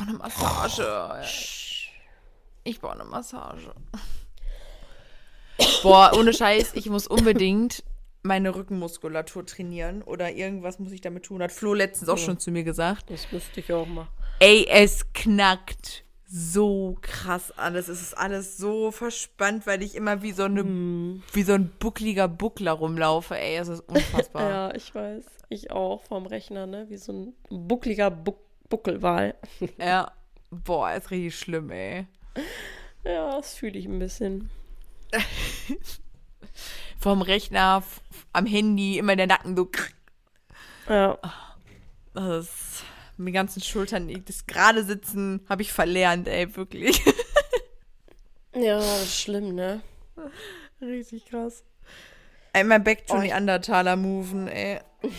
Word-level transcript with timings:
brauche 0.00 0.08
eine 0.08 0.18
Massage. 0.18 1.88
Ich 2.64 2.80
brauche 2.80 2.92
eine 2.94 3.04
Massage. 3.04 3.72
Boah, 5.82 6.12
ohne 6.16 6.32
Scheiß, 6.32 6.72
ich 6.74 6.86
muss 6.88 7.06
unbedingt 7.06 7.82
meine 8.22 8.54
Rückenmuskulatur 8.54 9.46
trainieren 9.46 10.02
oder 10.02 10.30
irgendwas 10.32 10.78
muss 10.78 10.92
ich 10.92 11.00
damit 11.00 11.24
tun. 11.24 11.42
Hat 11.42 11.52
Flo 11.52 11.74
letztens 11.74 12.08
auch 12.08 12.18
schon 12.18 12.38
zu 12.38 12.50
mir 12.50 12.64
gesagt. 12.64 13.10
Das 13.10 13.30
müsste 13.32 13.60
ich 13.60 13.72
auch 13.72 13.86
machen. 13.86 14.08
Ey, 14.40 14.66
es 14.68 15.12
knackt 15.12 16.04
so 16.26 16.96
krass 17.00 17.50
alles. 17.56 17.88
Es 17.88 18.00
ist 18.00 18.14
alles 18.16 18.56
so 18.56 18.90
verspannt, 18.90 19.66
weil 19.66 19.82
ich 19.82 19.94
immer 19.94 20.22
wie 20.22 20.32
so 20.32 20.44
eine, 20.44 20.60
Hm. 20.60 21.22
wie 21.32 21.42
so 21.42 21.52
ein 21.54 21.70
buckliger 21.78 22.28
Buckler 22.28 22.72
rumlaufe. 22.72 23.36
Ey, 23.36 23.56
es 23.56 23.68
ist 23.68 23.80
unfassbar. 23.88 24.48
Ja, 24.50 24.74
ich 24.74 24.94
weiß. 24.94 25.24
Ich 25.48 25.70
auch 25.72 26.02
vom 26.02 26.26
Rechner, 26.26 26.66
ne? 26.66 26.86
Wie 26.88 26.96
so 26.98 27.12
ein 27.12 27.34
buckliger 27.50 28.10
Buck 28.10 28.38
Buckelwal. 28.70 29.34
ja. 29.78 30.10
Boah, 30.50 30.92
ist 30.94 31.10
richtig 31.10 31.38
schlimm, 31.38 31.70
ey. 31.70 32.06
Ja, 33.04 33.36
das 33.36 33.54
fühle 33.54 33.78
ich 33.78 33.84
ein 33.86 33.98
bisschen. 33.98 34.50
Vom 36.98 37.22
Rechner, 37.22 37.82
am 38.32 38.46
Handy, 38.46 38.98
immer 38.98 39.14
der 39.16 39.26
Nacken 39.26 39.54
so. 39.54 39.92
Ja. 40.88 41.18
Das 42.14 42.46
ist, 42.46 42.84
mit 43.16 43.32
ganzen 43.34 43.62
Schultern, 43.62 44.08
das 44.24 44.46
gerade 44.46 44.82
sitzen, 44.84 45.44
habe 45.48 45.62
ich 45.62 45.72
verlernt, 45.72 46.26
ey, 46.28 46.54
wirklich. 46.56 47.00
Ja, 48.52 48.78
das 48.78 49.02
ist 49.04 49.20
schlimm, 49.20 49.54
ne? 49.54 49.80
Richtig 50.80 51.26
krass. 51.26 51.62
Einmal 52.52 52.80
back 52.80 53.06
to 53.06 53.14
Oh, 53.14 53.18
ich- 53.18 53.28
Neandertaler 53.30 53.94
moven, 53.94 54.48
ey. 54.48 54.80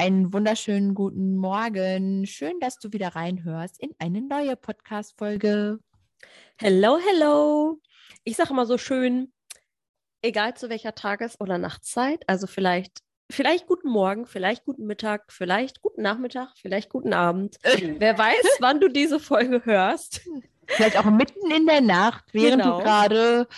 einen 0.00 0.32
wunderschönen 0.32 0.94
guten 0.94 1.36
Morgen. 1.36 2.24
Schön, 2.24 2.58
dass 2.58 2.78
du 2.78 2.90
wieder 2.94 3.08
reinhörst 3.08 3.78
in 3.78 3.90
eine 3.98 4.22
neue 4.22 4.56
Podcast-Folge. 4.56 5.78
Hello, 6.56 6.98
hello. 7.06 7.78
Ich 8.24 8.36
sage 8.36 8.48
immer 8.48 8.64
so 8.64 8.78
schön, 8.78 9.30
egal 10.22 10.54
zu 10.56 10.70
welcher 10.70 10.94
Tages- 10.94 11.38
oder 11.38 11.58
Nachtzeit, 11.58 12.24
also 12.26 12.46
vielleicht, 12.46 13.00
vielleicht 13.30 13.66
guten 13.66 13.90
Morgen, 13.90 14.24
vielleicht 14.24 14.64
guten 14.64 14.86
Mittag, 14.86 15.30
vielleicht 15.34 15.82
guten 15.82 16.00
Nachmittag, 16.00 16.54
vielleicht 16.56 16.88
guten 16.88 17.12
Abend. 17.12 17.58
Wer 17.98 18.16
weiß, 18.16 18.56
wann 18.60 18.80
du 18.80 18.88
diese 18.88 19.20
Folge 19.20 19.66
hörst. 19.66 20.22
Vielleicht 20.66 20.96
auch 20.96 21.04
mitten 21.10 21.50
in 21.50 21.66
der 21.66 21.82
Nacht, 21.82 22.24
während 22.32 22.62
Genau. 22.62 22.78
du 22.78 22.84
gerade 22.84 23.48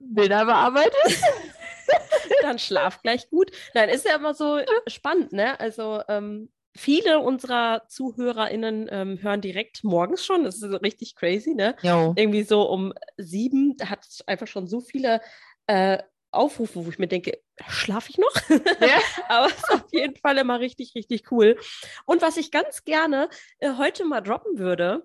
Bilder 0.00 0.46
bearbeitest. 0.46 1.22
Dann 2.42 2.58
schlaf 2.58 3.02
gleich 3.02 3.28
gut. 3.30 3.50
Nein, 3.74 3.88
ist 3.88 4.06
ja 4.06 4.16
immer 4.16 4.34
so 4.34 4.60
spannend, 4.86 5.32
ne? 5.32 5.58
Also 5.60 6.02
ähm, 6.08 6.50
viele 6.76 7.20
unserer 7.20 7.86
ZuhörerInnen 7.88 8.88
ähm, 8.90 9.22
hören 9.22 9.40
direkt 9.40 9.84
morgens 9.84 10.24
schon. 10.24 10.44
Das 10.44 10.56
ist 10.56 10.70
so 10.70 10.76
richtig 10.76 11.14
crazy, 11.14 11.54
ne? 11.54 11.76
Jo. 11.82 12.14
Irgendwie 12.16 12.42
so 12.42 12.62
um 12.62 12.92
sieben 13.16 13.76
hat 13.84 14.06
es 14.06 14.26
einfach 14.26 14.46
schon 14.46 14.66
so 14.66 14.80
viele 14.80 15.20
äh, 15.66 15.98
Aufrufe, 16.30 16.84
wo 16.84 16.90
ich 16.90 16.98
mir 16.98 17.08
denke, 17.08 17.40
schlafe 17.68 18.10
ich 18.10 18.18
noch? 18.18 18.34
Ja. 18.80 18.98
Aber 19.28 19.46
es 19.46 19.56
ist 19.56 19.72
auf 19.72 19.92
jeden 19.92 20.16
Fall 20.16 20.38
immer 20.38 20.60
richtig, 20.60 20.94
richtig 20.94 21.32
cool. 21.32 21.58
Und 22.04 22.22
was 22.22 22.36
ich 22.36 22.50
ganz 22.50 22.84
gerne 22.84 23.28
äh, 23.58 23.72
heute 23.76 24.04
mal 24.04 24.20
droppen 24.20 24.58
würde, 24.58 25.04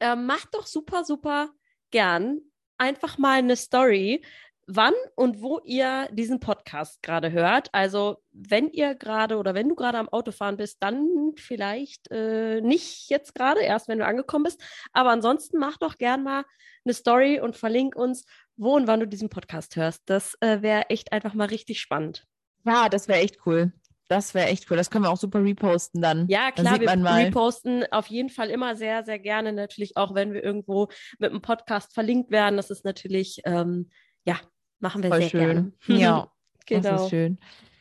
äh, 0.00 0.16
macht 0.16 0.54
doch 0.54 0.66
super, 0.66 1.04
super 1.04 1.50
gern 1.90 2.40
einfach 2.78 3.18
mal 3.18 3.38
eine 3.38 3.56
Story, 3.56 4.24
wann 4.68 4.92
und 5.16 5.40
wo 5.40 5.60
ihr 5.64 6.08
diesen 6.12 6.40
Podcast 6.40 7.02
gerade 7.02 7.32
hört. 7.32 7.70
Also 7.72 8.18
wenn 8.32 8.68
ihr 8.68 8.94
gerade 8.94 9.38
oder 9.38 9.54
wenn 9.54 9.68
du 9.68 9.74
gerade 9.74 9.98
am 9.98 10.10
Autofahren 10.10 10.58
bist, 10.58 10.76
dann 10.80 11.32
vielleicht 11.36 12.10
äh, 12.10 12.60
nicht 12.60 13.08
jetzt 13.08 13.34
gerade, 13.34 13.62
erst 13.62 13.88
wenn 13.88 13.98
du 13.98 14.06
angekommen 14.06 14.44
bist. 14.44 14.62
Aber 14.92 15.10
ansonsten 15.10 15.58
mach 15.58 15.78
doch 15.78 15.96
gern 15.96 16.22
mal 16.22 16.44
eine 16.84 16.92
Story 16.92 17.40
und 17.40 17.56
verlink 17.56 17.96
uns, 17.96 18.26
wo 18.56 18.76
und 18.76 18.86
wann 18.86 19.00
du 19.00 19.08
diesen 19.08 19.30
Podcast 19.30 19.74
hörst. 19.76 20.02
Das 20.04 20.36
äh, 20.40 20.60
wäre 20.60 20.90
echt 20.90 21.12
einfach 21.12 21.32
mal 21.32 21.48
richtig 21.48 21.80
spannend. 21.80 22.26
Ja, 22.64 22.90
das 22.90 23.08
wäre 23.08 23.20
echt 23.20 23.46
cool. 23.46 23.72
Das 24.08 24.34
wäre 24.34 24.48
echt 24.48 24.70
cool. 24.70 24.76
Das 24.76 24.90
können 24.90 25.04
wir 25.04 25.10
auch 25.10 25.18
super 25.18 25.42
reposten 25.42 26.02
dann. 26.02 26.28
Ja, 26.28 26.50
Dann 26.54 26.66
klar, 26.66 26.78
sieht 26.78 26.82
wir 26.82 27.26
reposten 27.26 27.84
auf 27.90 28.06
jeden 28.08 28.30
Fall 28.30 28.50
immer 28.50 28.76
sehr, 28.76 29.02
sehr 29.04 29.18
gerne. 29.18 29.52
Natürlich 29.54 29.96
auch, 29.96 30.14
wenn 30.14 30.34
wir 30.34 30.44
irgendwo 30.44 30.88
mit 31.18 31.30
einem 31.30 31.40
Podcast 31.40 31.94
verlinkt 31.94 32.30
werden. 32.30 32.56
Das 32.56 32.70
ist 32.70 32.84
natürlich, 32.84 33.40
ähm, 33.44 33.90
ja, 34.24 34.38
machen 34.80 35.02
wir 35.02 35.10
Voll 35.10 35.20
sehr 35.20 35.30
schön. 35.30 35.72
gerne. 35.86 36.00
Ja, 36.00 36.30
das 36.68 36.82
genau. 36.82 37.04
ist 37.04 37.10
schön. 37.10 37.38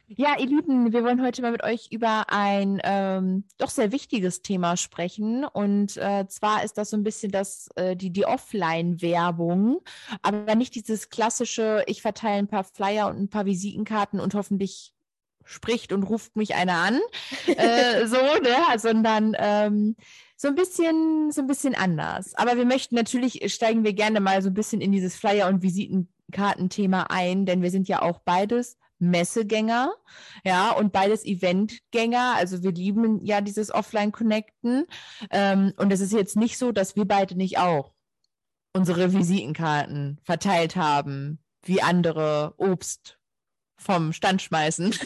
Ja, 0.09 0.39
ihr 0.39 0.45
Lieben, 0.45 0.93
wir 0.93 1.03
wollen 1.03 1.21
heute 1.21 1.41
mal 1.41 1.51
mit 1.51 1.65
euch 1.65 1.89
über 1.91 2.27
ein 2.29 2.79
ähm, 2.85 3.43
doch 3.57 3.69
sehr 3.69 3.91
wichtiges 3.91 4.41
Thema 4.41 4.77
sprechen. 4.77 5.43
Und 5.43 5.97
äh, 5.97 6.25
zwar 6.29 6.63
ist 6.63 6.77
das 6.77 6.91
so 6.91 6.97
ein 6.97 7.03
bisschen 7.03 7.29
das, 7.29 7.67
äh, 7.75 7.97
die, 7.97 8.11
die 8.11 8.25
Offline-Werbung, 8.25 9.81
aber 10.21 10.55
nicht 10.55 10.75
dieses 10.75 11.09
klassische, 11.09 11.83
ich 11.87 12.01
verteile 12.01 12.37
ein 12.37 12.47
paar 12.47 12.63
Flyer 12.63 13.07
und 13.09 13.19
ein 13.19 13.29
paar 13.29 13.45
Visitenkarten 13.45 14.21
und 14.21 14.33
hoffentlich 14.33 14.93
spricht 15.43 15.91
und 15.91 16.03
ruft 16.03 16.37
mich 16.37 16.55
einer 16.55 16.75
an, 16.75 16.99
äh, 17.47 18.07
so, 18.07 18.15
ne, 18.15 18.55
sondern 18.77 19.35
ähm, 19.37 19.97
so 20.37 20.47
ein 20.47 20.55
bisschen, 20.55 21.31
so 21.31 21.41
ein 21.41 21.47
bisschen 21.47 21.75
anders. 21.75 22.33
Aber 22.35 22.55
wir 22.55 22.65
möchten 22.65 22.95
natürlich, 22.95 23.53
steigen 23.53 23.83
wir 23.83 23.93
gerne 23.93 24.21
mal 24.21 24.41
so 24.41 24.49
ein 24.49 24.53
bisschen 24.53 24.79
in 24.79 24.93
dieses 24.93 25.17
Flyer- 25.17 25.49
und 25.49 25.61
Visitenkartenthema 26.27 27.07
ein, 27.09 27.45
denn 27.45 27.61
wir 27.61 27.71
sind 27.71 27.87
ja 27.87 28.01
auch 28.01 28.19
beides 28.19 28.77
Messegänger, 28.99 29.93
ja, 30.43 30.71
und 30.71 30.91
beides 30.91 31.23
Eventgänger. 31.23 32.33
Also 32.35 32.63
wir 32.63 32.71
lieben 32.71 33.23
ja 33.23 33.41
dieses 33.41 33.71
Offline-Connecten. 33.71 34.87
Ähm, 35.29 35.73
und 35.77 35.91
es 35.91 36.01
ist 36.01 36.13
jetzt 36.13 36.35
nicht 36.35 36.57
so, 36.57 36.71
dass 36.71 36.95
wir 36.95 37.05
beide 37.05 37.35
nicht 37.35 37.59
auch 37.59 37.93
unsere 38.73 39.13
Visitenkarten 39.13 40.19
verteilt 40.23 40.75
haben, 40.75 41.39
wie 41.63 41.81
andere 41.81 42.53
Obst 42.57 43.19
vom 43.77 44.13
Stand 44.13 44.41
schmeißen. 44.41 44.95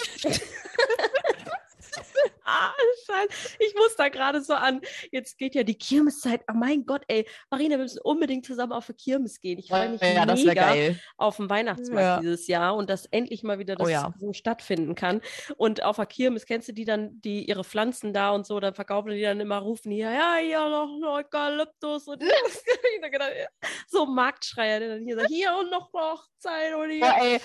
Scheiße. 3.11 3.55
Ich 3.59 3.75
muss 3.75 3.95
da 3.95 4.09
gerade 4.09 4.41
so 4.41 4.53
an. 4.53 4.81
Jetzt 5.11 5.37
geht 5.37 5.55
ja 5.55 5.63
die 5.63 5.75
Kirmeszeit. 5.77 6.41
Oh 6.49 6.55
mein 6.55 6.85
Gott, 6.85 7.03
ey. 7.07 7.27
Marina, 7.49 7.71
wir 7.71 7.83
müssen 7.83 7.99
unbedingt 8.03 8.45
zusammen 8.45 8.71
auf 8.73 8.89
eine 8.89 8.95
Kirmes 8.95 9.39
gehen. 9.39 9.59
Ich 9.59 9.69
freue 9.69 9.89
mich 9.89 10.01
ja, 10.01 10.25
mega 10.25 10.73
auf 11.17 11.37
den 11.37 11.49
Weihnachtsmarkt 11.49 12.01
Ja. 12.01 12.19
dieses 12.19 12.47
Jahr 12.47 12.75
und 12.75 12.89
dass 12.89 13.05
endlich 13.07 13.43
mal 13.43 13.59
wieder 13.59 13.75
das 13.75 13.87
Oh 13.87 13.89
ja. 13.89 14.13
so 14.19 14.33
stattfinden 14.33 14.95
kann. 14.95 15.21
Und 15.57 15.83
auf 15.83 15.97
der 15.97 16.05
Kirmes, 16.05 16.45
kennst 16.45 16.67
du 16.69 16.73
die 16.73 16.85
dann, 16.85 17.19
die 17.21 17.47
ihre 17.47 17.63
Pflanzen 17.63 18.13
da 18.13 18.31
und 18.31 18.45
so, 18.45 18.59
dann 18.59 18.73
verkaufen 18.73 19.11
die 19.11 19.21
dann 19.21 19.39
immer, 19.39 19.57
rufen 19.57 19.91
hier, 19.91 20.11
ja, 20.11 20.35
hier 20.41 20.59
noch 20.69 20.89
Eukalyptus 21.17 22.07
und 22.07 22.21
ja, 22.23 22.29
so 23.87 24.05
ein 24.05 24.13
Marktschreier, 24.13 24.79
der 24.79 24.89
dann 24.89 25.03
hier 25.03 25.15
sagt, 25.15 25.29
hier 25.29 25.55
und 25.59 25.69
noch 25.69 25.91
Hochzeit 25.93 26.73
und 26.75 26.89
hier. 26.89 27.01
Boah, 27.01 27.15
ey, 27.21 27.39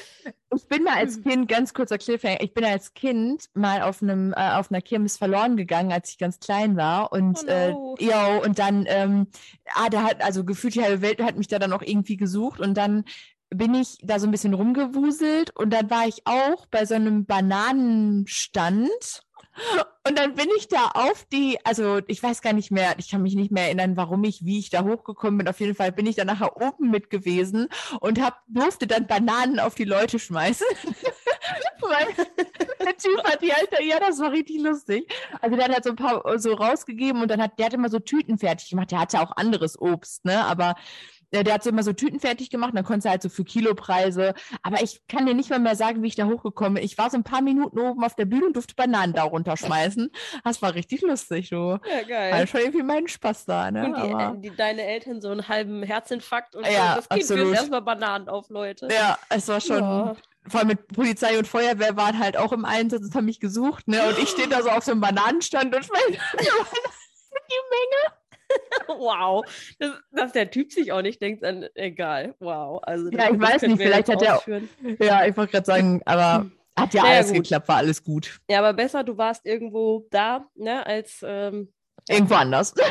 ich 0.54 0.68
bin 0.68 0.82
mal 0.84 0.96
als 0.96 1.22
Kind, 1.22 1.48
ganz 1.48 1.74
kurzer 1.74 1.98
Cliffhanger, 1.98 2.40
ich 2.40 2.54
bin 2.54 2.64
als 2.64 2.94
Kind 2.94 3.46
mal 3.54 3.82
auf 3.82 4.02
einem 4.02 4.32
äh, 4.32 4.52
auf 4.52 4.70
einer 4.70 4.80
Kirmes 4.80 5.16
verloren 5.16 5.55
gegangen, 5.56 5.92
als 5.92 6.10
ich 6.10 6.18
ganz 6.18 6.38
klein 6.38 6.76
war. 6.76 7.12
Und 7.12 7.38
Oh 7.44 7.50
äh, 7.50 7.72
no. 7.72 7.96
jo, 7.98 8.42
und 8.44 8.58
dann, 8.58 8.84
ähm, 8.88 9.26
ah, 9.74 9.88
da 9.88 10.02
hat, 10.02 10.22
also 10.22 10.44
gefühlt 10.44 10.74
die 10.74 10.82
halbe 10.82 11.02
Welt 11.02 11.22
hat 11.22 11.36
mich 11.36 11.48
da 11.48 11.58
dann 11.58 11.72
auch 11.72 11.82
irgendwie 11.82 12.16
gesucht 12.16 12.60
und 12.60 12.74
dann 12.74 13.04
bin 13.50 13.74
ich 13.74 13.98
da 14.02 14.18
so 14.18 14.26
ein 14.26 14.32
bisschen 14.32 14.54
rumgewuselt 14.54 15.50
und 15.56 15.70
dann 15.70 15.88
war 15.90 16.06
ich 16.06 16.26
auch 16.26 16.66
bei 16.66 16.84
so 16.84 16.94
einem 16.94 17.26
Bananenstand. 17.26 19.22
Und 20.06 20.18
dann 20.18 20.34
bin 20.34 20.48
ich 20.58 20.68
da 20.68 20.90
auf 20.92 21.24
die, 21.32 21.58
also 21.64 22.00
ich 22.06 22.22
weiß 22.22 22.42
gar 22.42 22.52
nicht 22.52 22.70
mehr, 22.70 22.94
ich 22.98 23.10
kann 23.10 23.22
mich 23.22 23.34
nicht 23.34 23.50
mehr 23.50 23.64
erinnern, 23.64 23.96
warum 23.96 24.22
ich, 24.24 24.44
wie 24.44 24.58
ich 24.58 24.68
da 24.68 24.84
hochgekommen 24.84 25.38
bin. 25.38 25.48
Auf 25.48 25.60
jeden 25.60 25.74
Fall 25.74 25.92
bin 25.92 26.06
ich 26.06 26.16
dann 26.16 26.26
nachher 26.26 26.60
oben 26.60 26.90
mit 26.90 27.08
gewesen 27.08 27.68
und 28.00 28.20
hab, 28.20 28.42
durfte 28.48 28.86
dann 28.86 29.06
Bananen 29.06 29.58
auf 29.58 29.74
die 29.74 29.84
Leute 29.84 30.18
schmeißen. 30.18 30.66
Weil 31.80 32.26
der 32.80 32.96
Typ 32.96 33.22
hat 33.24 33.42
die 33.42 33.52
halt, 33.52 33.68
ja, 33.82 33.98
das 34.00 34.18
war 34.20 34.32
richtig 34.32 34.60
lustig. 34.60 35.12
Also 35.40 35.56
der 35.56 35.66
hat 35.66 35.72
halt 35.74 35.84
so 35.84 35.90
ein 35.90 35.96
paar 35.96 36.38
so 36.38 36.54
rausgegeben 36.54 37.22
und 37.22 37.30
dann 37.30 37.40
hat, 37.42 37.58
der 37.58 37.66
hat 37.66 37.74
immer 37.74 37.88
so 37.88 37.98
Tüten 37.98 38.38
fertig 38.38 38.70
gemacht. 38.70 38.90
Der 38.90 39.00
hatte 39.00 39.20
auch 39.20 39.32
anderes 39.36 39.80
Obst, 39.80 40.24
ne? 40.24 40.44
Aber 40.44 40.74
äh, 41.32 41.42
der 41.42 41.54
hat 41.54 41.64
so 41.64 41.70
immer 41.70 41.82
so 41.82 41.92
Tüten 41.92 42.20
fertig 42.20 42.50
gemacht 42.50 42.70
und 42.70 42.76
dann 42.76 42.84
konntest 42.84 43.06
du 43.06 43.10
halt 43.10 43.22
so 43.22 43.28
für 43.28 43.44
Kilopreise. 43.44 44.32
Aber 44.62 44.80
ich 44.82 45.02
kann 45.08 45.26
dir 45.26 45.34
nicht 45.34 45.50
mal 45.50 45.58
mehr 45.58 45.74
sagen, 45.74 46.02
wie 46.02 46.06
ich 46.06 46.14
da 46.14 46.26
hochgekommen 46.26 46.74
bin. 46.74 46.84
Ich 46.84 46.96
war 46.98 47.10
so 47.10 47.16
ein 47.16 47.24
paar 47.24 47.42
Minuten 47.42 47.78
oben 47.80 48.04
auf 48.04 48.14
der 48.14 48.26
Bühne 48.26 48.46
und 48.46 48.54
durfte 48.54 48.74
Bananen 48.76 49.12
da 49.12 49.24
runterschmeißen. 49.24 50.10
Das 50.44 50.62
war 50.62 50.74
richtig 50.74 51.02
lustig, 51.02 51.50
du. 51.50 51.56
Ja, 51.56 51.78
War 51.80 52.02
geil. 52.04 52.46
schon 52.46 52.60
irgendwie 52.60 52.82
meinen 52.84 53.08
Spaß 53.08 53.44
da, 53.46 53.70
ne? 53.72 53.86
Und 53.86 53.96
die, 53.96 54.14
Aber, 54.14 54.36
die, 54.36 54.50
deine 54.56 54.82
Eltern 54.84 55.20
so 55.20 55.28
einen 55.30 55.48
halben 55.48 55.82
Herzinfarkt 55.82 56.54
und 56.54 56.64
Ja, 56.64 56.90
so, 56.90 56.96
das 56.96 57.08
Kind 57.08 57.22
absolut. 57.22 57.44
wirft 57.46 57.56
erstmal 57.56 57.82
Bananen 57.82 58.28
auf, 58.28 58.48
Leute. 58.48 58.88
ja, 58.92 59.18
es 59.28 59.48
war 59.48 59.60
schon, 59.60 59.78
Ja. 59.80 60.16
Vor 60.48 60.60
allem 60.60 60.68
mit 60.68 60.88
Polizei 60.88 61.38
und 61.38 61.46
Feuerwehr 61.46 61.96
waren 61.96 62.18
halt 62.18 62.36
auch 62.36 62.52
im 62.52 62.64
Einsatz 62.64 63.02
und 63.02 63.14
haben 63.14 63.26
mich 63.26 63.40
gesucht, 63.40 63.88
ne? 63.88 64.08
Und 64.08 64.18
ich 64.18 64.28
stehe 64.28 64.48
da 64.48 64.62
so 64.62 64.70
auf 64.70 64.84
so 64.84 64.92
einem 64.92 65.00
Bananenstand 65.00 65.74
und 65.74 65.88
meine 65.92 66.16
die 67.48 67.62
Menge. 67.70 69.00
wow. 69.00 69.44
Das, 69.78 69.92
dass 70.10 70.32
der 70.32 70.50
Typ 70.50 70.72
sich 70.72 70.92
auch 70.92 71.02
nicht 71.02 71.20
denkt, 71.20 71.44
an, 71.44 71.66
egal. 71.74 72.34
Wow. 72.38 72.80
Also, 72.82 73.10
ja, 73.10 73.30
ich 73.32 73.40
weiß 73.40 73.62
nicht, 73.62 73.80
vielleicht 73.80 74.08
hat 74.08 74.22
er. 74.22 74.42
Ja, 75.00 75.26
ich 75.26 75.36
wollte 75.36 75.52
gerade 75.52 75.66
sagen, 75.66 76.00
aber 76.04 76.42
hm. 76.42 76.52
hat 76.78 76.94
ja, 76.94 77.02
naja, 77.02 77.14
alles 77.16 77.28
gut. 77.28 77.36
geklappt, 77.36 77.68
war 77.68 77.76
alles 77.76 78.04
gut. 78.04 78.40
Ja, 78.48 78.60
aber 78.60 78.72
besser, 78.72 79.04
du 79.04 79.16
warst 79.16 79.44
irgendwo 79.46 80.06
da, 80.10 80.46
ne, 80.54 80.86
als. 80.86 81.24
Ähm, 81.26 81.72
irgendwo 82.08 82.34
anders. 82.34 82.74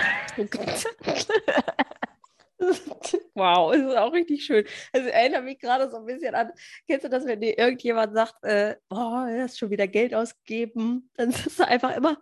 Wow, 3.36 3.74
es 3.74 3.82
ist 3.82 3.98
auch 3.98 4.14
richtig 4.14 4.46
schön. 4.46 4.66
Also 4.94 5.10
erinnert 5.10 5.44
mich 5.44 5.60
gerade 5.60 5.90
so 5.90 5.98
ein 5.98 6.06
bisschen 6.06 6.36
an, 6.36 6.52
kennst 6.88 7.06
du 7.06 7.10
das, 7.10 7.26
wenn 7.26 7.42
dir 7.42 7.58
irgendjemand 7.58 8.14
sagt, 8.14 8.44
äh, 8.44 8.76
oh, 8.90 9.26
du 9.28 9.42
hast 9.42 9.60
schon 9.60 9.70
wieder 9.70 9.88
Geld 9.88 10.16
ausgegeben, 10.16 11.10
dann 11.16 11.32
sagst 11.32 11.60
du 11.60 11.68
einfach 11.68 11.96
immer, 11.96 12.18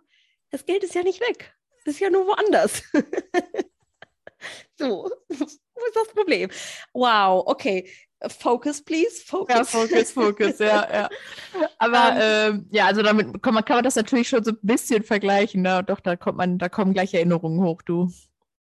das 0.50 0.64
Geld 0.64 0.82
ist 0.84 0.94
ja 0.94 1.02
nicht 1.02 1.20
weg. 1.20 1.54
Es 1.80 1.94
ist 1.94 2.00
ja 2.00 2.10
nur 2.10 2.26
woanders. 2.26 2.82
so, 4.78 5.10
wo 5.28 5.44
ist 5.44 5.60
das 5.94 6.08
Problem? 6.14 6.50
Wow, 6.92 7.44
okay. 7.46 7.88
Focus, 8.28 8.82
please. 8.82 9.22
Focus. 9.24 9.54
Ja, 9.54 9.64
Focus, 9.64 10.12
Focus, 10.12 10.58
ja, 10.58 10.88
ja. 10.90 11.08
Aber 11.78 12.12
ähm. 12.16 12.54
ähm, 12.54 12.66
ja, 12.70 12.86
also 12.86 13.02
damit 13.02 13.42
kann 13.42 13.52
man, 13.52 13.64
kann 13.64 13.76
man 13.76 13.84
das 13.84 13.96
natürlich 13.96 14.28
schon 14.28 14.42
so 14.42 14.52
ein 14.52 14.58
bisschen 14.62 15.02
vergleichen. 15.02 15.62
Ne? 15.62 15.84
Doch, 15.84 16.00
da 16.00 16.16
kommt 16.16 16.38
man, 16.38 16.58
da 16.58 16.68
kommen 16.68 16.94
gleich 16.94 17.12
Erinnerungen 17.12 17.62
hoch, 17.62 17.82
du. 17.82 18.10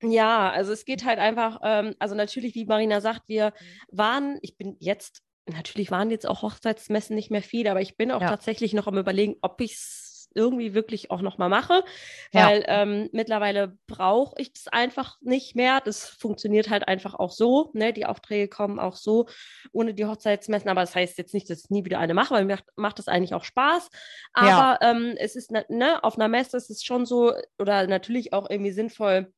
Ja, 0.01 0.49
also 0.49 0.71
es 0.71 0.85
geht 0.85 1.05
halt 1.05 1.19
einfach, 1.19 1.59
ähm, 1.63 1.95
also 1.99 2.15
natürlich, 2.15 2.55
wie 2.55 2.65
Marina 2.65 3.01
sagt, 3.01 3.27
wir 3.27 3.53
waren, 3.91 4.39
ich 4.41 4.57
bin 4.57 4.77
jetzt, 4.79 5.21
natürlich 5.45 5.91
waren 5.91 6.09
jetzt 6.09 6.27
auch 6.27 6.41
Hochzeitsmessen 6.41 7.15
nicht 7.15 7.31
mehr 7.31 7.41
viel, 7.41 7.67
aber 7.67 7.81
ich 7.81 7.97
bin 7.97 8.11
auch 8.11 8.21
ja. 8.21 8.29
tatsächlich 8.29 8.73
noch 8.73 8.87
am 8.87 8.97
überlegen, 8.97 9.35
ob 9.41 9.59
ich 9.61 9.73
es 9.73 10.09
irgendwie 10.35 10.73
wirklich 10.73 11.11
auch 11.11 11.21
nochmal 11.21 11.49
mache, 11.49 11.83
weil 12.31 12.61
ja. 12.61 12.83
ähm, 12.83 13.09
mittlerweile 13.11 13.77
brauche 13.87 14.35
ich 14.39 14.53
das 14.53 14.67
einfach 14.67 15.17
nicht 15.21 15.55
mehr. 15.55 15.81
Das 15.83 16.07
funktioniert 16.07 16.69
halt 16.69 16.87
einfach 16.87 17.15
auch 17.15 17.31
so. 17.31 17.71
Ne? 17.73 17.93
Die 17.93 18.05
Aufträge 18.05 18.47
kommen 18.47 18.79
auch 18.79 18.95
so 18.95 19.27
ohne 19.71 19.93
die 19.93 20.05
Hochzeitsmessen, 20.05 20.69
aber 20.69 20.81
das 20.81 20.95
heißt 20.95 21.17
jetzt 21.17 21.33
nicht, 21.33 21.49
dass 21.49 21.63
ich 21.63 21.69
nie 21.69 21.85
wieder 21.85 21.99
eine 21.99 22.13
mache, 22.13 22.35
weil 22.35 22.45
mir 22.45 22.55
macht, 22.55 22.65
macht 22.75 22.99
das 22.99 23.07
eigentlich 23.07 23.33
auch 23.33 23.43
Spaß. 23.43 23.89
Aber 24.33 24.77
ja. 24.81 24.91
ähm, 24.91 25.15
es 25.17 25.35
ist, 25.35 25.51
ne, 25.51 25.65
ne, 25.69 26.03
auf 26.03 26.15
einer 26.15 26.27
Messe 26.27 26.57
ist 26.57 26.69
es 26.69 26.83
schon 26.83 27.05
so 27.05 27.33
oder 27.57 27.87
natürlich 27.87 28.33
auch 28.33 28.49
irgendwie 28.49 28.71
sinnvoll, 28.71 29.33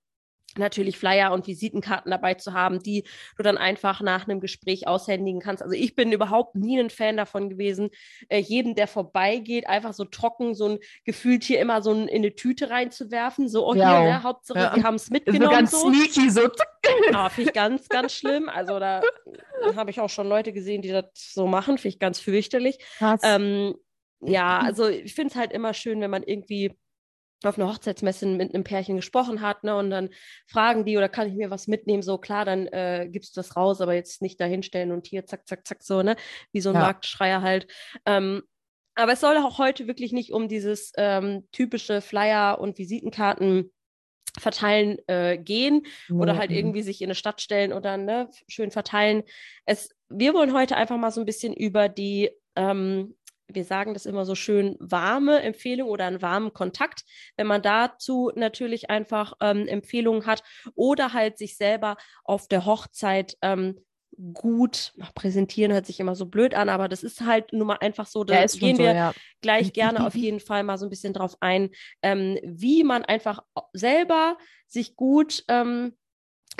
natürlich 0.57 0.97
Flyer 0.97 1.31
und 1.31 1.47
Visitenkarten 1.47 2.11
dabei 2.11 2.35
zu 2.35 2.53
haben, 2.53 2.81
die 2.81 3.03
du 3.37 3.43
dann 3.43 3.57
einfach 3.57 4.01
nach 4.01 4.27
einem 4.27 4.39
Gespräch 4.39 4.87
aushändigen 4.87 5.41
kannst. 5.41 5.63
Also 5.63 5.75
ich 5.75 5.95
bin 5.95 6.11
überhaupt 6.11 6.55
nie 6.55 6.79
ein 6.79 6.89
Fan 6.89 7.17
davon 7.17 7.49
gewesen, 7.49 7.89
äh, 8.29 8.39
jedem, 8.39 8.75
der 8.75 8.87
vorbeigeht, 8.87 9.67
einfach 9.67 9.93
so 9.93 10.05
trocken, 10.05 10.53
so 10.55 10.69
ein 10.69 10.79
gefühlt 11.05 11.43
hier 11.43 11.59
immer 11.59 11.81
so 11.81 11.91
ein, 11.91 12.07
in 12.07 12.17
eine 12.17 12.35
Tüte 12.35 12.69
reinzuwerfen. 12.69 13.49
So, 13.49 13.67
oh 13.67 13.73
ja. 13.73 14.01
hier, 14.01 14.09
ne, 14.09 14.23
Hauptsache, 14.23 14.59
ja. 14.59 14.75
wir 14.75 14.83
haben 14.83 14.95
es 14.95 15.09
mitgenommen. 15.09 15.45
So 15.45 15.51
ganz 15.51 15.71
so. 15.71 15.89
sneaky, 15.89 16.29
so. 16.29 16.49
Ja, 17.11 17.29
finde 17.29 17.49
ich 17.49 17.55
ganz, 17.55 17.87
ganz 17.87 18.11
schlimm. 18.13 18.49
Also 18.49 18.79
da 18.79 19.01
habe 19.75 19.91
ich 19.91 19.99
auch 19.99 20.09
schon 20.09 20.27
Leute 20.27 20.51
gesehen, 20.51 20.81
die 20.81 20.89
das 20.89 21.05
so 21.13 21.47
machen, 21.47 21.77
finde 21.77 21.95
ich 21.95 21.99
ganz 21.99 22.19
fürchterlich. 22.19 22.79
Ähm, 23.23 23.75
ja, 24.21 24.59
also 24.59 24.87
ich 24.87 25.13
finde 25.13 25.31
es 25.31 25.35
halt 25.35 25.51
immer 25.51 25.73
schön, 25.73 26.01
wenn 26.01 26.11
man 26.11 26.23
irgendwie 26.23 26.77
auf 27.43 27.57
einer 27.57 27.67
Hochzeitsmesse 27.67 28.25
mit 28.27 28.53
einem 28.53 28.63
Pärchen 28.63 28.95
gesprochen 28.95 29.41
hat, 29.41 29.63
ne, 29.63 29.75
und 29.75 29.89
dann 29.89 30.09
fragen 30.47 30.85
die, 30.85 30.97
oder 30.97 31.09
kann 31.09 31.27
ich 31.27 31.35
mir 31.35 31.49
was 31.49 31.67
mitnehmen? 31.67 32.03
So, 32.03 32.17
klar, 32.17 32.45
dann 32.45 32.67
äh, 32.67 33.07
gibst 33.09 33.35
du 33.35 33.39
das 33.39 33.55
raus, 33.55 33.81
aber 33.81 33.93
jetzt 33.93 34.21
nicht 34.21 34.39
dahinstellen 34.39 34.91
und 34.91 35.07
hier 35.07 35.25
zack, 35.25 35.47
zack, 35.47 35.67
zack, 35.67 35.83
so, 35.83 36.01
ne, 36.01 36.15
wie 36.51 36.61
so 36.61 36.69
ein 36.69 36.75
ja. 36.75 36.81
Marktschreier 36.81 37.41
halt. 37.41 37.67
Ähm, 38.05 38.43
aber 38.95 39.13
es 39.13 39.21
soll 39.21 39.37
auch 39.37 39.57
heute 39.57 39.87
wirklich 39.87 40.11
nicht 40.11 40.31
um 40.31 40.47
dieses 40.47 40.91
ähm, 40.97 41.47
typische 41.51 42.01
Flyer 42.01 42.59
und 42.59 42.77
Visitenkarten 42.77 43.71
verteilen 44.39 44.97
äh, 45.07 45.37
gehen 45.37 45.85
mhm. 46.07 46.21
oder 46.21 46.37
halt 46.37 46.51
irgendwie 46.51 46.83
sich 46.83 47.01
in 47.01 47.07
eine 47.07 47.15
Stadt 47.15 47.41
stellen 47.41 47.73
oder 47.73 47.97
ne, 47.97 48.29
schön 48.47 48.71
verteilen. 48.71 49.23
Es, 49.65 49.89
wir 50.09 50.33
wollen 50.33 50.53
heute 50.53 50.77
einfach 50.77 50.97
mal 50.97 51.11
so 51.11 51.21
ein 51.21 51.25
bisschen 51.25 51.53
über 51.53 51.89
die 51.89 52.29
ähm, 52.55 53.15
wir 53.53 53.65
sagen 53.65 53.93
das 53.93 54.05
immer 54.05 54.25
so 54.25 54.35
schön, 54.35 54.75
warme 54.79 55.41
Empfehlung 55.41 55.89
oder 55.89 56.05
einen 56.05 56.21
warmen 56.21 56.53
Kontakt. 56.53 57.03
Wenn 57.37 57.47
man 57.47 57.61
dazu 57.61 58.31
natürlich 58.35 58.89
einfach 58.89 59.33
ähm, 59.41 59.67
Empfehlungen 59.67 60.25
hat 60.25 60.43
oder 60.75 61.13
halt 61.13 61.37
sich 61.37 61.57
selber 61.57 61.97
auf 62.23 62.47
der 62.47 62.65
Hochzeit 62.65 63.37
ähm, 63.41 63.79
gut 64.33 64.93
präsentieren 65.15 65.71
hört 65.71 65.85
sich 65.85 65.99
immer 65.99 66.15
so 66.15 66.25
blöd 66.25 66.53
an, 66.53 66.69
aber 66.69 66.87
das 66.87 67.03
ist 67.03 67.21
halt 67.21 67.53
nun 67.53 67.67
mal 67.67 67.77
einfach 67.79 68.05
so, 68.05 68.23
da 68.23 68.39
ja, 68.39 68.45
gehen 68.45 68.77
wir 68.77 68.93
ja. 68.93 69.13
gleich 69.41 69.73
gerne 69.73 70.05
auf 70.05 70.15
jeden 70.15 70.39
Fall 70.39 70.63
mal 70.63 70.77
so 70.77 70.85
ein 70.85 70.89
bisschen 70.89 71.13
drauf 71.13 71.37
ein, 71.39 71.69
ähm, 72.01 72.37
wie 72.43 72.83
man 72.83 73.03
einfach 73.03 73.43
selber 73.73 74.37
sich 74.67 74.95
gut 74.95 75.43
ähm, 75.47 75.93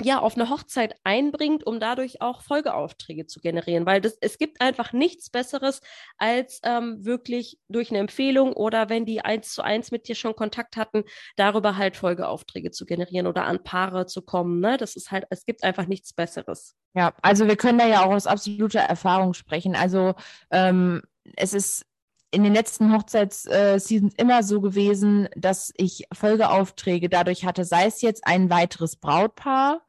ja, 0.00 0.20
auf 0.20 0.36
eine 0.36 0.48
Hochzeit 0.48 0.94
einbringt, 1.04 1.64
um 1.64 1.78
dadurch 1.78 2.20
auch 2.22 2.42
Folgeaufträge 2.42 3.26
zu 3.26 3.40
generieren. 3.40 3.86
Weil 3.86 4.00
das, 4.00 4.16
es 4.20 4.38
gibt 4.38 4.60
einfach 4.60 4.92
nichts 4.92 5.30
Besseres, 5.30 5.80
als 6.16 6.60
ähm, 6.64 7.04
wirklich 7.04 7.58
durch 7.68 7.90
eine 7.90 7.98
Empfehlung 7.98 8.52
oder 8.54 8.88
wenn 8.88 9.04
die 9.04 9.24
eins 9.24 9.52
zu 9.52 9.62
eins 9.62 9.90
mit 9.90 10.08
dir 10.08 10.14
schon 10.14 10.34
Kontakt 10.34 10.76
hatten, 10.76 11.04
darüber 11.36 11.76
halt 11.76 11.96
Folgeaufträge 11.96 12.70
zu 12.70 12.86
generieren 12.86 13.26
oder 13.26 13.44
an 13.44 13.62
Paare 13.62 14.06
zu 14.06 14.22
kommen. 14.22 14.60
Ne? 14.60 14.76
Das 14.76 14.96
ist 14.96 15.10
halt, 15.10 15.26
es 15.30 15.44
gibt 15.44 15.62
einfach 15.62 15.86
nichts 15.86 16.12
Besseres. 16.12 16.74
Ja, 16.94 17.14
also 17.22 17.46
wir 17.46 17.56
können 17.56 17.78
da 17.78 17.86
ja 17.86 18.04
auch 18.04 18.12
aus 18.12 18.26
absoluter 18.26 18.80
Erfahrung 18.80 19.34
sprechen. 19.34 19.76
Also 19.76 20.14
ähm, 20.50 21.02
es 21.36 21.54
ist 21.54 21.86
in 22.32 22.42
den 22.42 22.54
letzten 22.54 22.92
Hochzeitsseasons 22.92 24.14
immer 24.16 24.42
so 24.42 24.60
gewesen, 24.60 25.28
dass 25.36 25.72
ich 25.76 26.06
Folgeaufträge 26.12 27.10
dadurch 27.10 27.44
hatte, 27.44 27.64
sei 27.64 27.86
es 27.86 28.00
jetzt 28.00 28.26
ein 28.26 28.48
weiteres 28.48 28.96
Brautpaar 28.96 29.82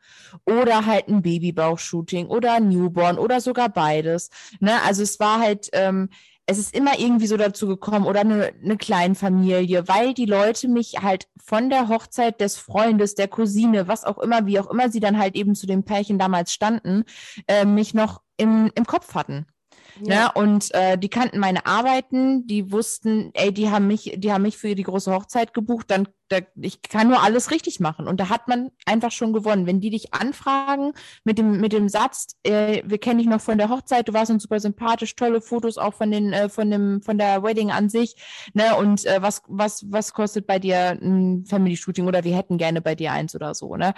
oder 0.46 0.86
halt 0.86 1.08
ein 1.08 1.22
Babybauchshooting 1.22 2.28
oder 2.28 2.56
ein 2.56 2.68
Newborn 2.68 3.18
oder 3.18 3.40
sogar 3.40 3.70
beides. 3.70 4.30
Ne? 4.60 4.74
Also 4.84 5.04
es 5.04 5.22
war 5.22 5.40
halt, 5.40 5.70
ähm, 5.72 6.10
es 6.46 6.58
ist 6.58 6.76
immer 6.76 7.00
irgendwie 7.00 7.28
so 7.28 7.38
dazu 7.38 7.66
gekommen 7.66 8.06
oder 8.06 8.20
eine, 8.20 8.52
eine 8.62 8.76
Kleinfamilie, 8.76 9.88
weil 9.88 10.14
die 10.14 10.26
Leute 10.26 10.68
mich 10.68 10.96
halt 11.02 11.30
von 11.42 11.70
der 11.70 11.88
Hochzeit 11.88 12.42
des 12.42 12.58
Freundes, 12.58 13.16
der 13.16 13.30
Cousine, 13.30 13.88
was 13.88 14.04
auch 14.04 14.18
immer, 14.18 14.46
wie 14.46 14.60
auch 14.60 14.70
immer 14.70 14.90
sie 14.90 15.00
dann 15.00 15.18
halt 15.18 15.36
eben 15.36 15.56
zu 15.56 15.66
dem 15.66 15.84
Pärchen 15.84 16.20
damals 16.20 16.54
standen, 16.54 17.06
äh, 17.48 17.64
mich 17.64 17.94
noch 17.94 18.22
im, 18.36 18.70
im 18.76 18.86
Kopf 18.86 19.16
hatten. 19.16 19.46
Ja. 20.02 20.26
Ne? 20.26 20.32
Und 20.34 20.74
äh, 20.74 20.98
die 20.98 21.10
kannten 21.10 21.40
meine 21.40 21.66
Arbeiten, 21.66 22.48
die 22.48 22.72
wussten, 22.72 23.32
ey, 23.34 23.54
die 23.54 23.70
haben 23.70 23.88
mich, 23.88 24.14
die 24.18 24.32
haben 24.32 24.44
mich 24.44 24.58
für 24.58 24.76
die 24.76 24.84
große 24.84 25.12
Hochzeit 25.14 25.54
gebucht, 25.54 25.92
dann 25.92 26.08
da, 26.30 26.40
ich 26.56 26.82
kann 26.82 27.10
nur 27.10 27.22
alles 27.22 27.52
richtig 27.52 27.80
machen. 27.80 28.08
Und 28.08 28.20
da 28.20 28.30
hat 28.30 28.48
man 28.48 28.72
einfach 28.86 29.12
schon 29.12 29.34
gewonnen. 29.34 29.66
Wenn 29.66 29.82
die 29.82 29.90
dich 29.90 30.14
anfragen 30.14 30.94
mit 31.24 31.38
dem, 31.38 31.60
mit 31.60 31.74
dem 31.74 31.90
Satz, 31.90 32.36
äh, 32.44 32.82
wir 32.86 32.98
kennen 32.98 33.20
dich 33.20 33.28
noch 33.28 33.42
von 33.42 33.58
der 33.58 33.70
Hochzeit, 33.70 34.08
du 34.08 34.14
warst 34.14 34.32
uns 34.32 34.44
super 34.44 34.60
sympathisch, 34.60 35.16
tolle 35.16 35.42
Fotos 35.42 35.78
auch 35.78 35.94
von 35.94 36.12
den, 36.12 36.34
äh, 36.34 36.50
von 36.50 36.70
dem, 36.72 37.02
von 37.02 37.18
der 37.18 37.44
Wedding 37.44 37.72
an 37.72 37.90
sich, 37.90 38.16
ne? 38.54 38.76
Und 38.76 39.06
äh, 39.06 39.22
was, 39.22 39.42
was, 39.48 39.86
was 39.90 40.14
kostet 40.14 40.48
bei 40.48 40.60
dir 40.60 40.98
ein 41.02 41.46
Family 41.46 41.76
Shooting 41.78 42.08
oder 42.08 42.24
wir 42.24 42.36
hätten 42.36 42.58
gerne 42.58 42.82
bei 42.82 42.96
dir 42.96 43.12
eins 43.12 43.36
oder 43.36 43.54
so, 43.54 43.76
ne? 43.76 43.94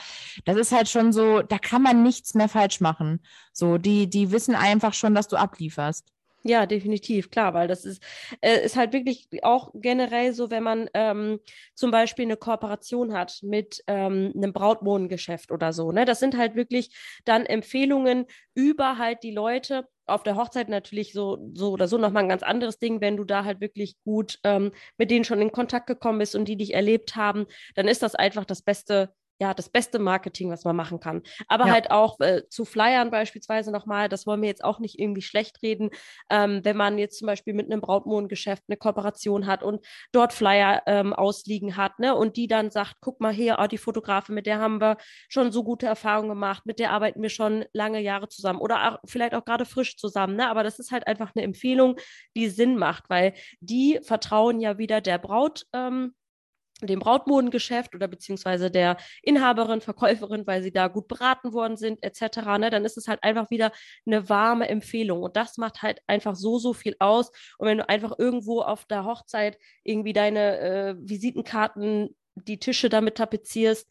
Das 0.46 0.58
ist 0.58 0.72
halt 0.72 0.90
schon 0.90 1.14
so, 1.14 1.42
da 1.42 1.58
kann 1.58 1.82
man 1.82 2.04
nichts 2.04 2.34
mehr 2.34 2.50
falsch 2.50 2.82
machen. 2.82 3.22
So, 3.54 3.78
die, 3.78 4.10
die 4.10 4.32
wissen 4.32 4.56
einfach 4.56 4.94
schon, 4.94 5.16
dass 5.16 5.28
du 5.28 5.38
ablieferst. 5.38 6.15
Ja, 6.48 6.68
definitiv, 6.68 7.32
klar, 7.32 7.56
weil 7.56 7.68
das 7.68 7.86
ist, 7.86 8.04
äh, 8.42 8.64
ist 8.64 8.76
halt 8.76 8.94
wirklich 8.94 9.28
auch 9.42 9.72
generell 9.74 10.32
so, 10.32 10.52
wenn 10.52 10.62
man 10.62 10.88
ähm, 10.94 11.40
zum 11.74 11.90
Beispiel 11.90 12.26
eine 12.26 12.38
Kooperation 12.38 13.14
hat 13.14 13.40
mit 13.42 13.84
ähm, 13.88 14.32
einem 14.36 14.54
Brautmodengeschäft 14.54 15.52
oder 15.52 15.74
so. 15.74 15.92
Ne? 15.92 16.06
Das 16.06 16.20
sind 16.20 16.38
halt 16.38 16.54
wirklich 16.56 16.96
dann 17.26 17.48
Empfehlungen 17.48 18.28
über 18.54 19.00
halt 19.00 19.24
die 19.24 19.32
Leute. 19.32 19.88
Auf 20.06 20.22
der 20.22 20.36
Hochzeit 20.36 20.70
natürlich 20.70 21.14
so, 21.14 21.50
so 21.56 21.72
oder 21.72 21.88
so 21.88 21.98
nochmal 21.98 22.22
ein 22.22 22.30
ganz 22.30 22.44
anderes 22.44 22.78
Ding, 22.78 23.02
wenn 23.02 23.18
du 23.18 23.24
da 23.24 23.44
halt 23.44 23.60
wirklich 23.60 23.96
gut 24.04 24.38
ähm, 24.44 24.72
mit 25.00 25.10
denen 25.10 25.26
schon 25.26 25.42
in 25.42 25.52
Kontakt 25.52 25.88
gekommen 25.88 26.20
bist 26.20 26.36
und 26.36 26.46
die 26.48 26.58
dich 26.58 26.76
erlebt 26.76 27.16
haben, 27.16 27.48
dann 27.74 27.88
ist 27.88 28.04
das 28.04 28.14
einfach 28.14 28.46
das 28.46 28.62
beste 28.62 29.12
ja, 29.40 29.54
das 29.54 29.70
beste 29.70 30.00
Marketing, 30.00 30.50
was 30.50 30.64
man 30.64 30.76
machen 30.76 31.00
kann. 31.00 31.22
Aber 31.48 31.68
ja. 31.68 31.74
halt 31.74 31.92
auch 31.92 32.20
äh, 32.20 32.44
zu 32.50 32.66
Flyern 32.66 33.12
beispielsweise 33.12 33.72
nochmal, 33.72 34.08
das 34.08 34.26
wollen 34.26 34.42
wir 34.42 34.50
jetzt 34.50 34.64
auch 34.64 34.80
nicht 34.80 35.00
irgendwie 35.00 35.22
schlecht 35.22 35.62
reden, 35.62 35.90
ähm, 36.30 36.62
wenn 36.64 36.78
man 36.78 36.98
jetzt 36.98 37.20
zum 37.20 37.26
Beispiel 37.26 37.54
mit 37.54 37.72
einem 37.72 37.82
Brautmodengeschäft 37.82 38.64
eine 38.68 38.78
Kooperation 38.78 39.46
hat 39.46 39.64
und 39.64 39.86
dort 40.12 40.34
Flyer 40.34 40.84
ähm, 40.86 41.14
ausliegen 41.14 41.76
hat, 41.76 42.00
ne, 42.00 42.16
und 42.16 42.38
die 42.38 42.48
dann 42.48 42.72
sagt, 42.72 42.96
guck 43.02 43.20
mal 43.20 43.34
hier, 43.34 43.58
oh, 43.60 43.68
die 43.68 43.78
Fotografe, 43.78 44.32
mit 44.32 44.46
der 44.46 44.60
haben 44.60 44.80
wir 44.80 44.98
schon 45.28 45.52
so 45.52 45.64
gute 45.64 45.86
Erfahrungen 45.86 46.30
gemacht, 46.30 46.66
mit 46.66 46.80
der 46.80 46.92
arbeiten 46.92 47.22
wir 47.22 47.30
schon 47.30 47.66
lange 47.74 48.00
Jahre 48.00 48.30
zusammen 48.30 48.60
oder 48.60 48.94
auch, 48.94 49.00
vielleicht 49.06 49.36
auch 49.36 49.44
gerade 49.44 49.66
frisch 49.66 49.98
zusammen, 49.98 50.36
ne, 50.36 50.50
aber 50.50 50.64
das 50.64 50.80
ist 50.80 50.92
halt 50.92 51.08
einfach 51.08 51.34
eine 51.36 51.44
Empfehlung, 51.44 51.98
die 52.36 52.48
Sinn 52.48 52.78
macht, 52.78 53.10
weil 53.10 53.34
die 53.60 54.00
vertrauen 54.02 54.60
ja 54.60 54.78
wieder 54.78 55.02
der 55.02 55.18
Braut, 55.18 55.66
ähm, 55.74 56.14
dem 56.82 57.00
Brautmodengeschäft 57.00 57.96
oder 57.96 58.08
beziehungsweise 58.08 58.70
der 58.70 58.98
Inhaberin, 59.22 59.82
Verkäuferin, 59.82 60.46
weil 60.46 60.62
sie 60.62 60.72
da 60.72 60.88
gut 60.88 61.08
beraten 61.08 61.54
worden 61.54 61.78
sind, 61.78 62.04
etc., 62.04 62.38
ne, 62.60 62.70
dann 62.70 62.86
ist 62.86 62.98
es 62.98 63.08
halt 63.08 63.24
einfach 63.24 63.50
wieder 63.50 63.72
eine 64.06 64.28
warme 64.30 64.68
Empfehlung. 64.68 65.24
Und 65.24 65.38
das 65.38 65.58
macht 65.58 65.82
halt 65.82 66.02
einfach 66.08 66.36
so, 66.36 66.60
so 66.60 66.74
viel 66.74 66.96
aus. 67.00 67.32
Und 67.58 67.68
wenn 67.68 67.78
du 67.78 67.88
einfach 67.90 68.14
irgendwo 68.18 68.62
auf 68.62 68.86
der 68.86 69.06
Hochzeit 69.06 69.58
irgendwie 69.84 70.14
deine 70.14 70.60
äh, 70.60 70.96
Visitenkarten, 71.00 72.16
die 72.36 72.60
Tische 72.60 72.90
damit 72.90 73.16
tapezierst, 73.16 73.90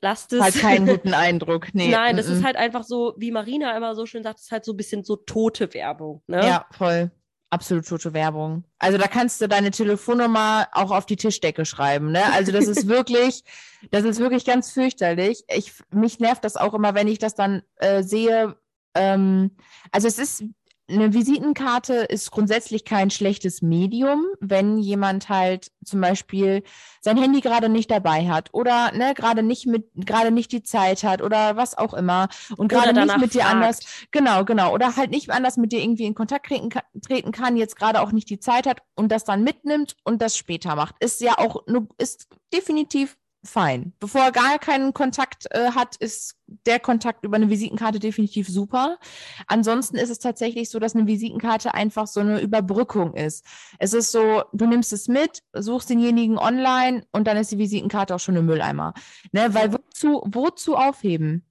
lasst 0.00 0.32
es. 0.32 0.42
Halt 0.42 0.58
keinen 0.58 0.86
guten 0.88 1.14
Eindruck. 1.14 1.68
Nee. 1.72 1.88
Nein, 1.88 2.16
das 2.16 2.26
mm 2.26 2.30
-mm. 2.30 2.38
ist 2.38 2.44
halt 2.44 2.56
einfach 2.56 2.82
so, 2.82 3.14
wie 3.16 3.30
Marina 3.30 3.76
immer 3.76 3.94
so 3.94 4.06
schön 4.06 4.24
sagt, 4.24 4.40
es 4.40 4.46
ist 4.46 4.52
halt 4.52 4.64
so 4.64 4.72
ein 4.72 4.76
bisschen 4.76 5.04
so 5.04 5.14
tote 5.14 5.72
Werbung. 5.72 6.22
Ne? 6.26 6.44
Ja, 6.44 6.66
voll 6.72 7.12
absolut 7.50 7.86
tote 7.86 8.12
Werbung. 8.12 8.64
Also 8.78 8.98
da 8.98 9.06
kannst 9.06 9.40
du 9.40 9.48
deine 9.48 9.70
Telefonnummer 9.70 10.68
auch 10.72 10.90
auf 10.90 11.06
die 11.06 11.16
Tischdecke 11.16 11.64
schreiben. 11.64 12.12
Ne? 12.12 12.24
Also 12.32 12.52
das 12.52 12.66
ist 12.66 12.88
wirklich, 12.88 13.44
das 13.90 14.04
ist 14.04 14.18
wirklich 14.18 14.44
ganz 14.44 14.72
fürchterlich. 14.72 15.44
Ich, 15.48 15.72
mich 15.90 16.20
nervt 16.20 16.44
das 16.44 16.56
auch 16.56 16.74
immer, 16.74 16.94
wenn 16.94 17.08
ich 17.08 17.18
das 17.18 17.34
dann 17.34 17.62
äh, 17.76 18.02
sehe. 18.02 18.56
Ähm, 18.94 19.52
also 19.92 20.08
es 20.08 20.18
ist 20.18 20.44
eine 20.88 21.12
Visitenkarte 21.12 21.94
ist 21.94 22.30
grundsätzlich 22.30 22.84
kein 22.84 23.10
schlechtes 23.10 23.60
Medium, 23.60 24.24
wenn 24.40 24.78
jemand 24.78 25.28
halt 25.28 25.72
zum 25.84 26.00
Beispiel 26.00 26.62
sein 27.00 27.16
Handy 27.16 27.40
gerade 27.40 27.68
nicht 27.68 27.90
dabei 27.90 28.28
hat 28.28 28.50
oder 28.52 28.92
ne, 28.92 29.12
gerade 29.14 29.42
nicht 29.42 29.66
mit, 29.66 29.88
gerade 29.94 30.30
nicht 30.30 30.52
die 30.52 30.62
Zeit 30.62 31.02
hat 31.02 31.22
oder 31.22 31.56
was 31.56 31.76
auch 31.76 31.92
immer 31.92 32.28
und 32.56 32.68
gerade 32.68 32.92
nicht 32.92 33.18
mit 33.18 33.34
dir 33.34 33.46
anders, 33.46 33.80
genau, 34.12 34.44
genau, 34.44 34.72
oder 34.72 34.96
halt 34.96 35.10
nicht 35.10 35.30
anders 35.30 35.56
mit 35.56 35.72
dir 35.72 35.80
irgendwie 35.80 36.06
in 36.06 36.14
Kontakt 36.14 36.46
treten, 36.46 36.70
treten 37.04 37.32
kann, 37.32 37.56
jetzt 37.56 37.76
gerade 37.76 38.00
auch 38.00 38.12
nicht 38.12 38.30
die 38.30 38.38
Zeit 38.38 38.66
hat 38.66 38.80
und 38.94 39.10
das 39.10 39.24
dann 39.24 39.42
mitnimmt 39.42 39.96
und 40.04 40.22
das 40.22 40.36
später 40.36 40.76
macht, 40.76 40.94
ist 41.00 41.20
ja 41.20 41.38
auch, 41.38 41.64
ist 41.98 42.28
definitiv 42.52 43.16
fein. 43.44 43.92
Bevor 44.00 44.22
er 44.22 44.32
gar 44.32 44.58
keinen 44.58 44.92
Kontakt 44.92 45.46
äh, 45.50 45.70
hat, 45.70 45.96
ist 45.96 46.36
der 46.46 46.80
Kontakt 46.80 47.24
über 47.24 47.36
eine 47.36 47.50
Visitenkarte 47.50 47.98
definitiv 47.98 48.48
super. 48.48 48.98
Ansonsten 49.46 49.96
ist 49.96 50.10
es 50.10 50.18
tatsächlich 50.18 50.70
so, 50.70 50.78
dass 50.78 50.94
eine 50.94 51.06
Visitenkarte 51.06 51.74
einfach 51.74 52.06
so 52.06 52.20
eine 52.20 52.40
Überbrückung 52.40 53.14
ist. 53.14 53.44
Es 53.78 53.92
ist 53.92 54.12
so, 54.12 54.42
du 54.52 54.66
nimmst 54.66 54.92
es 54.92 55.08
mit, 55.08 55.42
suchst 55.52 55.90
denjenigen 55.90 56.38
online 56.38 57.06
und 57.12 57.26
dann 57.26 57.36
ist 57.36 57.52
die 57.52 57.58
Visitenkarte 57.58 58.14
auch 58.14 58.20
schon 58.20 58.36
im 58.36 58.46
Mülleimer. 58.46 58.94
Ne? 59.32 59.52
Weil 59.54 59.72
wozu, 59.72 60.22
wozu 60.26 60.76
aufheben? 60.76 61.44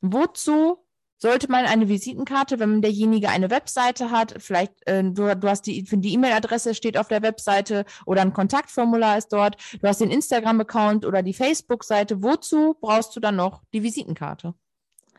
Wozu 0.00 0.81
sollte 1.22 1.48
man 1.48 1.66
eine 1.66 1.88
Visitenkarte, 1.88 2.58
wenn 2.58 2.82
derjenige 2.82 3.28
eine 3.28 3.48
Webseite 3.48 4.10
hat, 4.10 4.34
vielleicht 4.38 4.72
äh, 4.86 5.04
du, 5.04 5.34
du 5.36 5.48
hast 5.48 5.62
die, 5.68 5.84
die 5.84 6.14
E-Mail-Adresse 6.14 6.74
steht 6.74 6.98
auf 6.98 7.06
der 7.06 7.22
Webseite 7.22 7.84
oder 8.06 8.22
ein 8.22 8.32
Kontaktformular 8.32 9.16
ist 9.16 9.32
dort, 9.32 9.56
du 9.80 9.86
hast 9.86 10.00
den 10.00 10.10
Instagram-Account 10.10 11.06
oder 11.06 11.22
die 11.22 11.32
Facebook-Seite, 11.32 12.24
wozu 12.24 12.76
brauchst 12.80 13.14
du 13.14 13.20
dann 13.20 13.36
noch 13.36 13.62
die 13.72 13.84
Visitenkarte? 13.84 14.54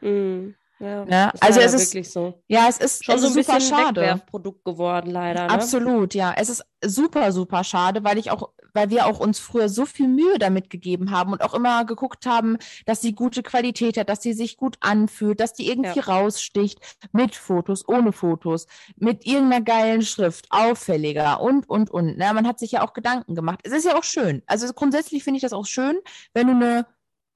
Mm. 0.02 0.56
Ja, 0.80 1.06
ja 1.06 1.34
also 1.40 1.60
es 1.60 1.74
ist 1.74 1.94
wirklich 1.94 2.12
so. 2.12 2.42
Ja, 2.48 2.68
es 2.68 2.78
ist 2.78 3.06
schon 3.06 3.16
es 3.16 3.22
so 3.22 3.28
ein 3.28 3.34
bisschen 3.34 3.62
schade. 3.62 4.02
Wegwerfprodukt 4.02 4.66
geworden, 4.66 5.12
leider. 5.12 5.44
Ne? 5.44 5.50
Absolut, 5.50 6.14
ja. 6.14 6.34
Es 6.36 6.50
ist 6.50 6.64
super, 6.84 7.32
super 7.32 7.64
schade, 7.64 8.04
weil 8.04 8.18
ich 8.18 8.32
auch, 8.32 8.50
weil 8.74 8.90
wir 8.90 9.06
auch 9.06 9.20
uns 9.20 9.40
früher 9.40 9.70
so 9.70 9.86
viel 9.86 10.08
Mühe 10.08 10.40
damit 10.40 10.70
gegeben 10.70 11.12
haben 11.12 11.32
und 11.32 11.42
auch 11.42 11.54
immer 11.54 11.86
geguckt 11.86 12.26
haben, 12.26 12.58
dass 12.86 13.02
sie 13.02 13.14
gute 13.14 13.44
Qualität 13.44 13.98
hat, 13.98 14.10
dass 14.10 14.22
sie 14.22 14.34
sich 14.34 14.58
gut 14.58 14.78
anfühlt, 14.82 15.40
dass 15.40 15.54
die 15.54 15.70
irgendwie 15.70 16.00
ja. 16.00 16.06
raussticht, 16.06 16.80
mit 17.12 17.36
Fotos, 17.36 17.88
ohne 17.88 18.12
Fotos, 18.12 18.68
mit 18.96 19.26
irgendeiner 19.26 19.64
geilen 19.64 20.02
Schrift, 20.02 20.48
auffälliger 20.50 21.42
und, 21.42 21.70
und, 21.70 21.92
und. 21.92 22.16
Na, 22.18 22.34
man 22.34 22.48
hat 22.48 22.60
sich 22.60 22.74
ja 22.74 22.84
auch 22.84 22.94
Gedanken 22.94 23.36
gemacht. 23.36 23.60
Es 23.64 23.74
ist 23.74 23.86
ja 23.86 23.98
auch 23.98 24.04
schön. 24.04 24.42
Also 24.48 24.72
grundsätzlich 24.74 25.24
finde 25.24 25.38
ich 25.38 25.44
das 25.44 25.54
auch 25.54 25.66
schön, 25.66 25.98
wenn 26.34 26.48
du 26.48 26.54
eine 26.54 26.86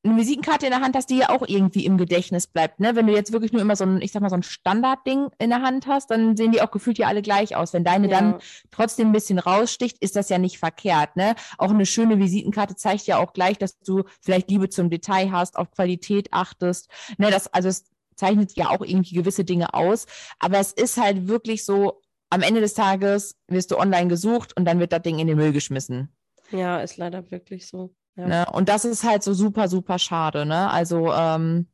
eine 0.07 0.19
Visitenkarte 0.19 0.65
in 0.65 0.71
der 0.71 0.81
Hand 0.81 0.95
hast, 0.95 1.09
die 1.09 1.17
ja 1.17 1.29
auch 1.29 1.47
irgendwie 1.47 1.85
im 1.85 1.97
Gedächtnis 1.97 2.47
bleibt. 2.47 2.79
Ne? 2.79 2.95
Wenn 2.95 3.07
du 3.07 3.13
jetzt 3.13 3.31
wirklich 3.31 3.51
nur 3.51 3.61
immer 3.61 3.75
so 3.75 3.85
ein, 3.85 4.01
ich 4.01 4.11
sag 4.11 4.21
mal, 4.21 4.29
so 4.29 4.35
ein 4.35 4.43
Standardding 4.43 5.27
in 5.39 5.49
der 5.49 5.61
Hand 5.61 5.87
hast, 5.87 6.11
dann 6.11 6.35
sehen 6.37 6.51
die 6.51 6.61
auch 6.61 6.71
gefühlt 6.71 6.97
ja 6.97 7.07
alle 7.07 7.21
gleich 7.21 7.55
aus. 7.55 7.73
Wenn 7.73 7.83
deine 7.83 8.09
ja. 8.09 8.19
dann 8.19 8.39
trotzdem 8.71 9.09
ein 9.09 9.13
bisschen 9.13 9.39
raussticht, 9.39 9.97
ist 9.99 10.15
das 10.15 10.29
ja 10.29 10.37
nicht 10.37 10.59
verkehrt. 10.59 11.15
Ne? 11.15 11.35
Auch 11.57 11.71
eine 11.71 11.85
schöne 11.85 12.19
Visitenkarte 12.19 12.75
zeigt 12.75 13.07
ja 13.07 13.17
auch 13.17 13.33
gleich, 13.33 13.57
dass 13.57 13.79
du 13.79 14.03
vielleicht 14.21 14.49
Liebe 14.49 14.69
zum 14.69 14.89
Detail 14.89 15.31
hast, 15.31 15.57
auf 15.57 15.71
Qualität 15.71 16.29
achtest. 16.31 16.89
Ne? 17.17 17.31
Das, 17.31 17.53
also 17.53 17.69
es 17.69 17.85
zeichnet 18.15 18.55
ja 18.55 18.69
auch 18.69 18.81
irgendwie 18.81 19.15
gewisse 19.15 19.45
Dinge 19.45 19.73
aus. 19.73 20.05
Aber 20.39 20.59
es 20.59 20.71
ist 20.73 20.97
halt 20.97 21.27
wirklich 21.27 21.65
so, 21.65 22.01
am 22.29 22.41
Ende 22.41 22.59
des 22.59 22.73
Tages 22.73 23.35
wirst 23.47 23.71
du 23.71 23.77
online 23.77 24.07
gesucht 24.07 24.55
und 24.57 24.65
dann 24.65 24.79
wird 24.79 24.91
das 24.91 25.01
Ding 25.01 25.19
in 25.19 25.27
den 25.27 25.37
Müll 25.37 25.53
geschmissen. 25.53 26.13
Ja, 26.51 26.79
ist 26.79 26.97
leider 26.97 27.29
wirklich 27.31 27.67
so. 27.67 27.93
Ja. 28.17 28.27
Ne? 28.27 28.45
Und 28.51 28.67
das 28.67 28.83
ist 28.83 29.03
halt 29.03 29.23
so 29.23 29.33
super, 29.33 29.67
super 29.67 29.99
schade. 29.99 30.45
Ne? 30.45 30.69
Also, 30.69 31.13
ähm, 31.13 31.67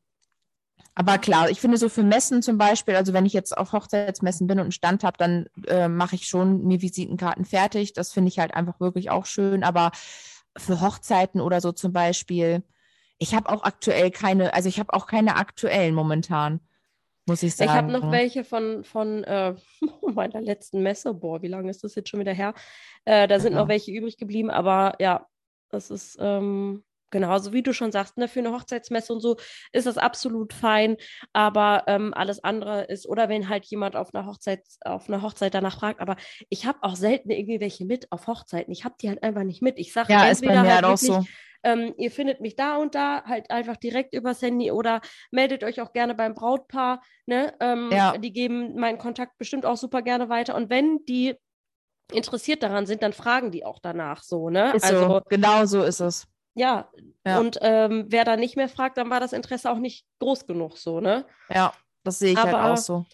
aber 0.95 1.17
klar, 1.17 1.50
ich 1.50 1.59
finde 1.59 1.77
so 1.77 1.89
für 1.89 2.03
Messen 2.03 2.43
zum 2.43 2.57
Beispiel, 2.57 2.95
also 2.95 3.13
wenn 3.13 3.25
ich 3.25 3.33
jetzt 3.33 3.57
auf 3.57 3.71
Hochzeitsmessen 3.71 4.45
bin 4.45 4.59
und 4.59 4.65
einen 4.65 4.71
Stand 4.71 5.03
habe, 5.03 5.17
dann 5.17 5.47
äh, 5.67 5.88
mache 5.88 6.15
ich 6.15 6.27
schon 6.27 6.65
mir 6.65 6.81
Visitenkarten 6.81 7.45
fertig. 7.45 7.93
Das 7.93 8.13
finde 8.13 8.29
ich 8.29 8.38
halt 8.38 8.53
einfach 8.53 8.79
wirklich 8.79 9.09
auch 9.09 9.25
schön. 9.25 9.63
Aber 9.63 9.91
für 10.55 10.81
Hochzeiten 10.81 11.41
oder 11.41 11.62
so 11.62 11.71
zum 11.71 11.93
Beispiel, 11.93 12.63
ich 13.17 13.33
habe 13.33 13.50
auch 13.50 13.63
aktuell 13.63 14.12
keine, 14.12 14.53
also 14.53 14.69
ich 14.69 14.79
habe 14.79 14.93
auch 14.93 15.07
keine 15.07 15.38
aktuellen 15.38 15.95
momentan, 15.95 16.59
muss 17.25 17.41
ich 17.41 17.55
sagen. 17.55 17.71
Ich 17.71 17.75
habe 17.75 17.91
noch 17.91 18.12
welche 18.12 18.43
von, 18.43 18.83
von 18.83 19.23
äh, 19.23 19.55
meiner 20.13 20.41
letzten 20.41 20.83
Messe. 20.83 21.15
Boah, 21.15 21.41
wie 21.41 21.47
lange 21.47 21.71
ist 21.71 21.83
das 21.83 21.95
jetzt 21.95 22.09
schon 22.09 22.19
wieder 22.19 22.33
her? 22.33 22.53
Äh, 23.05 23.27
da 23.27 23.39
sind 23.39 23.53
ja. 23.53 23.59
noch 23.59 23.67
welche 23.67 23.91
übrig 23.91 24.17
geblieben, 24.17 24.51
aber 24.51 24.95
ja, 25.00 25.25
das 25.74 25.89
ist 25.89 26.18
ähm, 26.20 26.84
genauso 27.13 27.53
wie 27.53 27.63
du 27.63 27.74
schon 27.74 27.94
sagst, 27.94 28.18
ne, 28.18 28.27
für 28.27 28.39
eine 28.39 28.51
Hochzeitsmesse 28.51 29.13
und 29.13 29.22
so 29.22 29.38
ist 29.72 29.86
das 29.88 29.98
absolut 29.98 30.51
fein. 30.51 30.98
Aber 31.32 31.84
ähm, 31.88 32.13
alles 32.13 32.44
andere 32.44 32.84
ist, 32.86 33.08
oder 33.08 33.30
wenn 33.30 33.48
halt 33.48 33.63
jemand 33.65 33.96
auf 33.96 34.13
einer 34.13 34.25
Hochzeit, 34.25 34.62
auf 34.84 35.08
einer 35.08 35.22
Hochzeit 35.22 35.53
danach 35.53 35.77
fragt, 35.77 36.01
aber 36.01 36.18
ich 36.50 36.65
habe 36.65 36.80
auch 36.82 36.98
selten 36.98 37.30
irgendwie 37.30 37.62
welche 37.62 37.86
mit 37.86 38.12
auf 38.12 38.27
Hochzeiten. 38.27 38.74
Ich 38.74 38.84
habe 38.84 38.96
die 39.01 39.08
halt 39.08 39.24
einfach 39.24 39.44
nicht 39.44 39.62
mit. 39.62 39.80
Ich 39.80 39.94
sage 39.94 40.12
ja, 40.12 40.27
entweder 40.27 40.62
halt, 40.62 40.72
halt 40.72 40.86
auch 40.86 40.98
so. 40.98 41.24
Ähm, 41.65 41.94
ihr 41.98 42.12
findet 42.12 42.42
mich 42.42 42.58
da 42.58 42.75
und 42.75 42.94
da, 42.94 43.24
halt 43.24 43.50
einfach 43.50 43.77
direkt 43.77 44.13
übers 44.13 44.42
Handy 44.42 44.72
oder 44.72 45.00
meldet 45.32 45.63
euch 45.63 45.80
auch 45.80 45.94
gerne 45.94 46.13
beim 46.13 46.34
Brautpaar. 46.34 47.01
Ne? 47.25 47.53
Ähm, 47.62 47.89
ja. 47.89 48.18
Die 48.18 48.34
geben 48.34 48.75
meinen 48.75 48.98
Kontakt 48.98 49.38
bestimmt 49.38 49.65
auch 49.65 49.77
super 49.77 50.01
gerne 50.01 50.27
weiter. 50.27 50.56
Und 50.56 50.70
wenn 50.70 51.06
die 51.06 51.36
interessiert 52.12 52.63
daran 52.63 52.86
sind, 52.86 53.01
dann 53.01 53.13
fragen 53.13 53.51
die 53.51 53.65
auch 53.65 53.79
danach 53.79 54.24
so, 54.24 54.50
ne? 54.50 54.74
Ist 54.74 54.83
also, 54.83 55.07
so. 55.07 55.22
genau 55.29 55.65
so 55.65 55.83
ist 55.83 56.00
es. 56.00 56.27
Ja, 56.55 56.89
ja. 57.25 57.39
und 57.39 57.57
ähm, 57.62 58.05
wer 58.10 58.25
da 58.25 58.36
nicht 58.36 58.55
mehr 58.55 58.69
fragt, 58.69 58.98
dann 58.98 59.10
war 59.10 59.19
das 59.19 59.33
Interesse 59.33 59.72
auch 59.72 59.79
nicht 59.79 60.05
groß 60.19 60.45
genug 60.45 60.77
so, 60.77 61.00
ne? 61.00 61.25
Ja, 61.50 61.74
das 62.03 62.19
sehe 62.19 62.33
ich 62.33 62.38
halt 62.38 62.53
Aber 62.53 62.63
halt 62.63 62.74
auch 62.74 62.81
so. 62.81 63.05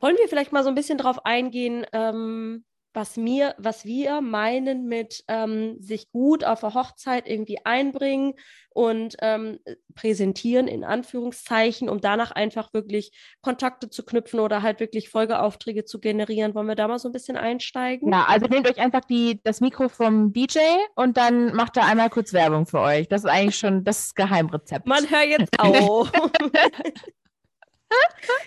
Wollen 0.00 0.16
wir 0.18 0.28
vielleicht 0.28 0.52
mal 0.52 0.64
so 0.64 0.68
ein 0.68 0.74
bisschen 0.74 0.98
drauf 0.98 1.24
eingehen, 1.24 1.86
ähm, 1.92 2.64
was 2.94 3.16
mir, 3.16 3.54
was 3.58 3.84
wir 3.84 4.20
meinen 4.20 4.86
mit 4.86 5.24
ähm, 5.28 5.76
sich 5.80 6.10
gut 6.12 6.44
auf 6.44 6.60
der 6.60 6.74
Hochzeit 6.74 7.28
irgendwie 7.28 7.58
einbringen 7.64 8.34
und 8.70 9.16
ähm, 9.20 9.58
präsentieren 9.94 10.68
in 10.68 10.84
Anführungszeichen, 10.84 11.88
um 11.88 12.00
danach 12.00 12.30
einfach 12.30 12.72
wirklich 12.72 13.12
Kontakte 13.42 13.90
zu 13.90 14.04
knüpfen 14.04 14.40
oder 14.40 14.62
halt 14.62 14.80
wirklich 14.80 15.10
Folgeaufträge 15.10 15.84
zu 15.84 16.00
generieren. 16.00 16.54
Wollen 16.54 16.68
wir 16.68 16.74
da 16.76 16.88
mal 16.88 16.98
so 16.98 17.08
ein 17.08 17.12
bisschen 17.12 17.36
einsteigen? 17.36 18.12
Ja, 18.12 18.26
also 18.28 18.46
nehmt 18.46 18.68
euch 18.68 18.78
einfach 18.78 19.04
die, 19.04 19.40
das 19.42 19.60
Mikro 19.60 19.88
vom 19.88 20.32
DJ 20.32 20.58
und 20.94 21.16
dann 21.16 21.54
macht 21.54 21.76
er 21.76 21.86
einmal 21.86 22.10
kurz 22.10 22.32
Werbung 22.32 22.66
für 22.66 22.80
euch. 22.80 23.08
Das 23.08 23.24
ist 23.24 23.30
eigentlich 23.30 23.58
schon 23.58 23.84
das 23.84 24.14
Geheimrezept. 24.14 24.86
Man 24.86 25.08
hört 25.10 25.26
jetzt 25.26 25.52
auf. 25.58 26.10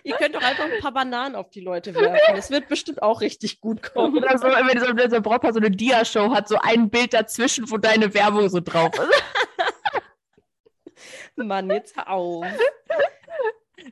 Ihr 0.03 0.15
könnt 0.15 0.35
doch 0.35 0.43
einfach 0.43 0.65
ein 0.65 0.79
paar 0.81 0.93
Bananen 0.93 1.35
auf 1.35 1.49
die 1.49 1.61
Leute 1.61 1.93
werfen. 1.93 2.35
Das 2.35 2.49
wird 2.49 2.67
bestimmt 2.67 3.01
auch 3.01 3.21
richtig 3.21 3.61
gut 3.61 3.81
kommen. 3.81 4.17
Oder 4.17 4.37
so, 4.37 4.47
wenn 4.47 4.79
so, 4.79 5.09
so 5.09 5.21
Brautpaar 5.21 5.53
so 5.53 5.59
eine 5.59 5.71
Dia-Show 5.71 6.33
hat, 6.33 6.47
so 6.47 6.57
ein 6.61 6.89
Bild 6.89 7.13
dazwischen, 7.13 7.69
wo 7.69 7.77
deine 7.77 8.13
Werbung 8.13 8.49
so 8.49 8.59
drauf 8.59 8.91
ist. 8.93 9.23
Mann, 11.35 11.69
jetzt 11.69 11.95
hör 11.95 12.09
auf. 12.09 12.45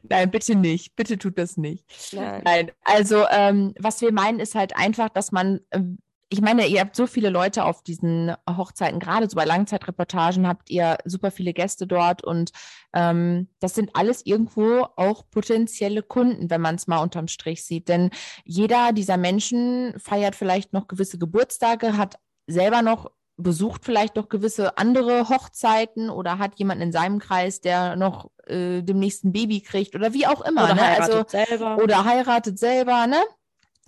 Nein, 0.04 0.32
bitte 0.32 0.56
nicht. 0.56 0.96
Bitte 0.96 1.18
tut 1.18 1.38
das 1.38 1.58
nicht. 1.58 1.86
Nein. 2.12 2.42
Nein. 2.44 2.72
Also, 2.84 3.26
ähm, 3.30 3.74
was 3.80 4.02
wir 4.02 4.12
meinen, 4.12 4.40
ist 4.40 4.56
halt 4.56 4.76
einfach, 4.76 5.10
dass 5.10 5.32
man 5.32 5.62
ähm, 5.72 6.00
ich 6.36 6.42
meine, 6.42 6.68
ihr 6.68 6.82
habt 6.82 6.98
so 6.98 7.08
viele 7.08 7.30
Leute 7.30 7.64
auf 7.64 7.82
diesen 7.82 8.36
Hochzeiten, 8.50 9.00
gerade 9.00 9.30
so 9.30 9.38
bei 9.38 9.46
Langzeitreportagen 9.46 10.46
habt 10.46 10.70
ihr 10.70 10.98
super 11.06 11.32
viele 11.32 11.54
Gäste 11.54 11.88
dort 11.88 12.26
und 12.26 12.52
ähm, 12.94 13.48
das 13.62 13.74
sind 13.74 13.92
alles 13.94 14.26
irgendwo 14.26 14.86
auch 14.98 15.24
potenzielle 15.32 16.04
Kunden, 16.04 16.50
wenn 16.50 16.60
man 16.60 16.76
es 16.76 16.88
mal 16.88 16.98
unterm 16.98 17.30
Strich 17.30 17.64
sieht. 17.64 17.88
Denn 17.88 18.10
jeder 18.44 18.92
dieser 18.92 19.16
Menschen 19.16 19.94
feiert 19.98 20.36
vielleicht 20.36 20.74
noch 20.74 20.90
gewisse 20.90 21.18
Geburtstage, 21.18 21.96
hat 21.96 22.20
selber 22.48 22.82
noch 22.82 23.12
besucht 23.38 23.86
vielleicht 23.86 24.18
noch 24.18 24.28
gewisse 24.30 24.78
andere 24.78 25.30
Hochzeiten 25.30 26.10
oder 26.10 26.38
hat 26.38 26.58
jemanden 26.60 26.84
in 26.84 26.92
seinem 26.92 27.20
Kreis, 27.20 27.62
der 27.62 27.96
noch 27.96 28.30
äh, 28.48 28.82
demnächst 28.82 29.24
ein 29.24 29.32
Baby 29.32 29.62
kriegt 29.62 29.96
oder 29.96 30.14
wie 30.14 30.28
auch 30.28 30.42
immer. 30.42 30.66
Oder 30.66 30.76
ne? 30.76 30.82
heiratet 30.82 31.16
also, 31.16 31.26
selber. 31.30 31.78
Oder 31.84 32.06
heiratet 32.06 32.60
selber, 32.60 33.08
ne? 33.08 33.22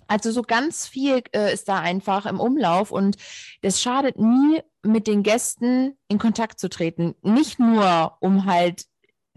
Also 0.08 0.32
so 0.32 0.42
ganz 0.42 0.88
viel 0.88 1.22
äh, 1.32 1.52
ist 1.52 1.68
da 1.68 1.78
einfach 1.78 2.26
im 2.26 2.40
Umlauf 2.40 2.90
und 2.90 3.16
es 3.62 3.80
schadet 3.80 4.18
nie, 4.18 4.62
mit 4.82 5.06
den 5.06 5.22
Gästen 5.22 5.96
in 6.08 6.18
Kontakt 6.18 6.58
zu 6.58 6.68
treten. 6.68 7.14
Nicht 7.22 7.58
nur, 7.58 8.16
um 8.20 8.46
halt 8.46 8.84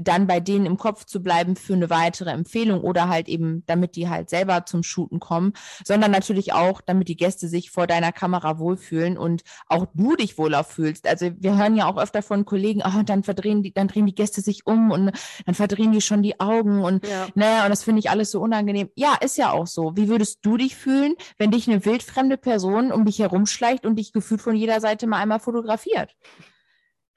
dann 0.03 0.27
bei 0.27 0.39
denen 0.39 0.65
im 0.65 0.77
Kopf 0.77 1.05
zu 1.05 1.22
bleiben 1.22 1.55
für 1.55 1.74
eine 1.74 1.89
weitere 1.89 2.31
Empfehlung 2.31 2.81
oder 2.81 3.10
halt 3.10 3.27
eben, 3.27 3.63
damit 3.65 3.96
die 3.96 4.10
halt 4.10 4.29
selber 4.29 4.65
zum 4.65 4.84
Shooten 4.84 5.20
kommen, 5.20 5.53
sondern 5.84 6.12
natürlich 6.12 6.53
auch, 6.53 6.81
damit 6.81 7.08
die 7.08 7.17
Gäste 7.17 7.48
sich 7.48 7.72
vor 7.72 7.88
deiner 7.88 8.12
Kamera 8.12 8.60
wohlfühlen 8.60 9.17
und 9.17 9.43
auch 9.67 9.88
du 9.93 10.15
dich 10.15 10.38
wohler 10.38 10.63
fühlst. 10.63 11.08
Also 11.08 11.31
wir 11.38 11.58
hören 11.58 11.75
ja 11.75 11.88
auch 11.88 11.98
öfter 11.98 12.22
von 12.22 12.46
Kollegen, 12.46 12.81
oh, 12.86 13.03
dann 13.03 13.24
verdrehen 13.24 13.63
die, 13.63 13.74
dann 13.74 13.88
drehen 13.88 14.05
die 14.05 14.15
Gäste 14.15 14.41
sich 14.41 14.65
um 14.65 14.91
und 14.91 15.12
dann 15.46 15.55
verdrehen 15.55 15.91
die 15.91 16.01
schon 16.01 16.24
die 16.24 16.39
Augen 16.39 16.84
und 16.84 17.08
ja. 17.08 17.27
ne, 17.36 17.63
und 17.63 17.70
das 17.70 17.84
finde 17.84 18.00
ich 18.00 18.10
alles 18.10 18.31
so 18.31 18.41
unangenehm. 18.41 18.89
Ja, 18.96 19.15
ist 19.22 19.38
ja 19.38 19.51
auch 19.51 19.67
so. 19.67 19.96
Wie 19.96 20.08
würdest 20.08 20.39
du 20.43 20.58
dich 20.58 20.75
fühlen, 20.75 21.15
wenn 21.38 21.51
dich 21.51 21.67
eine 21.70 21.86
wildfremde 21.86 22.38
Person 22.38 22.91
um 22.91 23.05
dich 23.05 23.20
herumschleicht 23.20 23.86
und 23.86 23.98
dich 23.98 24.13
gefühlt 24.13 24.41
von 24.41 24.55
jeder 24.55 24.79
Seite 24.79 25.08
mal 25.08 25.17
einmal 25.17 25.39
fotografiert? 25.39 26.15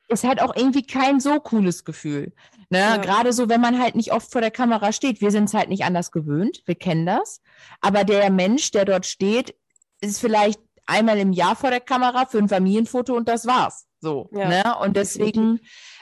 Ist 0.08 0.25
halt 0.25 0.40
auch 0.42 0.54
irgendwie 0.54 0.87
kein 0.87 1.20
so 1.20 1.40
cooles 1.40 1.84
Gefühl. 1.84 2.32
Ne? 2.70 2.78
Ja. 2.78 2.96
Gerade 2.99 3.32
so, 3.32 3.49
wenn 3.49 3.61
man 3.61 3.80
halt 3.80 3.94
nicht 3.94 4.12
oft 4.12 4.30
vor 4.30 4.40
der 4.40 4.50
Kamera 4.50 4.92
steht. 4.92 5.20
Wir 5.20 5.30
sind 5.30 5.44
es 5.44 5.54
halt 5.54 5.68
nicht 5.68 5.84
anders 5.84 6.11
gewöhnt, 6.12 6.62
wir 6.66 6.75
kennen 6.75 7.06
das. 7.06 7.40
Aber 7.80 8.04
der 8.04 8.30
Mensch, 8.30 8.70
der 8.70 8.84
dort 8.84 9.06
steht, 9.06 9.54
ist 10.00 10.20
vielleicht 10.20 10.61
einmal 10.87 11.18
im 11.18 11.32
Jahr 11.32 11.56
vor 11.56 11.70
der 11.70 11.80
Kamera 11.80 12.26
für 12.26 12.38
ein 12.38 12.49
Familienfoto 12.49 13.14
und 13.14 13.28
das 13.28 13.46
war's. 13.46 13.87
So. 14.00 14.28
Ja. 14.32 14.49
Ne? 14.49 14.76
Und 14.82 14.96
deswegen 14.96 15.61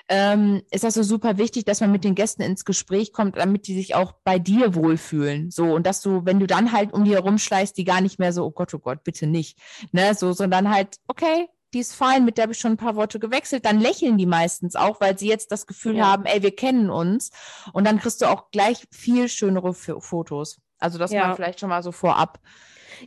ähm, 0.09 0.63
ist 0.71 0.85
das 0.85 0.95
so 0.95 1.03
super 1.03 1.39
wichtig, 1.39 1.65
dass 1.65 1.81
man 1.81 1.93
mit 1.93 2.05
den 2.05 2.15
Gästen 2.15 2.43
ins 2.43 2.65
Gespräch 2.65 3.13
kommt, 3.13 3.37
damit 3.37 3.67
die 3.67 3.75
sich 3.75 3.95
auch 3.95 4.13
bei 4.25 4.39
dir 4.39 4.75
wohlfühlen. 4.75 5.51
So, 5.51 5.73
und 5.73 5.87
dass 5.87 6.03
du, 6.03 6.25
wenn 6.25 6.41
du 6.41 6.47
dann 6.47 6.73
halt 6.73 6.93
um 6.93 7.05
die 7.05 7.15
herumschleißt, 7.15 7.77
die 7.77 7.85
gar 7.85 8.01
nicht 8.01 8.19
mehr 8.19 8.33
so, 8.33 8.45
oh 8.45 8.51
Gott, 8.51 8.75
oh 8.75 8.79
Gott, 8.79 9.05
bitte 9.05 9.27
nicht. 9.27 9.59
Ne? 9.93 10.15
So, 10.15 10.33
sondern 10.33 10.75
halt, 10.75 10.97
okay, 11.07 11.49
die 11.73 11.81
ist 11.81 11.95
fein, 11.95 12.25
mit 12.25 12.37
der 12.37 12.43
habe 12.43 12.53
ich 12.53 12.59
schon 12.59 12.73
ein 12.73 12.77
paar 12.77 12.97
Worte 12.97 13.19
gewechselt, 13.19 13.65
dann 13.65 13.81
lächeln 13.81 14.19
die 14.19 14.27
meistens 14.27 14.77
auch, 14.77 15.01
weil 15.01 15.19
sie 15.19 15.29
jetzt 15.29 15.53
das 15.53 15.67
Gefühl 15.67 15.97
ja. 15.97 16.07
haben, 16.07 16.25
ey, 16.25 16.43
wir 16.43 16.55
kennen 16.55 16.91
uns. 16.91 17.31
Und 17.73 17.87
dann 17.87 17.99
kriegst 17.99 18.21
du 18.21 18.27
auch 18.27 18.51
gleich 18.51 18.87
viel 18.91 19.29
schönere 19.29 19.73
Fotos. 19.73 20.61
Also 20.79 20.99
das 20.99 21.13
ja. 21.13 21.29
mal 21.29 21.35
vielleicht 21.35 21.61
schon 21.61 21.69
mal 21.69 21.83
so 21.83 21.93
vorab. 21.93 22.41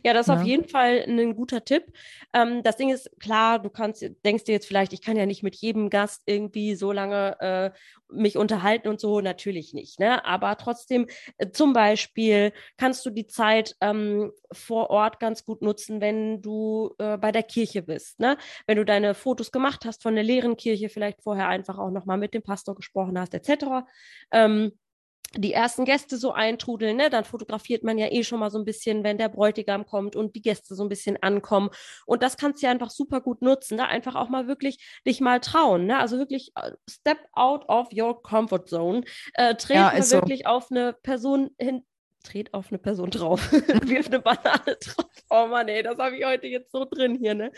Ja, 0.04 0.12
das 0.12 0.28
ist 0.28 0.34
ja. 0.34 0.40
auf 0.40 0.46
jeden 0.46 0.68
Fall 0.68 1.04
ein 1.06 1.34
guter 1.34 1.64
Tipp. 1.64 1.84
Ähm, 2.32 2.62
das 2.62 2.76
Ding 2.76 2.90
ist, 2.90 3.10
klar, 3.20 3.58
du 3.58 3.70
kannst, 3.70 4.04
denkst 4.24 4.44
dir 4.44 4.52
jetzt 4.52 4.66
vielleicht, 4.66 4.92
ich 4.92 5.02
kann 5.02 5.16
ja 5.16 5.26
nicht 5.26 5.42
mit 5.42 5.56
jedem 5.56 5.90
Gast 5.90 6.22
irgendwie 6.26 6.74
so 6.74 6.92
lange 6.92 7.36
äh, 7.40 7.70
mich 8.08 8.36
unterhalten 8.36 8.88
und 8.88 9.00
so, 9.00 9.20
natürlich 9.20 9.74
nicht. 9.74 9.98
Ne? 9.98 10.24
Aber 10.24 10.56
trotzdem, 10.56 11.06
äh, 11.38 11.50
zum 11.50 11.72
Beispiel 11.72 12.52
kannst 12.76 13.04
du 13.06 13.10
die 13.10 13.26
Zeit 13.26 13.76
ähm, 13.80 14.32
vor 14.52 14.90
Ort 14.90 15.18
ganz 15.20 15.44
gut 15.44 15.62
nutzen, 15.62 16.00
wenn 16.00 16.42
du 16.42 16.94
äh, 16.98 17.18
bei 17.18 17.32
der 17.32 17.42
Kirche 17.42 17.82
bist. 17.82 18.20
Ne? 18.20 18.36
Wenn 18.66 18.76
du 18.76 18.84
deine 18.84 19.14
Fotos 19.14 19.52
gemacht 19.52 19.84
hast 19.84 20.02
von 20.02 20.14
der 20.14 20.24
leeren 20.24 20.56
Kirche, 20.56 20.88
vielleicht 20.88 21.22
vorher 21.22 21.48
einfach 21.48 21.78
auch 21.78 21.90
nochmal 21.90 22.18
mit 22.18 22.34
dem 22.34 22.42
Pastor 22.42 22.74
gesprochen 22.74 23.18
hast, 23.18 23.34
etc. 23.34 23.86
Ähm, 24.30 24.72
die 25.34 25.52
ersten 25.52 25.84
Gäste 25.84 26.16
so 26.16 26.32
eintrudeln, 26.32 26.96
ne, 26.96 27.10
dann 27.10 27.24
fotografiert 27.24 27.84
man 27.84 27.98
ja 27.98 28.10
eh 28.10 28.22
schon 28.22 28.40
mal 28.40 28.50
so 28.50 28.58
ein 28.58 28.64
bisschen, 28.64 29.04
wenn 29.04 29.18
der 29.18 29.28
Bräutigam 29.28 29.86
kommt 29.86 30.16
und 30.16 30.34
die 30.36 30.42
Gäste 30.42 30.74
so 30.74 30.82
ein 30.82 30.88
bisschen 30.88 31.22
ankommen. 31.22 31.70
Und 32.06 32.22
das 32.22 32.36
kannst 32.36 32.62
du 32.62 32.66
ja 32.66 32.72
einfach 32.72 32.90
super 32.90 33.20
gut 33.20 33.42
nutzen, 33.42 33.76
ne? 33.76 33.88
einfach 33.88 34.14
auch 34.14 34.28
mal 34.28 34.46
wirklich 34.46 34.78
dich 35.06 35.20
mal 35.20 35.40
trauen, 35.40 35.86
ne? 35.86 35.98
also 35.98 36.18
wirklich 36.18 36.52
äh, 36.56 36.72
step 36.88 37.18
out 37.32 37.68
of 37.68 37.88
your 37.92 38.22
comfort 38.22 38.66
zone, 38.66 39.02
äh, 39.34 39.54
treten 39.54 39.80
ja, 39.80 40.02
so. 40.02 40.16
wirklich 40.16 40.46
auf 40.46 40.70
eine 40.70 40.92
Person 40.92 41.50
hin, 41.58 41.84
dreht 42.24 42.54
auf 42.54 42.68
eine 42.70 42.78
Person 42.78 43.10
drauf, 43.10 43.40
wirft 43.82 44.12
eine 44.12 44.22
Banane 44.22 44.76
drauf. 44.80 45.10
Oh 45.30 45.46
Mann, 45.46 45.68
ey, 45.68 45.82
das 45.82 45.98
habe 45.98 46.16
ich 46.16 46.24
heute 46.24 46.46
jetzt 46.46 46.72
so 46.72 46.84
drin 46.84 47.16
hier, 47.16 47.34
ne? 47.34 47.52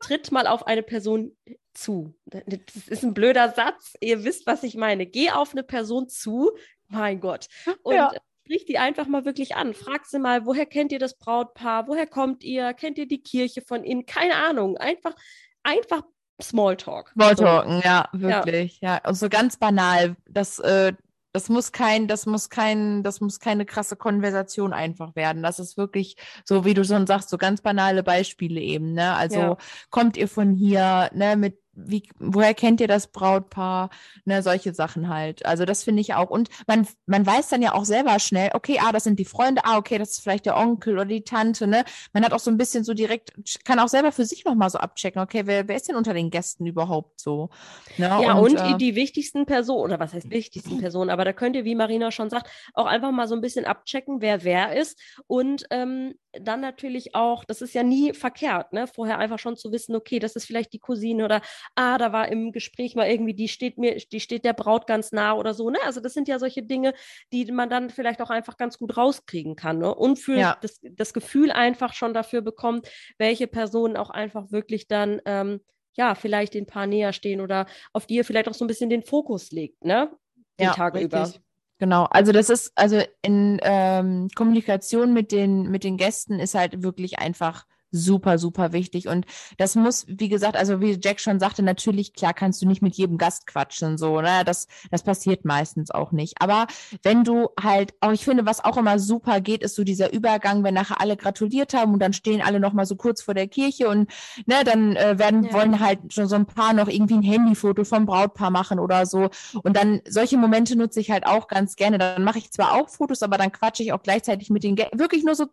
Tritt 0.00 0.30
mal 0.30 0.46
auf 0.46 0.64
eine 0.64 0.84
Person 0.84 1.36
zu. 1.74 2.14
Das 2.26 2.42
ist 2.86 3.02
ein 3.02 3.14
blöder 3.14 3.48
Satz. 3.50 3.94
Ihr 4.00 4.22
wisst, 4.22 4.46
was 4.46 4.62
ich 4.62 4.76
meine. 4.76 5.06
Geh 5.06 5.30
auf 5.30 5.50
eine 5.52 5.64
Person 5.64 6.08
zu, 6.08 6.52
mein 6.88 7.20
Gott. 7.20 7.48
Und 7.82 7.94
ja. 7.94 8.12
sprich 8.44 8.64
die 8.66 8.78
einfach 8.78 9.06
mal 9.06 9.24
wirklich 9.24 9.56
an. 9.56 9.74
Frag 9.74 10.06
sie 10.06 10.18
mal, 10.18 10.46
woher 10.46 10.66
kennt 10.66 10.92
ihr 10.92 10.98
das 10.98 11.18
Brautpaar? 11.18 11.88
Woher 11.88 12.06
kommt 12.06 12.44
ihr? 12.44 12.74
Kennt 12.74 12.98
ihr 12.98 13.06
die 13.06 13.22
Kirche 13.22 13.62
von 13.62 13.84
innen? 13.84 14.06
Keine 14.06 14.36
Ahnung. 14.36 14.76
Einfach, 14.76 15.14
einfach 15.62 16.02
Smalltalk. 16.40 17.10
Smalltalken, 17.10 17.80
so. 17.80 17.88
ja, 17.88 18.08
wirklich. 18.12 18.80
Ja. 18.80 19.00
ja, 19.02 19.08
und 19.08 19.14
so 19.14 19.28
ganz 19.28 19.56
banal. 19.56 20.16
Das, 20.28 20.58
äh, 20.60 20.92
das 21.32 21.48
muss 21.48 21.72
kein, 21.72 22.08
das 22.08 22.26
muss 22.26 22.48
kein, 22.48 23.02
das 23.02 23.20
muss 23.20 23.38
keine 23.38 23.66
krasse 23.66 23.96
Konversation 23.96 24.72
einfach 24.72 25.14
werden. 25.14 25.42
Das 25.42 25.58
ist 25.58 25.76
wirklich 25.76 26.16
so, 26.44 26.64
wie 26.64 26.74
du 26.74 26.84
schon 26.84 27.06
sagst, 27.06 27.28
so 27.28 27.38
ganz 27.38 27.60
banale 27.60 28.02
Beispiele 28.02 28.60
eben, 28.60 28.94
ne? 28.94 29.14
Also 29.14 29.38
ja. 29.38 29.56
kommt 29.90 30.16
ihr 30.16 30.28
von 30.28 30.52
hier, 30.52 31.10
ne, 31.12 31.36
mit 31.36 31.58
wie, 31.86 32.08
woher 32.18 32.54
kennt 32.54 32.80
ihr 32.80 32.88
das 32.88 33.06
Brautpaar? 33.06 33.90
Ne, 34.24 34.42
solche 34.42 34.74
Sachen 34.74 35.08
halt. 35.08 35.46
Also 35.46 35.64
das 35.64 35.84
finde 35.84 36.00
ich 36.00 36.14
auch. 36.14 36.30
Und 36.30 36.48
man, 36.66 36.86
man 37.06 37.24
weiß 37.26 37.48
dann 37.48 37.62
ja 37.62 37.74
auch 37.74 37.84
selber 37.84 38.18
schnell, 38.18 38.50
okay, 38.54 38.78
ah, 38.82 38.92
das 38.92 39.04
sind 39.04 39.18
die 39.18 39.24
Freunde, 39.24 39.62
ah, 39.64 39.78
okay, 39.78 39.98
das 39.98 40.10
ist 40.10 40.20
vielleicht 40.20 40.46
der 40.46 40.56
Onkel 40.56 40.94
oder 40.94 41.04
die 41.04 41.22
Tante, 41.22 41.66
ne? 41.66 41.84
Man 42.12 42.24
hat 42.24 42.32
auch 42.32 42.40
so 42.40 42.50
ein 42.50 42.56
bisschen 42.56 42.84
so 42.84 42.94
direkt, 42.94 43.32
kann 43.64 43.78
auch 43.78 43.88
selber 43.88 44.12
für 44.12 44.24
sich 44.24 44.44
nochmal 44.44 44.70
so 44.70 44.78
abchecken, 44.78 45.22
okay, 45.22 45.42
wer, 45.44 45.68
wer 45.68 45.76
ist 45.76 45.88
denn 45.88 45.96
unter 45.96 46.14
den 46.14 46.30
Gästen 46.30 46.66
überhaupt 46.66 47.20
so? 47.20 47.50
Ne? 47.96 48.06
Ja, 48.06 48.34
und, 48.34 48.58
und 48.58 48.74
äh, 48.74 48.76
die 48.76 48.94
wichtigsten 48.94 49.46
Personen, 49.46 49.84
oder 49.84 50.00
was 50.00 50.14
heißt 50.14 50.30
wichtigsten 50.30 50.78
Personen, 50.78 51.10
aber 51.10 51.24
da 51.24 51.32
könnt 51.32 51.56
ihr, 51.56 51.64
wie 51.64 51.74
Marina 51.74 52.10
schon 52.10 52.30
sagt, 52.30 52.50
auch 52.74 52.86
einfach 52.86 53.12
mal 53.12 53.28
so 53.28 53.34
ein 53.34 53.40
bisschen 53.40 53.64
abchecken, 53.64 54.20
wer 54.20 54.44
wer 54.44 54.76
ist. 54.76 54.98
Und 55.26 55.66
ähm, 55.70 56.14
dann 56.32 56.60
natürlich 56.60 57.14
auch, 57.14 57.44
das 57.44 57.62
ist 57.62 57.74
ja 57.74 57.82
nie 57.82 58.12
verkehrt, 58.12 58.72
ne? 58.72 58.86
Vorher 58.86 59.18
einfach 59.18 59.38
schon 59.38 59.56
zu 59.56 59.72
wissen, 59.72 59.96
okay, 59.96 60.18
das 60.18 60.36
ist 60.36 60.46
vielleicht 60.46 60.72
die 60.72 60.78
Cousine 60.78 61.24
oder 61.24 61.40
ah, 61.74 61.98
da 61.98 62.12
war 62.12 62.28
im 62.28 62.52
Gespräch 62.52 62.94
mal 62.94 63.08
irgendwie, 63.08 63.34
die 63.34 63.48
steht 63.48 63.78
mir, 63.78 63.96
die 63.96 64.20
steht 64.20 64.44
der 64.44 64.52
Braut 64.52 64.86
ganz 64.86 65.12
nah 65.12 65.34
oder 65.34 65.54
so, 65.54 65.70
ne? 65.70 65.78
Also 65.84 66.00
das 66.00 66.14
sind 66.14 66.28
ja 66.28 66.38
solche 66.38 66.62
Dinge, 66.62 66.94
die 67.32 67.50
man 67.50 67.70
dann 67.70 67.90
vielleicht 67.90 68.20
auch 68.20 68.30
einfach 68.30 68.56
ganz 68.56 68.78
gut 68.78 68.96
rauskriegen 68.96 69.56
kann, 69.56 69.78
ne? 69.78 69.94
Und 69.94 70.18
für 70.18 70.36
ja. 70.36 70.58
das, 70.60 70.80
das 70.82 71.12
Gefühl 71.12 71.50
einfach 71.50 71.92
schon 71.94 72.14
dafür 72.14 72.40
bekommt, 72.40 72.88
welche 73.18 73.46
Personen 73.46 73.96
auch 73.96 74.10
einfach 74.10 74.50
wirklich 74.50 74.88
dann 74.88 75.20
ähm, 75.24 75.60
ja, 75.98 76.14
vielleicht 76.14 76.54
den 76.54 76.66
Paar 76.66 76.86
näher 76.86 77.12
stehen 77.12 77.40
oder 77.40 77.66
auf 77.92 78.06
die 78.06 78.14
ihr 78.14 78.24
vielleicht 78.24 78.48
auch 78.48 78.54
so 78.54 78.64
ein 78.64 78.68
bisschen 78.68 78.88
den 78.88 79.02
Fokus 79.02 79.50
legt, 79.50 79.84
ne? 79.84 80.10
Den 80.58 80.66
ja, 80.66 80.72
Tag 80.72 80.94
richtig. 80.94 81.12
über. 81.12 81.30
Genau, 81.78 82.04
also 82.04 82.32
das 82.32 82.50
ist, 82.50 82.72
also 82.74 83.00
in 83.22 83.58
ähm, 83.62 84.28
Kommunikation 84.34 85.12
mit 85.12 85.30
den, 85.30 85.70
mit 85.70 85.84
den 85.84 85.96
Gästen 85.96 86.40
ist 86.40 86.54
halt 86.54 86.82
wirklich 86.82 87.18
einfach 87.20 87.66
super, 87.90 88.38
super 88.38 88.72
wichtig. 88.72 89.08
Und 89.08 89.26
das 89.56 89.74
muss, 89.74 90.04
wie 90.08 90.28
gesagt, 90.28 90.56
also 90.56 90.80
wie 90.80 90.98
Jack 91.00 91.20
schon 91.20 91.40
sagte, 91.40 91.62
natürlich, 91.62 92.12
klar 92.12 92.34
kannst 92.34 92.62
du 92.62 92.66
nicht 92.66 92.82
mit 92.82 92.96
jedem 92.96 93.18
Gast 93.18 93.46
quatschen, 93.46 93.98
so, 93.98 94.20
ne? 94.20 94.42
Das, 94.44 94.66
das 94.90 95.02
passiert 95.02 95.44
meistens 95.44 95.90
auch 95.90 96.12
nicht. 96.12 96.40
Aber 96.40 96.66
wenn 97.02 97.24
du 97.24 97.48
halt, 97.60 97.94
auch 98.00 98.12
ich 98.12 98.24
finde, 98.24 98.46
was 98.46 98.64
auch 98.64 98.76
immer 98.76 98.98
super 98.98 99.40
geht, 99.40 99.62
ist 99.62 99.74
so 99.74 99.84
dieser 99.84 100.12
Übergang, 100.12 100.64
wenn 100.64 100.74
nachher 100.74 101.00
alle 101.00 101.16
gratuliert 101.16 101.74
haben 101.74 101.94
und 101.94 102.00
dann 102.00 102.12
stehen 102.12 102.42
alle 102.42 102.60
nochmal 102.60 102.86
so 102.86 102.96
kurz 102.96 103.22
vor 103.22 103.34
der 103.34 103.48
Kirche 103.48 103.88
und 103.88 104.10
ne, 104.46 104.64
dann 104.64 104.96
äh, 104.96 105.18
werden, 105.18 105.44
ja. 105.44 105.52
wollen 105.52 105.80
halt 105.80 106.12
schon 106.12 106.28
so 106.28 106.36
ein 106.36 106.46
paar 106.46 106.72
noch 106.72 106.88
irgendwie 106.88 107.14
ein 107.14 107.22
Handyfoto 107.22 107.84
vom 107.84 108.06
Brautpaar 108.06 108.50
machen 108.50 108.78
oder 108.78 109.06
so. 109.06 109.30
Und 109.62 109.76
dann 109.76 110.00
solche 110.08 110.36
Momente 110.36 110.76
nutze 110.76 111.00
ich 111.00 111.10
halt 111.10 111.26
auch 111.26 111.48
ganz 111.48 111.76
gerne. 111.76 111.98
Dann 111.98 112.24
mache 112.24 112.38
ich 112.38 112.50
zwar 112.50 112.74
auch 112.74 112.88
Fotos, 112.88 113.22
aber 113.22 113.38
dann 113.38 113.52
quatsche 113.52 113.82
ich 113.82 113.92
auch 113.92 114.02
gleichzeitig 114.02 114.50
mit 114.50 114.64
den 114.64 114.76
wirklich 114.76 115.24
nur 115.24 115.34
so 115.34 115.46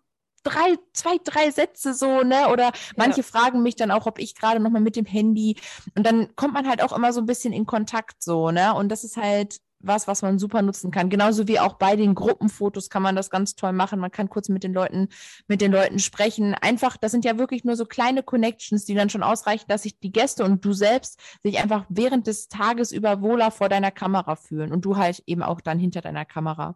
drei, 0.46 0.78
zwei, 0.94 1.18
drei 1.24 1.52
Sätze 1.52 1.94
so, 1.94 2.22
ne? 2.22 2.50
Oder 2.50 2.72
manche 2.96 3.22
ja. 3.22 3.24
fragen 3.24 3.62
mich 3.62 3.76
dann 3.76 3.92
auch, 3.92 4.06
ob 4.06 4.20
ich 4.20 4.36
gerade 4.36 4.62
nochmal 4.62 4.82
mit 4.82 4.96
dem 4.96 5.06
Handy. 5.06 5.58
Und 5.96 6.06
dann 6.06 6.34
kommt 6.36 6.54
man 6.54 6.68
halt 6.68 6.82
auch 6.82 6.94
immer 6.94 7.12
so 7.12 7.20
ein 7.20 7.26
bisschen 7.26 7.52
in 7.52 7.66
Kontakt 7.66 8.24
so, 8.24 8.52
ne? 8.52 8.74
Und 8.74 8.90
das 8.90 9.04
ist 9.04 9.18
halt 9.18 9.60
was, 9.80 10.08
was 10.08 10.22
man 10.22 10.40
super 10.40 10.62
nutzen 10.62 10.92
kann. 10.92 11.10
Genauso 11.10 11.48
wie 11.48 11.60
auch 11.60 11.74
bei 11.74 11.96
den 11.96 12.16
Gruppenfotos 12.16 12.90
kann 12.90 13.04
man 13.04 13.16
das 13.16 13.30
ganz 13.30 13.56
toll 13.56 13.74
machen. 13.74 14.00
Man 14.00 14.12
kann 14.12 14.30
kurz 14.30 14.50
mit 14.50 14.64
den 14.64 14.74
Leuten, 14.74 15.10
mit 15.48 15.62
den 15.62 15.72
Leuten 15.72 16.00
sprechen. 16.00 16.56
Einfach, 16.56 16.98
das 16.98 17.12
sind 17.12 17.26
ja 17.26 17.38
wirklich 17.38 17.64
nur 17.64 17.76
so 17.76 17.86
kleine 17.86 18.24
Connections, 18.24 18.86
die 18.86 18.96
dann 18.96 19.10
schon 19.10 19.24
ausreichen, 19.24 19.66
dass 19.68 19.84
sich 19.84 20.00
die 20.00 20.12
Gäste 20.12 20.44
und 20.44 20.64
du 20.66 20.74
selbst 20.74 21.20
sich 21.44 21.60
einfach 21.60 21.86
während 21.90 22.28
des 22.28 22.48
Tages 22.48 22.92
über 22.92 23.22
wohler 23.22 23.52
vor 23.52 23.70
deiner 23.70 23.92
Kamera 23.92 24.36
fühlen 24.36 24.72
und 24.72 24.86
du 24.86 24.98
halt 24.98 25.22
eben 25.28 25.44
auch 25.44 25.62
dann 25.62 25.80
hinter 25.80 26.02
deiner 26.02 26.26
Kamera. 26.26 26.76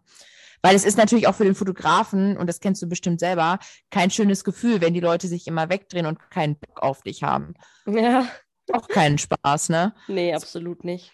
Weil 0.62 0.76
es 0.76 0.84
ist 0.84 0.98
natürlich 0.98 1.26
auch 1.26 1.34
für 1.34 1.44
den 1.44 1.54
Fotografen, 1.54 2.36
und 2.36 2.46
das 2.46 2.60
kennst 2.60 2.82
du 2.82 2.88
bestimmt 2.88 3.20
selber, 3.20 3.58
kein 3.90 4.10
schönes 4.10 4.44
Gefühl, 4.44 4.80
wenn 4.80 4.94
die 4.94 5.00
Leute 5.00 5.26
sich 5.26 5.46
immer 5.46 5.68
wegdrehen 5.68 6.06
und 6.06 6.18
keinen 6.30 6.56
Bock 6.56 6.82
auf 6.82 7.02
dich 7.02 7.22
haben. 7.22 7.54
Ja. 7.86 8.26
Auch 8.72 8.88
keinen 8.88 9.18
Spaß, 9.18 9.70
ne? 9.70 9.94
Nee, 10.06 10.34
absolut 10.34 10.84
nicht. 10.84 11.12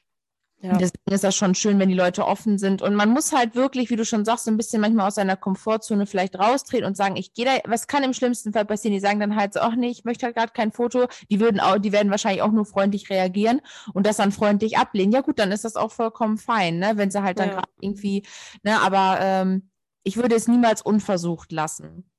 Ja. 0.60 0.76
Deswegen 0.78 1.12
ist 1.12 1.22
das 1.22 1.36
schon 1.36 1.54
schön, 1.54 1.78
wenn 1.78 1.90
die 1.90 1.94
Leute 1.94 2.26
offen 2.26 2.56
sind. 2.58 2.80
Und 2.80 2.94
man 2.94 3.10
muss 3.10 3.32
halt 3.32 3.54
wirklich, 3.54 3.90
wie 3.90 3.96
du 3.96 4.06
schon 4.06 4.24
sagst, 4.24 4.46
so 4.46 4.50
ein 4.50 4.56
bisschen 4.56 4.80
manchmal 4.80 5.08
aus 5.08 5.16
seiner 5.16 5.36
Komfortzone 5.36 6.06
vielleicht 6.06 6.38
raustreten 6.38 6.86
und 6.86 6.96
sagen, 6.96 7.16
ich 7.16 7.34
gehe 7.34 7.44
da, 7.44 7.58
was 7.66 7.86
kann 7.86 8.02
im 8.02 8.14
schlimmsten 8.14 8.54
Fall 8.54 8.64
passieren? 8.64 8.94
Die 8.94 9.00
sagen 9.00 9.20
dann 9.20 9.36
halt 9.36 9.52
so, 9.52 9.60
ach 9.60 9.76
nee, 9.76 9.90
ich 9.90 10.04
möchte 10.04 10.24
halt 10.24 10.34
gerade 10.34 10.52
kein 10.52 10.72
Foto. 10.72 11.08
Die 11.30 11.40
würden 11.40 11.60
auch, 11.60 11.78
die 11.78 11.92
werden 11.92 12.10
wahrscheinlich 12.10 12.42
auch 12.42 12.52
nur 12.52 12.64
freundlich 12.64 13.10
reagieren 13.10 13.60
und 13.92 14.06
das 14.06 14.16
dann 14.16 14.32
freundlich 14.32 14.78
ablehnen. 14.78 15.12
Ja 15.12 15.20
gut, 15.20 15.38
dann 15.38 15.52
ist 15.52 15.64
das 15.64 15.76
auch 15.76 15.92
vollkommen 15.92 16.38
fein, 16.38 16.78
ne? 16.78 16.92
Wenn 16.96 17.10
sie 17.10 17.22
halt 17.22 17.38
dann 17.38 17.48
ja. 17.48 17.54
gerade 17.56 17.68
irgendwie, 17.80 18.26
ne, 18.62 18.80
aber 18.80 19.18
ähm, 19.20 19.70
ich 20.04 20.16
würde 20.16 20.34
es 20.34 20.48
niemals 20.48 20.80
unversucht 20.82 21.52
lassen. 21.52 22.10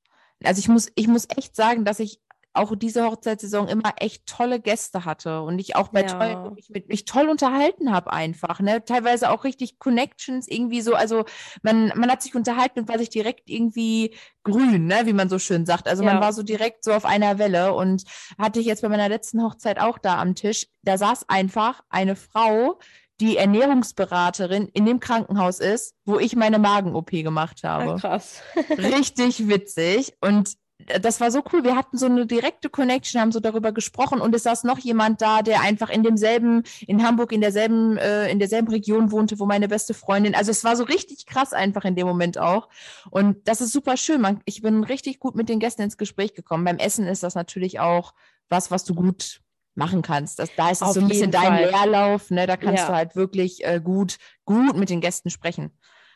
also 0.44 0.60
ich 0.60 0.68
muss, 0.68 0.90
ich 0.96 1.08
muss 1.08 1.26
echt 1.36 1.56
sagen, 1.56 1.86
dass 1.86 2.00
ich 2.00 2.20
auch 2.58 2.76
diese 2.76 3.06
Hochzeitssaison 3.06 3.68
immer 3.68 3.94
echt 3.98 4.26
tolle 4.26 4.60
Gäste 4.60 5.06
hatte 5.06 5.42
und 5.42 5.60
ich 5.60 5.76
auch 5.76 5.90
bei 5.90 6.02
Ja. 6.02 6.08
toll, 6.08 6.52
mich, 6.56 6.70
mit, 6.70 6.88
mich 6.90 7.06
toll 7.06 7.30
unterhalten 7.30 7.92
habe 7.92 8.12
einfach, 8.12 8.60
ne? 8.60 8.84
Teilweise 8.84 9.30
auch 9.32 9.44
richtig 9.44 9.80
Connections 9.80 10.48
irgendwie 10.48 10.82
so, 10.82 10.94
also 10.96 11.26
man, 11.64 11.88
man 11.96 12.10
hat 12.12 12.22
sich 12.22 12.36
unterhalten 12.36 12.80
und 12.80 12.90
war 12.90 12.98
sich 13.00 13.10
direkt 13.10 13.50
irgendwie 13.50 14.16
grün, 14.44 14.86
ne? 14.86 15.02
Wie 15.06 15.14
man 15.14 15.30
so 15.30 15.40
schön 15.40 15.66
sagt. 15.66 15.88
Also 15.88 16.04
Ja. 16.04 16.14
man 16.14 16.22
war 16.22 16.34
so 16.34 16.44
direkt 16.44 16.84
so 16.84 16.92
auf 16.94 17.06
einer 17.06 17.40
Welle 17.40 17.74
und 17.74 18.04
hatte 18.38 18.60
ich 18.60 18.66
jetzt 18.66 18.82
bei 18.82 18.90
meiner 18.90 19.10
letzten 19.10 19.42
Hochzeit 19.44 19.80
auch 19.80 19.98
da 19.98 20.20
am 20.20 20.36
Tisch. 20.36 20.68
Da 20.84 20.98
saß 20.98 21.30
einfach 21.30 21.82
eine 21.90 22.16
Frau, 22.16 22.80
die 23.20 23.38
Ernährungsberaterin 23.38 24.68
in 24.68 24.86
dem 24.86 25.00
Krankenhaus 25.00 25.60
ist, 25.60 25.96
wo 26.06 26.20
ich 26.20 26.36
meine 26.36 26.60
Magen-OP 26.60 27.10
gemacht 27.12 27.64
habe 27.64 27.94
Ah, 27.94 27.98
krass. 28.00 28.42
richtig 28.78 29.48
witzig 29.48 30.14
und 30.22 30.54
das 31.02 31.20
war 31.20 31.32
so 31.32 31.44
cool. 31.52 31.64
Wir 31.64 31.76
hatten 31.76 31.98
so 31.98 32.06
eine 32.06 32.26
direkte 32.28 32.70
Connection, 32.70 33.20
haben 33.20 33.32
so 33.32 33.40
darüber 33.40 33.72
gesprochen 33.72 34.22
und 34.22 34.34
es 34.36 34.44
saß 34.44 34.64
noch 34.64 34.78
jemand 34.78 35.22
da, 35.22 35.42
der 35.42 35.62
einfach 35.62 35.90
in 35.90 36.04
demselben, 36.04 36.64
in 36.86 37.04
Hamburg, 37.06 37.32
in 37.32 37.42
derselben, 37.42 37.98
äh, 37.98 38.30
in 38.30 38.38
derselben 38.40 38.70
Region 38.70 39.12
wohnte, 39.12 39.40
wo 39.40 39.46
meine 39.46 39.68
beste 39.68 39.94
Freundin. 39.94 40.36
Also 40.36 40.52
es 40.52 40.64
war 40.64 40.76
so 40.76 40.84
richtig 40.84 41.26
krass 41.26 41.52
einfach 41.52 41.84
in 41.84 41.96
dem 41.96 42.06
Moment 42.08 42.38
auch. 42.38 42.70
Und 43.10 43.48
das 43.48 43.60
ist 43.62 43.72
super 43.74 43.98
schön. 43.98 44.22
Man, 44.22 44.42
ich 44.46 44.62
bin 44.62 44.84
richtig 44.84 45.20
gut 45.20 45.36
mit 45.36 45.50
den 45.50 45.60
Gästen 45.60 45.82
ins 45.82 45.98
Gespräch 45.98 46.36
gekommen. 46.36 46.64
Beim 46.64 46.78
Essen 46.78 47.08
ist 47.08 47.24
das 47.24 47.34
natürlich 47.36 47.80
auch 47.80 48.14
was, 48.48 48.70
was 48.72 48.84
du 48.86 48.94
gut 48.94 49.42
machen 49.74 50.02
kannst. 50.04 50.40
Das, 50.40 50.50
da 50.56 50.70
ist 50.70 50.82
es 50.82 50.88
Auf 50.88 50.94
so 50.94 51.02
ein 51.02 51.08
bisschen 51.08 51.32
jeden 51.32 51.44
dein 51.44 51.48
Fall. 51.54 51.66
Leerlauf, 51.66 52.30
ne? 52.32 52.48
Da 52.48 52.56
kannst 52.56 52.84
Ja. 52.84 52.88
du 52.90 52.94
halt 52.96 53.16
wirklich 53.16 53.66
äh, 53.66 53.82
gut, 53.84 54.18
gut 54.46 54.78
mit 54.78 54.90
den 54.90 55.02
Gästen 55.02 55.30
sprechen. 55.30 55.72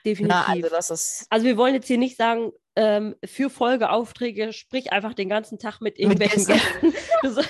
Definitiv. 0.05 0.35
Na, 0.35 0.45
also 0.47 0.95
Also 1.29 1.45
wir 1.45 1.57
wollen 1.57 1.75
jetzt 1.75 1.87
hier 1.87 1.97
nicht 1.99 2.17
sagen, 2.17 2.51
ähm, 2.75 3.15
für 3.25 3.49
Folgeaufträge 3.49 4.53
sprich 4.53 4.91
einfach 4.93 5.13
den 5.13 5.27
ganzen 5.29 5.59
Tag 5.59 5.81
mit 5.81 5.99
irgendwelchen 5.99 6.45
Gästen. 6.45 6.93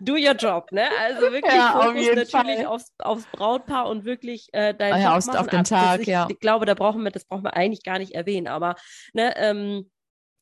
Do 0.00 0.14
your 0.14 0.32
job, 0.34 0.72
ne? 0.72 0.86
Also 1.00 1.30
wirklich 1.32 1.52
Ja, 1.54 1.78
auf 1.78 1.84
Fokus 1.86 2.14
natürlich 2.14 2.66
aufs, 2.66 2.92
aufs 2.98 3.26
Brautpaar 3.32 3.88
und 3.88 4.04
wirklich 4.04 4.48
äh, 4.52 4.74
deinen 4.74 4.94
Ah 4.94 4.98
ja, 4.98 5.04
Job 5.08 5.16
aufs- 5.18 5.26
machen. 5.26 5.38
auf 5.38 5.46
den 5.48 5.64
Tag, 5.64 6.00
ich, 6.00 6.06
ja. 6.08 6.26
Ich 6.30 6.40
glaube, 6.40 6.66
da 6.66 6.74
brauchen 6.74 7.02
wir, 7.04 7.10
das 7.10 7.24
brauchen 7.24 7.44
wir 7.44 7.54
eigentlich 7.54 7.82
gar 7.84 7.98
nicht 7.98 8.12
erwähnen, 8.12 8.48
aber 8.48 8.74
ne, 9.12 9.34
ähm, 9.36 9.90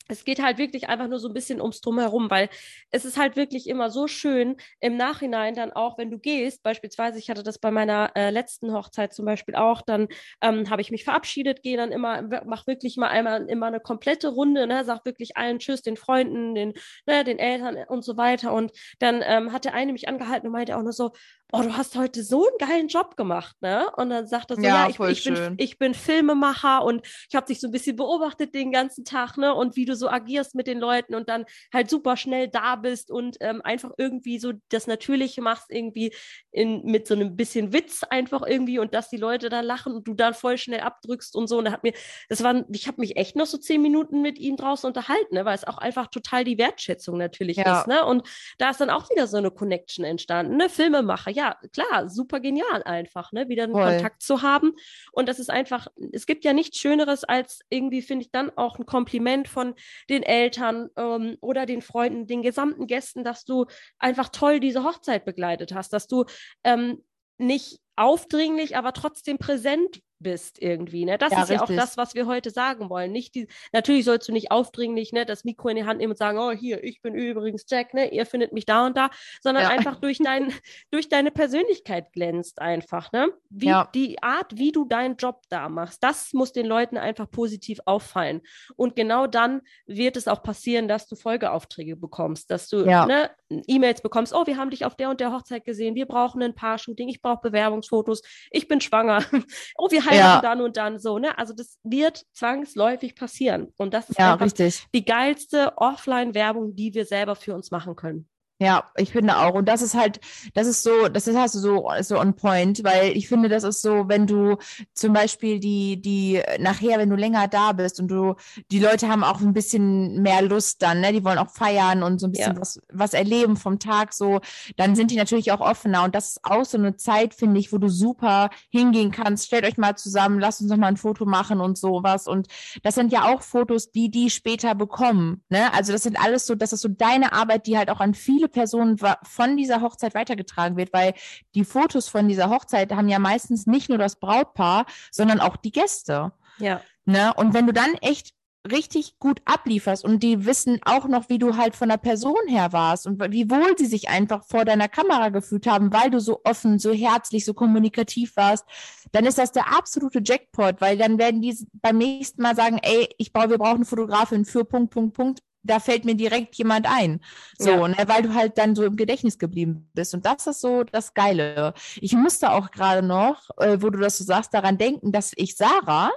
es 0.09 0.25
geht 0.25 0.43
halt 0.43 0.59
wirklich 0.59 0.88
einfach 0.88 1.09
nur 1.09 1.19
so 1.19 1.29
ein 1.29 1.35
bisschen 1.35 1.61
ums 1.61 1.81
Drumherum, 1.81 2.31
weil 2.31 2.49
es 2.91 3.05
ist 3.05 3.19
halt 3.19 3.37
wirklich 3.37 3.69
immer 3.69 3.91
so 3.91 4.07
schön 4.07 4.57
im 4.81 4.97
Nachhinein 4.97 5.55
dann 5.55 5.73
auch, 5.73 5.99
wenn 5.99 6.11
du 6.11 6.19
gehst, 6.19 6.62
beispielsweise, 6.62 7.19
ich 7.19 7.31
hatte 7.31 7.43
das 7.43 7.59
bei 7.59 7.71
meiner 7.71 8.12
äh, 8.15 8.31
letzten 8.31 8.73
Hochzeit 8.73 9.12
zum 9.12 9.25
Beispiel 9.25 9.55
auch, 9.55 9.83
dann 9.83 10.09
ähm, 10.41 10.71
habe 10.71 10.83
ich 10.83 10.91
mich 10.91 11.05
verabschiedet, 11.05 11.62
gehe 11.62 11.77
dann 11.77 11.93
immer, 11.93 12.23
mach 12.45 12.67
wirklich 12.67 12.97
mal 12.97 13.09
einmal 13.09 13.47
immer 13.49 13.67
eine 13.67 13.81
komplette 13.81 14.29
Runde, 14.29 14.67
ne, 14.67 14.85
sag 14.85 15.05
wirklich 15.05 15.37
allen 15.37 15.59
Tschüss, 15.59 15.83
den 15.83 15.97
Freunden, 15.97 16.55
den, 16.55 16.75
ne, 17.07 17.25
den 17.25 17.38
Eltern 17.38 17.77
und 17.88 18.05
so 18.05 18.17
weiter. 18.17 18.53
Und 18.53 18.73
dann 18.99 19.23
ähm, 19.25 19.53
hat 19.53 19.65
der 19.65 19.75
eine 19.75 19.93
mich 19.93 20.09
angehalten 20.09 20.47
und 20.47 20.53
meinte 20.53 20.77
auch 20.77 20.83
nur 20.83 20.93
so, 20.93 21.12
oh, 21.55 21.62
du 21.62 21.77
hast 21.77 21.97
heute 21.97 22.25
so 22.25 22.47
einen 22.47 22.57
geilen 22.59 22.88
Job 22.88 23.17
gemacht, 23.17 23.55
ne? 23.61 23.91
Und 23.97 24.09
dann 24.09 24.27
sagt 24.27 24.51
er 24.51 24.57
so, 24.57 24.62
Ja, 24.62 24.88
ja, 24.88 24.88
ich, 24.88 24.99
ich, 24.99 25.25
bin, 25.25 25.55
ich 25.59 25.79
bin 25.79 25.93
Filmemacher 25.95 26.83
und 26.83 27.07
ich 27.29 27.37
habe 27.37 27.47
dich 27.47 27.61
so 27.61 27.69
ein 27.69 27.71
bisschen 27.73 27.97
beobachtet 27.97 28.55
den 28.55 28.73
ganzen 28.73 29.05
Tag, 29.05 29.37
ne? 29.37 29.55
Und 29.55 29.77
wie 29.77 29.85
du 29.85 29.95
so 29.95 30.09
agierst 30.09 30.55
mit 30.55 30.67
den 30.67 30.79
Leuten 30.81 31.15
und 31.15 31.29
dann 31.29 31.45
halt 31.73 31.91
super 31.91 32.17
schnell 32.17 32.49
da 32.49 32.77
bist 32.77 33.11
und 33.11 33.37
ähm, 33.41 33.61
einfach 33.62 33.91
irgendwie 33.99 34.38
so 34.38 34.53
das 34.71 34.87
Natürliche 34.87 35.43
machst, 35.43 35.67
irgendwie 35.69 36.15
in, 36.53 36.85
mit 36.85 37.07
so 37.07 37.15
einem 37.15 37.37
bisschen 37.37 37.73
Witz 37.75 38.03
einfach 38.05 38.43
irgendwie 38.47 38.79
und 38.79 38.95
dass 38.95 39.11
die 39.11 39.19
Leute 39.19 39.51
dann 39.51 39.67
lachen 39.67 39.95
und 39.95 40.09
du 40.09 40.15
dann 40.15 40.33
voll 40.33 40.57
schnell 40.57 40.81
abdrückst 40.81 41.37
und 41.37 41.49
so. 41.49 41.59
Und 41.59 41.67
da 41.67 41.73
hat 41.73 41.83
mir, 41.83 41.93
das 42.31 42.43
war, 42.43 42.65
ich 42.73 42.88
habe 42.88 43.01
mich 43.01 43.17
echt 43.17 43.37
noch 43.37 43.47
so 43.47 43.59
zehn 43.59 43.83
Minuten 43.83 44.23
mit 44.23 44.38
ihm 44.38 44.57
draußen 44.57 44.87
unterhalten, 44.87 45.35
ne? 45.35 45.45
weil 45.45 45.55
es 45.55 45.65
auch 45.65 45.79
einfach 45.79 46.07
total 46.07 46.45
die 46.45 46.57
Wertschätzung 46.57 47.19
natürlich 47.19 47.59
Ja. 47.59 47.81
ist, 47.81 47.88
ne? 47.88 48.07
Und 48.07 48.27
da 48.57 48.71
ist 48.71 48.81
dann 48.81 48.88
auch 48.91 49.11
wieder 49.11 49.27
so 49.27 49.37
eine 49.37 49.51
Connection 49.51 50.05
entstanden, 50.05 50.57
ne? 50.57 50.71
Filmemacher, 50.71 51.31
ja, 51.31 51.41
klar, 51.72 52.09
super 52.09 52.40
genial 52.40 52.83
einfach, 52.85 53.33
ne? 53.33 53.48
Wieder 53.48 53.64
einen 53.64 53.72
Voll. 53.72 53.85
Kontakt 53.85 54.22
zu 54.22 54.42
haben. 54.42 54.72
Und 55.12 55.28
das 55.28 55.38
ist 55.38 55.50
einfach, 55.50 55.88
es 56.12 56.26
gibt 56.26 56.44
ja 56.44 56.52
nichts 56.52 56.78
Schöneres 56.78 57.24
als 57.24 57.61
irgendwie, 57.68 58.02
finde 58.02 58.24
ich, 58.24 58.31
dann 58.31 58.50
auch 58.57 58.78
ein 58.78 58.87
Kompliment 58.87 59.48
von 59.48 59.74
den 60.09 60.22
Eltern 60.22 60.88
ähm, 60.96 61.37
oder 61.40 61.66
den 61.66 61.83
Freunden, 61.83 62.26
den 62.26 62.42
gesamten 62.42 62.87
Gästen, 62.87 63.24
dass 63.24 63.44
du 63.44 63.66
einfach 63.98 64.28
toll 64.28 64.61
diese 64.61 64.85
Hochzeit 64.85 65.24
begleitet 65.24 65.74
hast, 65.74 65.92
dass 65.92 66.07
du 66.07 66.24
ähm, 66.64 67.02
nicht 67.38 67.81
aufdringlich, 67.96 68.76
aber 68.76 68.92
trotzdem 68.92 69.38
präsent 69.38 70.00
bist 70.22 70.62
irgendwie. 70.62 71.05
Ne? 71.05 71.18
Das 71.18 71.33
Ja, 71.33 71.42
ist 71.42 71.48
ja 71.50 71.57
auch 71.57 71.62
richtig. 71.62 71.76
das, 71.78 71.96
was 71.96 72.14
wir 72.14 72.26
heute 72.26 72.50
sagen 72.50 72.88
wollen. 72.88 73.11
Nicht 73.12 73.35
die, 73.35 73.48
natürlich 73.72 74.05
sollst 74.05 74.28
du 74.28 74.33
nicht 74.33 74.50
aufdringlich 74.52 75.12
ne, 75.12 75.26
das 75.26 75.44
Mikro 75.44 75.68
in 75.68 75.76
die 75.76 75.85
Hand 75.85 75.98
nehmen 75.98 76.12
und 76.12 76.16
sagen, 76.16 76.38
oh 76.38 76.52
hier, 76.52 76.83
ich 76.85 77.02
bin 77.02 77.14
übrigens 77.14 77.64
Jack, 77.68 77.92
ne, 77.92 78.12
ihr 78.12 78.24
findet 78.24 78.52
mich 78.52 78.64
da 78.64 78.87
und 78.87 78.96
da, 78.96 79.11
sondern 79.40 79.64
Ja. 79.64 79.70
einfach 79.70 79.96
durch, 79.96 80.18
dein, 80.18 80.52
durch 80.92 81.09
deine 81.09 81.33
Persönlichkeit 81.33 82.12
glänzt 82.12 82.61
einfach. 82.61 83.11
Ne? 83.12 83.33
Wie 83.50 83.66
Ja. 83.66 83.88
die 83.94 84.22
Art, 84.22 84.57
wie 84.57 84.70
du 84.72 84.85
deinen 84.85 85.16
Job 85.16 85.42
da 85.48 85.68
machst, 85.68 86.02
das 86.05 86.33
muss 86.33 86.52
den 86.52 86.66
Leuten 86.66 86.96
einfach 86.98 87.28
positiv 87.31 87.81
auffallen. 87.85 88.42
Und 88.76 88.94
genau 88.94 89.26
dann 89.26 89.62
wird 89.87 90.16
es 90.16 90.28
auch 90.28 90.42
passieren, 90.44 90.87
dass 90.87 91.09
du 91.09 91.16
Folgeaufträge 91.16 91.96
bekommst, 91.96 92.50
dass 92.50 92.68
du 92.68 92.87
ne, 93.09 93.31
E-Mails 93.66 94.02
bekommst, 94.02 94.33
oh, 94.35 94.46
wir 94.46 94.57
haben 94.57 94.70
dich 94.70 94.85
auf 94.85 94.94
der 94.96 95.11
und 95.11 95.20
der 95.20 95.33
Hochzeit 95.33 95.64
gesehen, 95.64 95.94
wir 95.94 96.07
brauchen 96.07 96.42
ein 96.42 96.55
Paar-Shooting, 96.55 97.09
ich 97.09 97.20
brauche 97.20 97.42
Bewerbungsfotos, 97.83 98.23
ich 98.51 98.68
bin 98.68 98.81
schwanger, 98.81 99.25
oh, 99.77 99.88
wir 99.90 100.05
heiraten 100.05 100.16
Ja. 100.16 100.40
dann 100.40 100.61
und 100.61 100.77
dann 100.77 100.99
so, 100.99 101.18
ne? 101.18 101.37
Also 101.38 101.53
das 101.55 101.79
wird 101.83 102.25
zwangsläufig 102.33 103.14
passieren. 103.14 103.73
Und 103.77 103.95
das 103.95 104.11
ist 104.11 104.18
Ja, 104.18 104.35
richtig. 104.35 104.87
die 104.95 105.05
geilste 105.05 105.77
Offline-Werbung, 105.77 106.75
die 106.77 106.95
wir 106.95 107.05
selber 107.05 107.37
für 107.37 107.55
uns 107.55 107.71
machen 107.71 107.97
können. 107.97 108.29
Ja, 108.62 108.85
ich 108.96 109.11
finde 109.11 109.37
auch. 109.38 109.55
Und 109.55 109.68
das 109.68 109.83
ist 109.83 109.94
halt, 109.94 110.20
das 110.55 110.68
ist 110.68 110.85
so, 110.85 111.09
das 111.09 111.27
ist, 111.27 111.37
hast 111.37 111.57
du 111.57 111.59
so, 111.59 111.90
so 112.03 112.20
on 112.20 112.37
point, 112.37 112.85
weil 112.85 113.16
ich 113.16 113.27
finde, 113.27 113.48
das 113.48 113.64
ist 113.64 113.83
so, 113.83 114.09
wenn 114.09 114.29
du 114.29 114.57
zum 114.94 115.12
Beispiel 115.12 115.59
die, 115.59 116.01
die, 116.01 116.40
nachher, 116.61 116.98
wenn 117.01 117.11
du 117.11 117.16
länger 117.16 117.48
da 117.48 117.72
bist 117.72 117.98
und 117.98 118.07
du, 118.07 118.37
die 118.70 118.79
Leute 118.79 119.09
haben 119.09 119.25
auch 119.25 119.40
ein 119.40 119.53
bisschen 119.53 120.22
mehr 120.22 120.42
Lust 120.42 120.81
dann, 120.81 121.01
ne? 121.01 121.12
Die 121.12 121.25
wollen 121.25 121.38
auch 121.38 121.51
feiern 121.51 122.05
und 122.05 122.20
so 122.20 122.29
ein 122.29 122.33
bisschen 122.33 122.55
Ja. 122.55 122.61
was, 122.61 122.81
was 122.92 123.14
erleben 123.14 123.57
vom 123.57 123.81
Tag 123.81 124.12
so, 124.12 124.40
dann 124.77 124.94
sind 124.94 125.11
die 125.11 125.16
natürlich 125.16 125.51
auch 125.51 125.61
offener. 125.61 126.05
Und 126.05 126.14
das 126.14 126.29
ist 126.29 126.44
auch 126.44 126.64
so 126.64 126.79
eine 126.79 126.94
Zeit, 126.96 127.35
finde 127.35 127.59
ich, 127.59 127.72
wo 127.72 127.79
du 127.79 127.88
super 127.88 128.51
hingehen 128.70 129.11
kannst. 129.11 129.46
Stellt 129.46 129.64
euch 129.64 129.77
mal 129.77 129.96
zusammen, 129.96 130.38
lasst 130.38 130.61
uns 130.61 130.70
noch 130.70 130.77
mal 130.77 130.87
ein 130.87 130.96
Foto 130.96 131.25
machen 131.25 131.61
und 131.61 131.77
sowas. 131.77 132.29
Und 132.29 132.46
das 132.85 132.94
sind 132.94 133.11
ja 133.11 133.25
auch 133.25 133.42
Fotos, 133.42 133.90
die 133.90 134.09
die 134.09 134.31
später 134.31 134.77
bekommen. 134.77 135.42
Ne? 135.48 135.75
Also 135.75 135.90
das 135.92 136.05
sind 136.05 136.16
alles 136.22 136.46
so, 136.46 136.55
das 136.55 136.72
ist 136.72 136.83
so 136.83 136.88
deine 136.88 137.33
Arbeit, 137.33 137.66
die 137.66 137.77
halt 137.77 137.90
auch 137.90 137.98
an 137.98 138.14
viele 138.14 138.52
Personen 138.53 139.01
wa- 139.03 139.19
von 139.25 139.57
dieser 139.57 139.81
Hochzeit 139.81 140.15
weitergetragen 140.15 140.77
wird, 140.77 140.93
weil 140.93 141.15
die 141.55 141.65
Fotos 141.65 142.09
von 142.09 142.29
dieser 142.29 142.51
Hochzeit 142.51 142.93
haben 142.93 143.09
ja 143.09 143.19
meistens 143.19 143.67
nicht 143.67 143.88
nur 143.88 143.99
das 143.99 144.17
Brautpaar, 144.17 144.87
sondern 145.11 145.41
auch 145.41 145.57
die 145.57 145.73
Gäste. 145.73 146.33
Ja. 146.59 146.81
Ne? 147.05 147.33
Und 147.35 147.55
wenn 147.55 147.67
du 147.67 147.73
dann 147.73 147.95
echt 147.95 148.35
richtig 148.71 149.19
gut 149.19 149.43
ablieferst 149.45 150.05
und 150.05 150.23
die 150.23 150.47
wissen 150.47 150.79
auch 150.85 151.09
noch, 151.09 151.29
wie 151.29 151.38
du 151.41 151.57
halt 151.57 151.75
von 151.75 151.88
der 151.88 151.97
Person 151.97 152.37
her 152.47 152.73
warst 152.73 153.09
und 153.09 153.21
wie 153.33 153.51
wohl 153.51 153.77
sie 153.77 153.87
sich 153.87 154.09
einfach 154.09 154.45
vor 154.45 154.65
deiner 154.65 154.87
Kamera 154.88 155.31
gefühlt 155.31 155.67
haben, 155.67 155.93
weil 155.93 156.11
du 156.11 156.21
so 156.21 156.43
offen, 156.45 156.79
so 156.79 156.93
herzlich, 156.93 157.45
so 157.45 157.55
kommunikativ 157.55 158.37
warst, 158.37 158.65
dann 159.11 159.27
ist 159.27 159.38
das 159.38 159.51
der 159.51 159.77
absolute 159.77 160.21
Jackpot, 160.25 160.81
weil 160.81 160.97
dann 160.97 161.19
werden 161.19 161.43
die 161.43 161.57
beim 161.73 161.99
nächsten 161.99 162.41
Mal 162.41 162.55
sagen, 162.55 162.79
ey, 162.83 163.09
ich 163.19 163.33
brauche, 163.33 163.51
wir 163.51 163.59
brauchen 163.59 163.79
eine 163.79 163.85
Fotografin 163.85 164.45
für 164.45 164.65
Punkt, 164.65 164.93
Punkt, 164.93 165.15
Punkt. 165.15 165.41
Da 165.64 165.79
fällt 165.79 166.05
mir 166.05 166.14
direkt 166.14 166.57
jemand 166.57 166.87
ein. 166.87 167.20
So, 167.59 167.70
Ja. 167.70 167.88
ne, 167.88 167.96
weil 168.07 168.22
du 168.22 168.35
halt 168.35 168.59
dann 168.59 168.75
so 168.75 168.85
im 168.85 168.96
Gedächtnis 168.96 169.38
geblieben 169.38 169.88
bist. 169.94 170.12
Und 170.14 170.27
das 170.27 170.46
ist 170.46 170.61
so 170.61 170.83
das 170.85 171.14
Geile. 171.14 171.75
Ich 172.01 172.12
musste 172.14 172.51
auch 172.51 172.70
gerade 172.70 173.07
noch, 173.07 173.51
äh, 173.59 173.79
wo 173.81 173.90
du 173.90 173.98
das 173.98 174.18
so 174.18 174.25
sagst, 174.25 174.53
daran 174.55 174.79
denken, 174.79 175.12
dass 175.12 175.33
ich 175.37 175.57
Sarah, 175.57 176.11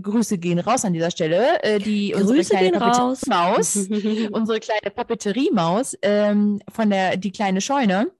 Grüße 0.00 0.38
gehen 0.38 0.58
raus 0.58 0.84
an 0.84 0.92
dieser 0.92 1.10
Stelle, 1.10 1.62
äh, 1.62 1.78
die 1.78 2.14
unsere 2.14 2.34
Grüße 2.36 2.50
kleine 2.50 2.72
gehen 2.72 2.82
raus. 2.82 3.20
Papeteriemaus, 3.20 3.76
unsere 4.32 4.60
kleine 4.60 4.90
Papeteriemaus 4.94 5.96
ähm, 6.02 6.60
von 6.70 6.90
der 6.90 7.16
die 7.16 7.32
kleine 7.32 7.60
Scheune, 7.60 8.10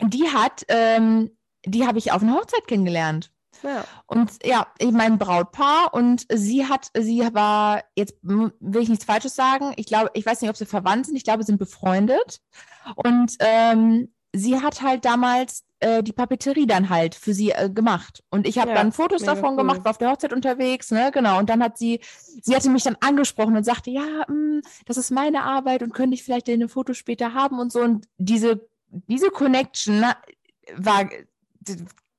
die 0.00 0.28
hat, 0.28 0.64
ähm, 0.68 1.30
die 1.64 1.86
habe 1.86 1.98
ich 1.98 2.12
auf 2.12 2.22
einer 2.22 2.34
Hochzeit 2.34 2.66
kennengelernt. 2.66 3.30
Ja. 3.62 3.84
Und 4.06 4.30
ja, 4.44 4.66
ich 4.78 4.90
mein 4.92 5.18
Brautpaar 5.18 5.92
und 5.94 6.26
sie 6.32 6.66
hat, 6.66 6.88
sie 6.96 7.20
war, 7.32 7.82
jetzt 7.94 8.14
will 8.22 8.82
ich 8.82 8.88
nichts 8.88 9.04
Falsches 9.04 9.34
sagen, 9.34 9.72
ich 9.76 9.86
glaube, 9.86 10.10
ich 10.14 10.24
weiß 10.26 10.40
nicht, 10.40 10.50
ob 10.50 10.56
sie 10.56 10.66
verwandt 10.66 11.06
sind, 11.06 11.16
ich 11.16 11.24
glaube, 11.24 11.42
sie 11.42 11.48
sind 11.48 11.58
befreundet. 11.58 12.40
Und 12.96 13.36
ähm, 13.40 14.08
sie 14.32 14.60
hat 14.60 14.82
halt 14.82 15.04
damals 15.04 15.64
äh, 15.80 16.02
die 16.02 16.12
Papeterie 16.12 16.66
dann 16.66 16.88
halt 16.90 17.14
für 17.14 17.34
sie 17.34 17.50
äh, 17.50 17.70
gemacht. 17.70 18.22
Und 18.30 18.46
ich 18.46 18.58
habe 18.58 18.70
Ja, 18.70 18.76
dann 18.76 18.92
Fotos 18.92 19.22
davon 19.22 19.50
cool. 19.50 19.56
gemacht, 19.58 19.84
war 19.84 19.90
auf 19.92 19.98
der 19.98 20.10
Hochzeit 20.10 20.32
unterwegs, 20.32 20.90
ne, 20.90 21.10
genau. 21.12 21.38
Und 21.38 21.50
dann 21.50 21.62
hat 21.62 21.78
sie, 21.78 22.00
sie 22.42 22.54
hatte 22.56 22.70
mich 22.70 22.82
dann 22.82 22.96
angesprochen 23.00 23.56
und 23.56 23.64
sagte, 23.64 23.90
ja, 23.90 24.24
mh, 24.28 24.62
das 24.86 24.96
ist 24.96 25.10
meine 25.10 25.44
Arbeit 25.44 25.82
und 25.82 25.94
könnte 25.94 26.14
ich 26.14 26.24
vielleicht 26.24 26.48
eine 26.48 26.68
Foto 26.68 26.94
später 26.94 27.34
haben 27.34 27.58
und 27.60 27.72
so. 27.72 27.80
Und 27.80 28.06
diese, 28.18 28.68
diese 28.90 29.30
Connection 29.30 30.00
ne, 30.00 30.16
war 30.76 31.08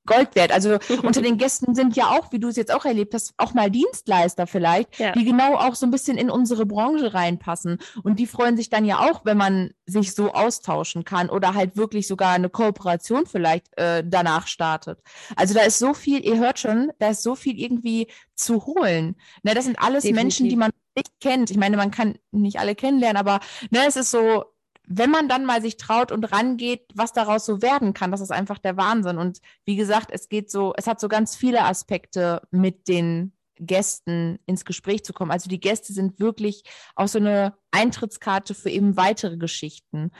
Gold 0.09 0.35
wert. 0.35 0.51
Also 0.51 0.77
unter 1.03 1.21
den 1.21 1.37
Gästen 1.37 1.75
sind 1.75 1.95
ja 1.95 2.09
auch, 2.09 2.31
wie 2.31 2.39
du 2.39 2.49
es 2.49 2.55
jetzt 2.55 2.73
auch 2.73 2.85
erlebt 2.85 3.13
hast, 3.13 3.33
auch 3.37 3.53
mal 3.53 3.71
Dienstleister 3.71 4.47
vielleicht, 4.47 4.99
ja. 4.99 5.13
die 5.13 5.23
genau 5.23 5.55
auch 5.55 5.75
so 5.75 5.85
ein 5.85 5.91
bisschen 5.91 6.17
in 6.17 6.29
unsere 6.29 6.65
Branche 6.65 7.13
reinpassen. 7.13 7.77
Und 8.03 8.19
die 8.19 8.27
freuen 8.27 8.57
sich 8.57 8.69
dann 8.69 8.85
ja 8.85 8.99
auch, 8.99 9.23
wenn 9.23 9.37
man 9.37 9.71
sich 9.85 10.13
so 10.13 10.33
austauschen 10.33 11.05
kann 11.05 11.29
oder 11.29 11.53
halt 11.53 11.77
wirklich 11.77 12.07
sogar 12.07 12.33
eine 12.33 12.49
Kooperation 12.49 13.25
vielleicht 13.25 13.67
äh, 13.77 14.03
danach 14.05 14.47
startet. 14.47 14.99
Also 15.35 15.53
da 15.53 15.61
ist 15.61 15.79
so 15.79 15.93
viel, 15.93 16.25
ihr 16.25 16.37
hört 16.37 16.59
schon, 16.59 16.91
da 16.99 17.09
ist 17.09 17.23
so 17.23 17.35
viel 17.35 17.59
irgendwie 17.59 18.07
zu 18.35 18.65
holen. 18.65 19.15
Ne, 19.43 19.53
das 19.53 19.65
sind 19.65 19.79
alles 19.79 20.03
Definitiv. 20.03 20.23
Menschen, 20.23 20.49
die 20.49 20.55
man 20.55 20.71
nicht 20.95 21.11
kennt. 21.21 21.51
Ich 21.51 21.57
meine, 21.57 21.77
man 21.77 21.91
kann 21.91 22.17
nicht 22.31 22.59
alle 22.59 22.75
kennenlernen, 22.75 23.17
aber 23.17 23.39
ne, 23.69 23.79
es 23.87 23.95
ist 23.95 24.11
so, 24.11 24.45
wenn 24.91 25.11
man 25.11 25.29
dann 25.29 25.45
mal 25.45 25.61
sich 25.61 25.77
traut 25.77 26.11
und 26.11 26.31
rangeht, 26.31 26.81
was 26.95 27.13
daraus 27.13 27.45
so 27.45 27.61
werden 27.61 27.93
kann, 27.93 28.09
das 28.11 28.21
ist 28.21 28.31
einfach 28.31 28.57
der 28.57 28.75
Wahnsinn. 28.75 29.19
Und 29.19 29.39
wie 29.63 29.75
gesagt, 29.75 30.09
es 30.11 30.29
geht 30.29 30.49
so, 30.49 30.73
es 30.75 30.87
hat 30.87 30.99
so 30.99 31.07
ganz 31.07 31.35
viele 31.35 31.63
Aspekte 31.63 32.41
mit 32.49 32.87
den 32.87 33.31
Gästen 33.59 34.39
ins 34.47 34.65
Gespräch 34.65 35.05
zu 35.05 35.13
kommen. 35.13 35.31
Also 35.31 35.47
die 35.47 35.59
Gäste 35.59 35.93
sind 35.93 36.19
wirklich 36.19 36.63
auch 36.95 37.07
so 37.07 37.19
eine 37.19 37.53
Eintrittskarte 37.69 38.55
für 38.55 38.71
eben 38.71 38.97
weitere 38.97 39.37
Geschichten. 39.37 40.11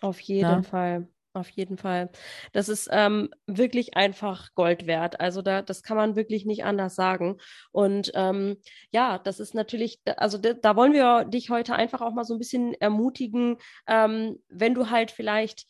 Auf 0.00 0.18
jeden 0.20 0.40
ja. 0.40 0.62
Fall. 0.62 1.08
Auf 1.36 1.50
jeden 1.50 1.76
Fall. 1.76 2.08
Das 2.52 2.70
ist 2.70 2.88
ähm, 2.90 3.28
wirklich 3.46 3.94
einfach 3.94 4.54
Gold 4.54 4.86
wert. 4.86 5.20
Also 5.20 5.42
da, 5.42 5.60
das 5.60 5.82
kann 5.82 5.98
man 5.98 6.16
wirklich 6.16 6.46
nicht 6.46 6.64
anders 6.64 6.94
sagen. 6.94 7.36
Und 7.72 8.10
ähm, 8.14 8.56
ja, 8.90 9.18
das 9.18 9.38
ist 9.38 9.54
natürlich, 9.54 10.00
also 10.16 10.38
da, 10.38 10.54
da, 10.54 10.76
wollen 10.76 10.94
wir 10.94 11.26
dich 11.26 11.50
heute 11.50 11.74
einfach 11.74 12.00
auch 12.00 12.14
mal 12.14 12.24
so 12.24 12.34
ein 12.34 12.38
bisschen 12.38 12.72
ermutigen, 12.72 13.58
ähm, 13.86 14.38
wenn 14.48 14.72
du 14.72 14.88
halt 14.88 15.10
vielleicht 15.10 15.66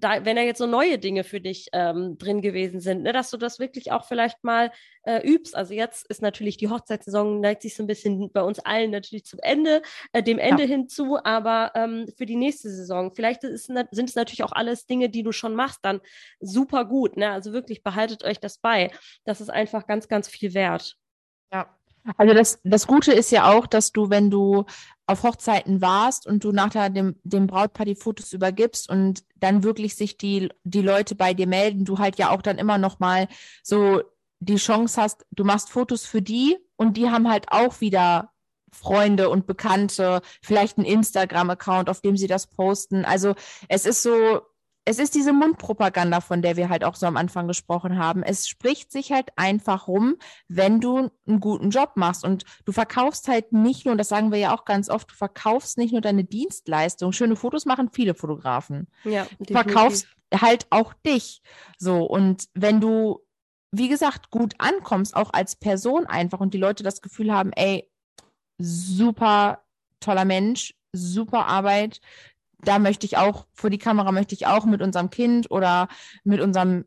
da, 0.00 0.24
wenn 0.24 0.36
da 0.36 0.42
jetzt 0.42 0.58
so 0.58 0.66
neue 0.66 0.98
Dinge 0.98 1.24
für 1.24 1.40
dich 1.40 1.68
ähm, 1.72 2.18
drin 2.18 2.40
gewesen 2.40 2.80
sind, 2.80 3.02
ne, 3.02 3.12
dass 3.12 3.30
du 3.30 3.36
das 3.36 3.58
wirklich 3.58 3.92
auch 3.92 4.04
vielleicht 4.04 4.44
mal 4.44 4.70
äh, 5.02 5.26
übst. 5.26 5.56
Also 5.56 5.74
jetzt 5.74 6.06
ist 6.08 6.22
natürlich 6.22 6.56
die 6.56 6.68
Hochzeitssaison 6.68 7.40
neigt 7.40 7.62
sich 7.62 7.74
so 7.74 7.82
ein 7.82 7.86
bisschen 7.86 8.30
bei 8.32 8.42
uns 8.42 8.58
allen 8.60 8.90
natürlich 8.90 9.24
zum 9.24 9.40
Ende, 9.42 9.82
äh, 10.12 10.22
dem 10.22 10.38
Ende 10.38 10.62
ja. 10.62 10.68
hinzu, 10.68 11.18
aber 11.22 11.72
ähm, 11.74 12.06
für 12.16 12.26
die 12.26 12.36
nächste 12.36 12.70
Saison, 12.70 13.12
vielleicht 13.14 13.44
ist, 13.44 13.66
sind 13.66 14.08
es 14.08 14.14
natürlich 14.14 14.44
auch 14.44 14.52
alles 14.52 14.86
Dinge, 14.86 15.08
die 15.08 15.22
du 15.22 15.32
schon 15.32 15.54
machst, 15.54 15.80
dann 15.82 16.00
super 16.40 16.84
gut. 16.84 17.16
Ne? 17.16 17.30
Also 17.30 17.52
wirklich 17.52 17.82
behaltet 17.82 18.24
euch 18.24 18.40
das 18.40 18.58
bei. 18.58 18.90
Das 19.24 19.40
ist 19.40 19.50
einfach 19.50 19.86
ganz, 19.86 20.08
ganz 20.08 20.28
viel 20.28 20.54
wert. 20.54 20.96
Ja, 21.52 21.74
also 22.16 22.34
das, 22.34 22.60
das 22.64 22.86
Gute 22.86 23.12
ist 23.12 23.30
ja 23.30 23.50
auch, 23.50 23.66
dass 23.66 23.92
du, 23.92 24.10
wenn 24.10 24.30
du 24.30 24.64
auf 25.08 25.22
Hochzeiten 25.22 25.80
warst 25.80 26.26
und 26.26 26.44
du 26.44 26.52
nachher 26.52 26.90
dem, 26.90 27.16
dem 27.24 27.46
Brautpaar 27.46 27.86
die 27.86 27.94
Fotos 27.94 28.34
übergibst 28.34 28.90
und 28.90 29.24
dann 29.36 29.64
wirklich 29.64 29.96
sich 29.96 30.18
die, 30.18 30.50
die 30.64 30.82
Leute 30.82 31.14
bei 31.14 31.32
dir 31.32 31.46
melden, 31.46 31.86
du 31.86 31.98
halt 31.98 32.18
ja 32.18 32.30
auch 32.30 32.42
dann 32.42 32.58
immer 32.58 32.76
noch 32.76 32.98
mal 33.00 33.26
so 33.62 34.02
die 34.40 34.56
Chance 34.56 35.00
hast, 35.00 35.24
du 35.30 35.44
machst 35.44 35.70
Fotos 35.70 36.04
für 36.04 36.20
die 36.20 36.58
und 36.76 36.98
die 36.98 37.08
haben 37.08 37.28
halt 37.28 37.46
auch 37.50 37.80
wieder 37.80 38.30
Freunde 38.70 39.30
und 39.30 39.46
Bekannte, 39.46 40.20
vielleicht 40.42 40.76
einen 40.76 40.86
Instagram-Account, 40.86 41.88
auf 41.88 42.02
dem 42.02 42.18
sie 42.18 42.26
das 42.26 42.46
posten. 42.46 43.06
Also 43.06 43.34
es 43.68 43.86
ist 43.86 44.02
so, 44.02 44.42
es 44.88 44.98
ist 44.98 45.14
diese 45.14 45.34
Mundpropaganda, 45.34 46.22
von 46.22 46.40
der 46.40 46.56
wir 46.56 46.70
halt 46.70 46.82
auch 46.82 46.94
so 46.94 47.04
am 47.06 47.18
Anfang 47.18 47.46
gesprochen 47.46 47.98
haben. 47.98 48.22
Es 48.22 48.48
spricht 48.48 48.90
sich 48.90 49.12
halt 49.12 49.28
einfach 49.36 49.86
rum, 49.86 50.16
wenn 50.48 50.80
du 50.80 51.10
einen 51.26 51.40
guten 51.40 51.68
Job 51.68 51.92
machst. 51.96 52.24
Und 52.24 52.44
du 52.64 52.72
verkaufst 52.72 53.28
halt 53.28 53.52
nicht 53.52 53.84
nur, 53.84 53.92
und 53.92 53.98
das 53.98 54.08
sagen 54.08 54.32
wir 54.32 54.38
ja 54.38 54.56
auch 54.56 54.64
ganz 54.64 54.88
oft, 54.88 55.10
du 55.10 55.14
verkaufst 55.14 55.76
nicht 55.76 55.92
nur 55.92 56.00
deine 56.00 56.24
Dienstleistung. 56.24 57.12
Schöne 57.12 57.36
Fotos 57.36 57.66
machen 57.66 57.90
viele 57.92 58.14
Fotografen. 58.14 58.88
Ja, 59.04 59.26
du 59.38 59.52
verkaufst 59.52 60.08
halt 60.34 60.66
auch 60.70 60.94
dich. 60.94 61.42
So. 61.76 62.04
Und 62.04 62.48
wenn 62.54 62.80
du, 62.80 63.20
wie 63.70 63.90
gesagt, 63.90 64.30
gut 64.30 64.54
ankommst, 64.56 65.14
auch 65.14 65.34
als 65.34 65.54
Person 65.54 66.06
einfach 66.06 66.40
und 66.40 66.54
die 66.54 66.58
Leute 66.58 66.82
das 66.82 67.02
Gefühl 67.02 67.30
haben, 67.30 67.52
ey, 67.52 67.90
super 68.56 69.64
toller 70.00 70.24
Mensch, 70.24 70.74
super 70.92 71.46
Arbeit, 71.46 72.00
da 72.62 72.78
möchte 72.78 73.06
ich 73.06 73.16
auch, 73.16 73.46
vor 73.54 73.70
die 73.70 73.78
Kamera 73.78 74.12
möchte 74.12 74.34
ich 74.34 74.46
auch 74.46 74.64
mit 74.64 74.82
unserem 74.82 75.10
Kind 75.10 75.50
oder 75.50 75.88
mit 76.24 76.40
unserem 76.40 76.84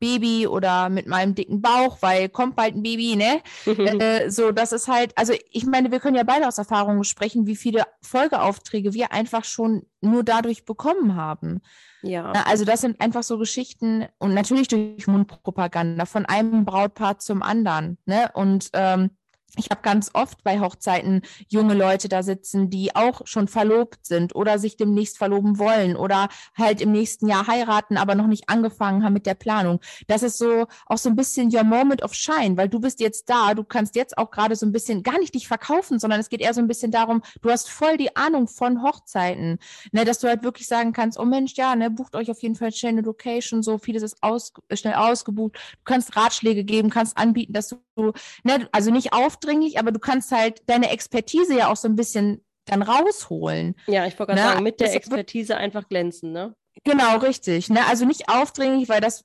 Baby 0.00 0.48
oder 0.48 0.88
mit 0.88 1.06
meinem 1.06 1.34
dicken 1.34 1.62
Bauch, 1.62 1.98
weil 2.00 2.28
kommt 2.28 2.56
bald 2.56 2.74
ein 2.74 2.82
Baby, 2.82 3.14
ne? 3.14 3.40
äh, 3.66 4.30
so, 4.30 4.50
das 4.50 4.72
ist 4.72 4.88
halt, 4.88 5.16
also 5.16 5.32
ich 5.50 5.64
meine, 5.64 5.92
wir 5.92 6.00
können 6.00 6.16
ja 6.16 6.24
beide 6.24 6.48
aus 6.48 6.58
Erfahrungen 6.58 7.04
sprechen, 7.04 7.46
wie 7.46 7.56
viele 7.56 7.84
Folgeaufträge 8.00 8.94
wir 8.94 9.12
einfach 9.12 9.44
schon 9.44 9.86
nur 10.00 10.24
dadurch 10.24 10.64
bekommen 10.64 11.14
haben. 11.14 11.60
Ja. 12.02 12.32
Also 12.32 12.64
das 12.64 12.80
sind 12.80 13.00
einfach 13.00 13.22
so 13.22 13.38
Geschichten 13.38 14.06
und 14.18 14.34
natürlich 14.34 14.66
durch 14.66 15.06
Mundpropaganda 15.06 16.04
von 16.04 16.26
einem 16.26 16.64
Brautpaar 16.64 17.18
zum 17.18 17.42
anderen, 17.42 17.98
ne? 18.04 18.28
Und 18.34 18.70
ähm, 18.72 19.10
ich 19.56 19.68
habe 19.70 19.82
ganz 19.82 20.10
oft 20.14 20.42
bei 20.44 20.60
Hochzeiten 20.60 21.20
junge 21.48 21.74
Leute 21.74 22.08
da 22.08 22.22
sitzen, 22.22 22.70
die 22.70 22.96
auch 22.96 23.26
schon 23.26 23.48
verlobt 23.48 24.06
sind 24.06 24.34
oder 24.34 24.58
sich 24.58 24.78
demnächst 24.78 25.18
verloben 25.18 25.58
wollen 25.58 25.94
oder 25.94 26.28
halt 26.56 26.80
im 26.80 26.90
nächsten 26.90 27.28
Jahr 27.28 27.46
heiraten, 27.46 27.98
aber 27.98 28.14
noch 28.14 28.28
nicht 28.28 28.48
angefangen 28.48 29.04
haben 29.04 29.12
mit 29.12 29.26
der 29.26 29.34
Planung. 29.34 29.80
Das 30.06 30.22
ist 30.22 30.38
so 30.38 30.66
auch 30.86 30.96
so 30.96 31.10
ein 31.10 31.16
bisschen 31.16 31.54
your 31.54 31.64
moment 31.64 32.02
of 32.02 32.14
shine, 32.14 32.56
weil 32.56 32.70
du 32.70 32.80
bist 32.80 33.00
jetzt 33.00 33.28
da, 33.28 33.52
du 33.52 33.62
kannst 33.62 33.94
jetzt 33.94 34.16
auch 34.16 34.30
gerade 34.30 34.56
so 34.56 34.64
ein 34.64 34.72
bisschen 34.72 35.02
gar 35.02 35.18
nicht 35.18 35.34
dich 35.34 35.46
verkaufen, 35.48 35.98
sondern 35.98 36.20
es 36.20 36.30
geht 36.30 36.40
eher 36.40 36.54
so 36.54 36.62
ein 36.62 36.68
bisschen 36.68 36.90
darum, 36.90 37.20
du 37.42 37.50
hast 37.50 37.68
voll 37.68 37.98
die 37.98 38.16
Ahnung 38.16 38.48
von 38.48 38.82
Hochzeiten, 38.82 39.58
ne, 39.92 40.06
dass 40.06 40.18
du 40.18 40.28
halt 40.28 40.44
wirklich 40.44 40.66
sagen 40.66 40.94
kannst, 40.94 41.18
oh 41.18 41.26
Mensch, 41.26 41.54
ja, 41.56 41.76
ne, 41.76 41.90
bucht 41.90 42.16
euch 42.16 42.30
auf 42.30 42.40
jeden 42.42 42.54
Fall 42.54 42.72
schnell 42.72 42.92
eine 42.92 43.02
Location, 43.02 43.62
so 43.62 43.76
vieles 43.76 44.02
ist 44.02 44.22
aus, 44.22 44.54
schnell 44.72 44.94
ausgebucht. 44.94 45.56
Du 45.56 45.84
kannst 45.84 46.16
Ratschläge 46.16 46.64
geben, 46.64 46.88
kannst 46.88 47.18
anbieten, 47.18 47.52
dass 47.52 47.68
du, 47.68 48.12
ne, 48.44 48.68
also 48.72 48.90
nicht 48.90 49.12
auf 49.12 49.36
aufdringlich, 49.42 49.78
aber 49.78 49.92
du 49.92 49.98
kannst 49.98 50.32
halt 50.32 50.62
deine 50.66 50.90
Expertise 50.90 51.56
ja 51.56 51.70
auch 51.70 51.76
so 51.76 51.88
ein 51.88 51.96
bisschen 51.96 52.44
dann 52.66 52.82
rausholen. 52.82 53.74
Ja, 53.86 54.06
ich 54.06 54.18
wollte 54.18 54.34
gerade 54.34 54.42
ne? 54.42 54.52
sagen, 54.52 54.64
mit 54.64 54.80
der 54.80 54.94
Expertise 54.94 55.56
einfach 55.56 55.88
glänzen, 55.88 56.32
ne? 56.32 56.54
Genau, 56.84 57.18
richtig. 57.18 57.68
Ne? 57.68 57.86
Also 57.86 58.06
nicht 58.06 58.28
aufdringlich, 58.28 58.88
weil 58.88 59.00
das 59.00 59.24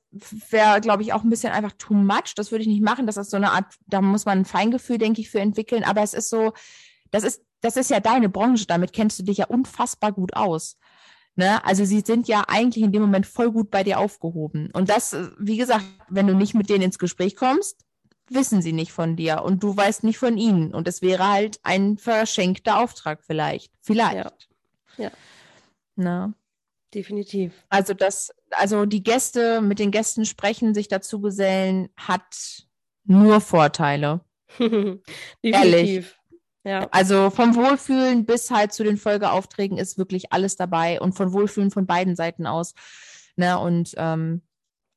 wäre, 0.50 0.82
glaube 0.82 1.04
ich, 1.04 1.14
auch 1.14 1.24
ein 1.24 1.30
bisschen 1.30 1.54
einfach 1.54 1.72
too 1.78 1.94
much. 1.94 2.34
Das 2.36 2.52
würde 2.52 2.64
ich 2.64 2.68
nicht 2.68 2.84
machen. 2.84 3.08
Das 3.08 3.16
ist 3.16 3.32
so 3.32 3.38
eine 3.38 3.52
Art, 3.52 3.66
da 3.86 4.02
muss 4.02 4.26
man 4.26 4.40
ein 4.40 4.46
Feingefühl, 4.46 4.98
denke 4.98 5.22
ich, 5.22 5.30
für 5.30 5.40
entwickeln. 5.40 5.84
Aber 5.84 6.02
es 6.04 6.14
ist 6.14 6.30
so, 6.30 6.52
das 7.10 7.24
ist, 7.24 7.42
das 7.62 7.78
ist 7.78 7.90
ja 7.90 8.00
deine 8.00 8.28
Branche, 8.28 8.66
damit 8.68 8.92
kennst 8.92 9.18
du 9.20 9.24
dich 9.24 9.38
ja 9.38 9.46
unfassbar 9.48 10.12
gut 10.12 10.36
aus. 10.36 10.78
Ne? 11.36 11.64
Also 11.64 11.86
sie 11.86 12.02
sind 12.02 12.28
ja 12.28 12.44
eigentlich 12.48 12.84
in 12.84 12.92
dem 12.92 13.02
Moment 13.02 13.26
voll 13.26 13.52
gut 13.52 13.72
bei 13.72 13.84
dir 13.84 14.00
aufgehoben. 14.00 14.70
Und 14.74 14.90
das, 14.90 15.16
wie 15.40 15.58
gesagt, 15.58 15.86
wenn 16.10 16.28
du 16.28 16.36
nicht 16.36 16.54
mit 16.54 16.70
denen 16.70 16.84
ins 16.84 17.00
Gespräch 17.00 17.38
kommst, 17.38 17.87
wissen 18.32 18.62
sie 18.62 18.74
nicht 18.74 18.92
von 18.92 19.16
dir 19.16 19.44
und 19.44 19.64
du 19.64 19.76
weißt 19.76 20.04
nicht 20.04 20.18
von 20.18 20.38
ihnen. 20.38 20.74
Und 20.74 20.88
es 20.88 21.02
wäre 21.02 21.28
halt 21.28 21.60
ein 21.64 21.98
verschenkter 21.98 22.80
Auftrag 22.80 23.24
vielleicht. 23.24 23.72
Vielleicht. 23.82 24.48
Ja. 24.98 25.06
ja. 25.06 25.12
Na. 25.96 26.34
Definitiv. 26.94 27.54
Also 27.70 27.94
das, 27.94 28.34
also 28.52 28.86
die 28.86 29.04
Gäste, 29.04 29.62
mit 29.62 29.80
den 29.80 29.92
Gästen 29.92 30.26
sprechen, 30.26 30.74
sich 30.74 30.88
dazu 30.88 31.20
gesellen, 31.20 31.90
hat 31.98 32.66
nur 33.04 33.42
Vorteile. 33.42 34.22
Definitiv. 34.60 35.04
Ehrlich. 35.44 36.16
Ja. 36.64 36.88
Also 36.92 37.30
vom 37.30 37.56
Wohlfühlen 37.56 38.26
bis 38.26 38.52
halt 38.52 38.74
zu 38.74 38.84
den 38.84 38.98
Folgeaufträgen 38.98 39.78
ist 39.78 39.98
wirklich 39.98 40.34
alles 40.34 40.58
dabei 40.58 41.00
und 41.00 41.14
von 41.14 41.32
Wohlfühlen 41.32 41.72
von 41.72 41.86
beiden 41.86 42.16
Seiten 42.16 42.46
aus. 42.46 42.74
Ne? 43.38 43.58
Und 43.58 43.94
ähm, 43.96 44.42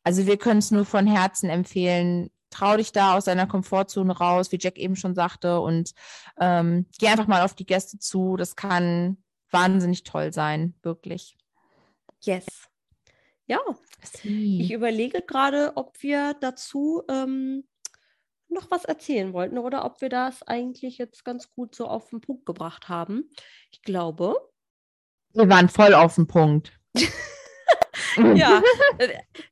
also 0.02 0.26
wir 0.26 0.36
können 0.36 0.58
es 0.58 0.72
nur 0.72 0.84
von 0.84 1.06
Herzen 1.06 1.48
empfehlen, 1.48 2.30
trau 2.50 2.76
dich 2.76 2.92
da 2.92 3.16
aus 3.16 3.24
deiner 3.24 3.46
Komfortzone 3.46 4.16
raus, 4.16 4.52
wie 4.52 4.58
Jack 4.60 4.78
eben 4.78 4.96
schon 4.96 5.14
sagte, 5.14 5.60
und 5.60 5.94
ähm, 6.38 6.86
geh 6.98 7.08
einfach 7.08 7.26
mal 7.26 7.42
auf 7.42 7.54
die 7.54 7.66
Gäste 7.66 7.98
zu. 7.98 8.36
Das 8.36 8.56
kann 8.56 9.16
wahnsinnig 9.50 10.04
toll 10.04 10.32
sein, 10.32 10.74
wirklich. 10.82 11.36
Yes. 12.20 12.46
Ja, 13.46 13.58
Sie. 14.02 14.60
ich 14.60 14.72
überlege 14.72 15.22
gerade, 15.22 15.72
ob 15.74 16.00
wir 16.02 16.34
dazu 16.40 17.02
ähm, 17.08 17.64
noch 18.48 18.70
was 18.70 18.84
erzählen 18.84 19.32
wollten 19.32 19.58
oder 19.58 19.84
ob 19.84 20.00
wir 20.00 20.08
das 20.08 20.42
eigentlich 20.42 20.98
jetzt 20.98 21.24
ganz 21.24 21.50
gut 21.50 21.74
so 21.74 21.86
auf 21.86 22.10
den 22.10 22.20
Punkt 22.20 22.46
gebracht 22.46 22.88
haben. 22.88 23.28
Ich 23.70 23.82
glaube. 23.82 24.36
Wir 25.32 25.48
waren 25.48 25.68
voll 25.68 25.94
auf 25.94 26.16
den 26.16 26.26
Punkt. 26.26 26.78
ja, 28.34 28.62
äh, 28.98 29.08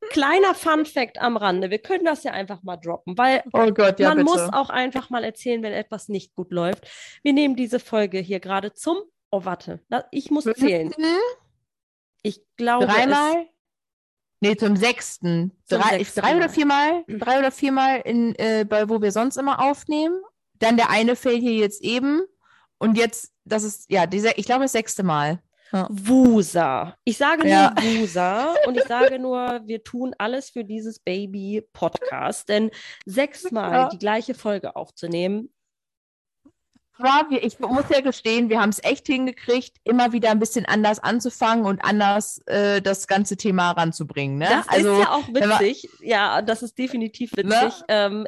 kleiner 0.09 0.53
Fun 0.53 0.85
Fact 0.85 1.19
am 1.19 1.37
Rande. 1.37 1.69
Wir 1.69 1.79
können 1.79 2.05
das 2.05 2.23
ja 2.23 2.31
einfach 2.31 2.63
mal 2.63 2.77
droppen, 2.77 3.17
weil 3.17 3.43
oh 3.53 3.71
Gott, 3.71 3.99
ja, 3.99 4.09
man 4.09 4.17
bitte. 4.19 4.29
muss 4.29 4.53
auch 4.53 4.69
einfach 4.69 5.09
mal 5.09 5.23
erzählen, 5.23 5.61
wenn 5.63 5.73
etwas 5.73 6.09
nicht 6.09 6.35
gut 6.35 6.51
läuft. 6.51 6.87
Wir 7.23 7.33
nehmen 7.33 7.55
diese 7.55 7.79
Folge 7.79 8.19
hier 8.19 8.39
gerade 8.39 8.73
zum. 8.73 8.97
Oh, 9.31 9.45
warte. 9.45 9.81
Ich 10.11 10.31
muss 10.31 10.45
zählen. 10.45 10.93
Ich 12.23 12.41
glaube. 12.57 12.87
Dreimal? 12.87 13.47
Nee, 14.41 14.55
zum 14.55 14.75
sechsten. 14.75 15.51
Zum 15.65 15.81
drei, 15.81 15.97
sechsten 15.97 16.21
drei 16.21 16.37
oder 16.37 16.49
viermal? 16.49 17.03
Drei 17.07 17.39
oder 17.39 17.51
viermal, 17.51 18.01
in, 18.05 18.35
äh, 18.35 18.65
bei, 18.67 18.87
wo 18.87 19.01
wir 19.01 19.11
sonst 19.11 19.37
immer 19.37 19.61
aufnehmen. 19.61 20.21
Dann 20.59 20.77
der 20.77 20.89
eine 20.89 21.15
fällt 21.15 21.41
hier 21.41 21.53
jetzt 21.53 21.81
eben. 21.81 22.21
Und 22.77 22.97
jetzt, 22.97 23.33
das 23.43 23.63
ist, 23.63 23.91
ja, 23.91 24.05
dieser, 24.05 24.37
ich 24.37 24.45
glaube, 24.45 24.63
das 24.63 24.71
sechste 24.71 25.03
Mal. 25.03 25.41
Ja. 25.71 25.87
Wusa. 25.89 26.95
Ich 27.03 27.17
sage 27.17 27.41
nur 27.41 27.51
ja. 27.51 27.75
Wusa 27.81 28.55
und 28.65 28.75
ich 28.75 28.85
sage 28.85 29.19
nur, 29.19 29.61
wir 29.65 29.83
tun 29.83 30.13
alles 30.17 30.49
für 30.49 30.63
dieses 30.63 30.99
Baby-Podcast, 30.99 32.49
denn 32.49 32.71
sechsmal 33.05 33.71
ja. 33.71 33.89
die 33.89 33.97
gleiche 33.97 34.33
Folge 34.33 34.75
aufzunehmen. 34.75 35.53
ich 37.29 37.59
muss 37.59 37.85
ja 37.89 38.01
gestehen, 38.01 38.49
wir 38.49 38.59
haben 38.59 38.69
es 38.69 38.83
echt 38.83 39.07
hingekriegt, 39.07 39.77
immer 39.83 40.11
wieder 40.11 40.31
ein 40.31 40.39
bisschen 40.39 40.65
anders 40.65 40.99
anzufangen 40.99 41.65
und 41.65 41.83
anders 41.83 42.41
äh, 42.47 42.81
das 42.81 43.07
ganze 43.07 43.37
Thema 43.37 43.71
ranzubringen. 43.71 44.37
Ne? 44.37 44.47
Das 44.49 44.67
also, 44.67 44.93
ist 44.93 44.99
ja 44.99 45.11
auch 45.11 45.27
witzig. 45.27 45.89
Ja, 46.01 46.41
das 46.41 46.63
ist 46.63 46.77
definitiv 46.77 47.31
witzig. 47.35 47.49
Ne? 47.49 47.71
Ähm, 47.87 48.27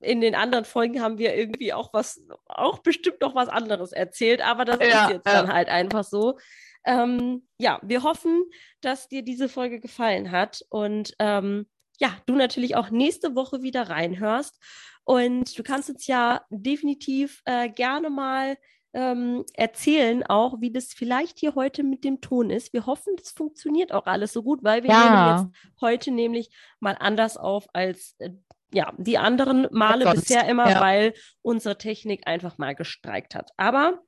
in 0.00 0.20
den 0.20 0.34
anderen 0.34 0.64
Folgen 0.64 1.02
haben 1.02 1.18
wir 1.18 1.34
irgendwie 1.34 1.72
auch 1.72 1.92
was, 1.92 2.20
auch 2.46 2.78
bestimmt 2.78 3.20
noch 3.20 3.34
was 3.34 3.48
anderes 3.48 3.92
erzählt, 3.92 4.40
aber 4.40 4.64
das 4.64 4.78
ja, 4.80 5.06
ist 5.06 5.10
jetzt 5.10 5.26
ja. 5.26 5.42
dann 5.42 5.52
halt 5.52 5.68
einfach 5.68 6.04
so. 6.04 6.38
Ähm, 6.86 7.46
ja, 7.58 7.80
wir 7.82 8.02
hoffen, 8.02 8.44
dass 8.80 9.08
dir 9.08 9.22
diese 9.22 9.48
Folge 9.48 9.80
gefallen 9.80 10.30
hat 10.30 10.62
und 10.70 11.14
ähm, 11.18 11.66
ja, 11.98 12.16
du 12.26 12.34
natürlich 12.34 12.76
auch 12.76 12.90
nächste 12.90 13.34
Woche 13.34 13.62
wieder 13.62 13.88
reinhörst. 13.88 14.58
Und 15.04 15.56
du 15.56 15.62
kannst 15.62 15.88
uns 15.88 16.06
ja 16.06 16.42
definitiv 16.50 17.40
äh, 17.44 17.68
gerne 17.68 18.10
mal 18.10 18.56
ähm, 18.92 19.44
erzählen, 19.54 20.24
auch 20.24 20.60
wie 20.60 20.72
das 20.72 20.94
vielleicht 20.94 21.38
hier 21.38 21.54
heute 21.54 21.84
mit 21.84 22.02
dem 22.02 22.20
Ton 22.20 22.50
ist. 22.50 22.72
Wir 22.72 22.86
hoffen, 22.86 23.14
das 23.16 23.30
funktioniert 23.30 23.92
auch 23.92 24.06
alles 24.06 24.32
so 24.32 24.42
gut, 24.42 24.64
weil 24.64 24.82
wir 24.82 24.90
ja. 24.90 25.04
nehmen 25.04 25.48
jetzt 25.52 25.72
heute 25.80 26.10
nämlich 26.10 26.50
mal 26.80 26.96
anders 26.98 27.36
auf 27.36 27.66
als 27.72 28.16
äh, 28.18 28.30
ja, 28.72 28.92
die 28.98 29.16
anderen 29.16 29.68
Male 29.70 30.10
bisher 30.12 30.48
immer, 30.48 30.68
ja. 30.68 30.80
weil 30.80 31.14
unsere 31.42 31.78
Technik 31.78 32.26
einfach 32.26 32.58
mal 32.58 32.74
gestreikt 32.74 33.34
hat. 33.34 33.50
Aber 33.56 34.02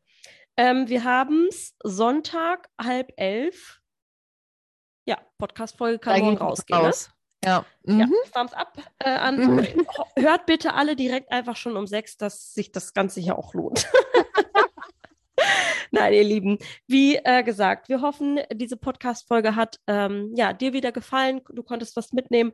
ähm, 0.58 0.88
wir 0.88 1.04
haben 1.04 1.46
es 1.48 1.76
Sonntag, 1.84 2.68
halb 2.82 3.12
elf. 3.16 3.80
Ja, 5.06 5.18
Podcast-Folge 5.38 6.00
kann 6.00 6.20
morgen 6.20 6.36
rausgehen. 6.36 6.80
Ne? 6.80 6.86
Raus. 6.86 7.08
Ne? 7.44 7.48
Ja. 7.48 7.64
Mhm. 7.84 8.00
ja. 8.00 8.06
Thumbs 8.34 8.52
up 8.52 8.76
äh, 8.98 9.08
an. 9.08 9.38
Mhm. 9.38 9.86
Hört 10.16 10.46
bitte 10.46 10.74
alle 10.74 10.96
direkt 10.96 11.30
einfach 11.30 11.54
schon 11.54 11.76
um 11.76 11.86
sechs, 11.86 12.16
dass 12.16 12.52
sich 12.54 12.72
das 12.72 12.92
Ganze 12.92 13.20
hier 13.20 13.38
auch 13.38 13.54
lohnt. 13.54 13.86
Nein, 15.92 16.12
ihr 16.12 16.24
Lieben, 16.24 16.58
wie 16.88 17.14
äh, 17.16 17.44
gesagt, 17.44 17.88
wir 17.88 18.02
hoffen, 18.02 18.40
diese 18.52 18.76
Podcast-Folge 18.76 19.54
hat 19.54 19.78
ähm, 19.86 20.32
ja, 20.34 20.52
dir 20.52 20.72
wieder 20.72 20.90
gefallen. 20.90 21.40
Du 21.50 21.62
konntest 21.62 21.96
was 21.96 22.12
mitnehmen. 22.12 22.52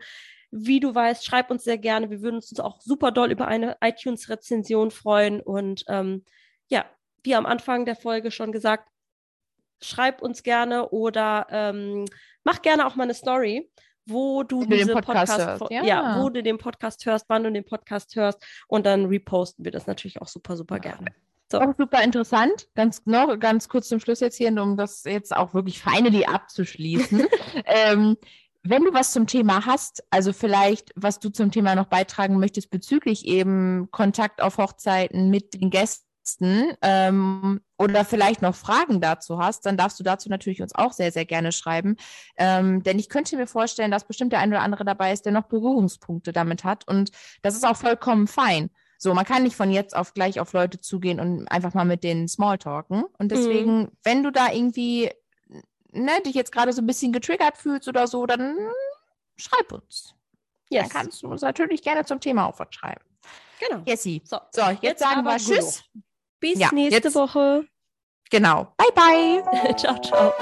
Wie 0.51 0.79
du 0.79 0.95
weißt, 0.95 1.25
schreib 1.25 1.51
uns 1.51 1.64
sehr 1.64 1.79
gerne. 1.79 2.11
Wir 2.11 2.21
würden 2.21 2.37
uns 2.37 2.61
auch 2.61 2.83
super 2.83 3.12
doll 3.12 3.33
über 3.33 3.49
eine 3.49 3.79
iTunes-Rezension 3.81 4.90
freuen. 4.90 5.40
Und 5.40 5.85
ähm, 5.88 6.25
ja, 6.69 6.85
wie 7.25 7.35
am 7.35 7.47
Anfang 7.47 7.85
der 7.85 7.97
Folge 7.97 8.31
schon 8.31 8.53
gesagt, 8.53 8.89
schreib 9.83 10.23
uns 10.23 10.43
gerne 10.43 10.89
oder 10.91 11.47
ähm, 11.51 12.05
mach 12.45 12.63
gerne 12.63 12.87
auch 12.87 12.97
mal 12.97 13.05
eine 13.05 13.15
Story, 13.15 13.71
wo 14.07 14.43
du, 14.43 14.65
diese 14.67 14.93
Podcast, 14.93 15.33
Podcast 15.33 15.61
hörst, 15.61 15.73
ja. 15.73 15.85
ja. 15.85 16.23
wo 16.23 16.29
du 16.29 16.43
den 16.43 16.59
Podcast 16.59 17.05
hörst, 17.07 17.27
wann 17.29 17.45
du 17.45 17.53
den 17.53 17.65
Podcast 17.65 18.15
hörst 18.17 18.45
und 18.69 18.87
dann 18.87 19.07
reposten 19.07 19.65
wir 19.65 19.73
das 19.73 19.87
natürlich 19.87 20.21
auch 20.21 20.29
super, 20.29 20.57
super 20.57 20.79
gerne. 20.79 21.07
So. 21.51 21.61
Auch 21.61 21.75
super 21.79 22.03
interessant. 22.03 22.69
Ganz 22.75 23.03
noch 23.05 23.39
ganz 23.39 23.69
kurz 23.69 23.89
zum 23.89 24.01
Schluss 24.01 24.21
jetzt 24.21 24.37
hier, 24.37 24.51
um 24.61 24.77
das 24.77 25.05
jetzt 25.05 25.35
auch 25.35 25.55
wirklich 25.55 25.81
finally 25.81 26.25
abzuschließen. 26.25 27.27
ähm, 27.67 28.17
wenn 28.63 28.83
du 28.83 28.95
was 28.95 29.13
zum 29.13 29.27
Thema 29.27 29.67
hast, 29.67 30.03
also 30.11 30.33
vielleicht, 30.33 30.93
was 30.97 31.21
du 31.21 31.29
zum 31.29 31.51
Thema 31.51 31.75
noch 31.75 31.87
beitragen 31.87 32.39
möchtest 32.39 32.71
bezüglich 32.71 33.27
eben 33.27 33.89
Kontakt 33.91 34.41
auf 34.41 34.57
Hochzeiten 34.57 35.29
mit 35.29 35.53
den 35.55 35.69
Gästen 35.69 36.13
ähm, 36.41 37.61
oder 37.79 38.05
vielleicht 38.05 38.43
noch 38.43 38.55
Fragen 38.55 39.01
dazu 39.01 39.39
hast, 39.39 39.67
dann 39.67 39.77
darfst 39.77 39.99
du 40.01 40.05
dazu 40.05 40.29
natürlich 40.29 40.63
uns 40.63 40.75
auch 40.75 40.93
sehr, 40.93 41.13
sehr 41.13 41.25
gerne 41.25 41.53
schreiben. 41.53 41.97
Ähm, 42.37 42.83
denn 42.83 42.99
ich 42.99 43.09
könnte 43.09 43.37
mir 43.37 43.47
vorstellen, 43.47 43.91
dass 43.91 44.07
bestimmt 44.07 44.33
der 44.33 44.41
ein 44.41 44.51
oder 44.51 44.63
andere 44.63 44.85
dabei 44.85 45.13
ist, 45.13 45.25
der 45.25 45.33
noch 45.33 45.45
Berührungspunkte 45.45 46.33
damit 46.33 46.65
hat. 46.65 46.89
Und 46.89 47.11
das 47.43 47.55
ist 47.55 47.65
auch 47.65 47.77
vollkommen 47.77 48.27
fein. 48.27 48.71
So, 48.99 49.13
man 49.13 49.25
kann 49.25 49.43
nicht 49.43 49.57
von 49.57 49.71
jetzt 49.71 49.95
auf 49.95 50.15
gleich 50.15 50.41
auf 50.41 50.53
Leute 50.53 50.81
zugehen 50.81 51.21
und 51.21 51.47
einfach 51.49 51.75
mal 51.75 51.85
mit 51.85 52.05
denen 52.05 52.29
Smalltalken. 52.29 53.05
Und 53.19 53.33
deswegen, 53.33 53.79
mhm. 53.81 53.89
wenn 54.03 54.23
du 54.23 54.31
da 54.31 54.51
irgendwie 54.51 55.11
ne, 55.93 56.21
dich 56.25 56.35
jetzt 56.35 56.53
gerade 56.53 56.73
so 56.73 56.83
ein 56.83 56.87
bisschen 56.87 57.13
getriggert 57.13 57.57
fühlst 57.57 57.89
oder 57.89 58.07
so, 58.07 58.27
dann 58.27 58.57
schreib 59.37 59.73
uns. 59.73 60.15
Yes. 60.71 60.89
Dann 60.89 61.03
kannst 61.03 61.23
du 61.23 61.29
uns 61.29 61.43
natürlich 61.43 61.83
gerne 61.83 62.05
zum 62.05 62.21
Thema 62.21 62.47
auch 62.47 62.59
was 62.59 62.69
schreiben. 62.71 63.05
Genau. 63.61 63.83
Jessie. 63.87 64.23
So, 64.25 64.39
so 64.51 64.63
jetzt, 64.63 64.83
jetzt 64.83 65.01
sagen 65.01 65.25
wir 65.25 65.37
Tschüss. 65.37 65.85
Bis 66.40 66.59
ja, 66.59 66.70
nächste 66.73 67.09
jetzt, 67.09 67.14
Woche. 67.14 67.66
Genau. 68.31 68.75
Bye, 68.77 68.92
bye. 68.94 69.75
ciao, 69.77 69.99
ciao. 70.01 70.33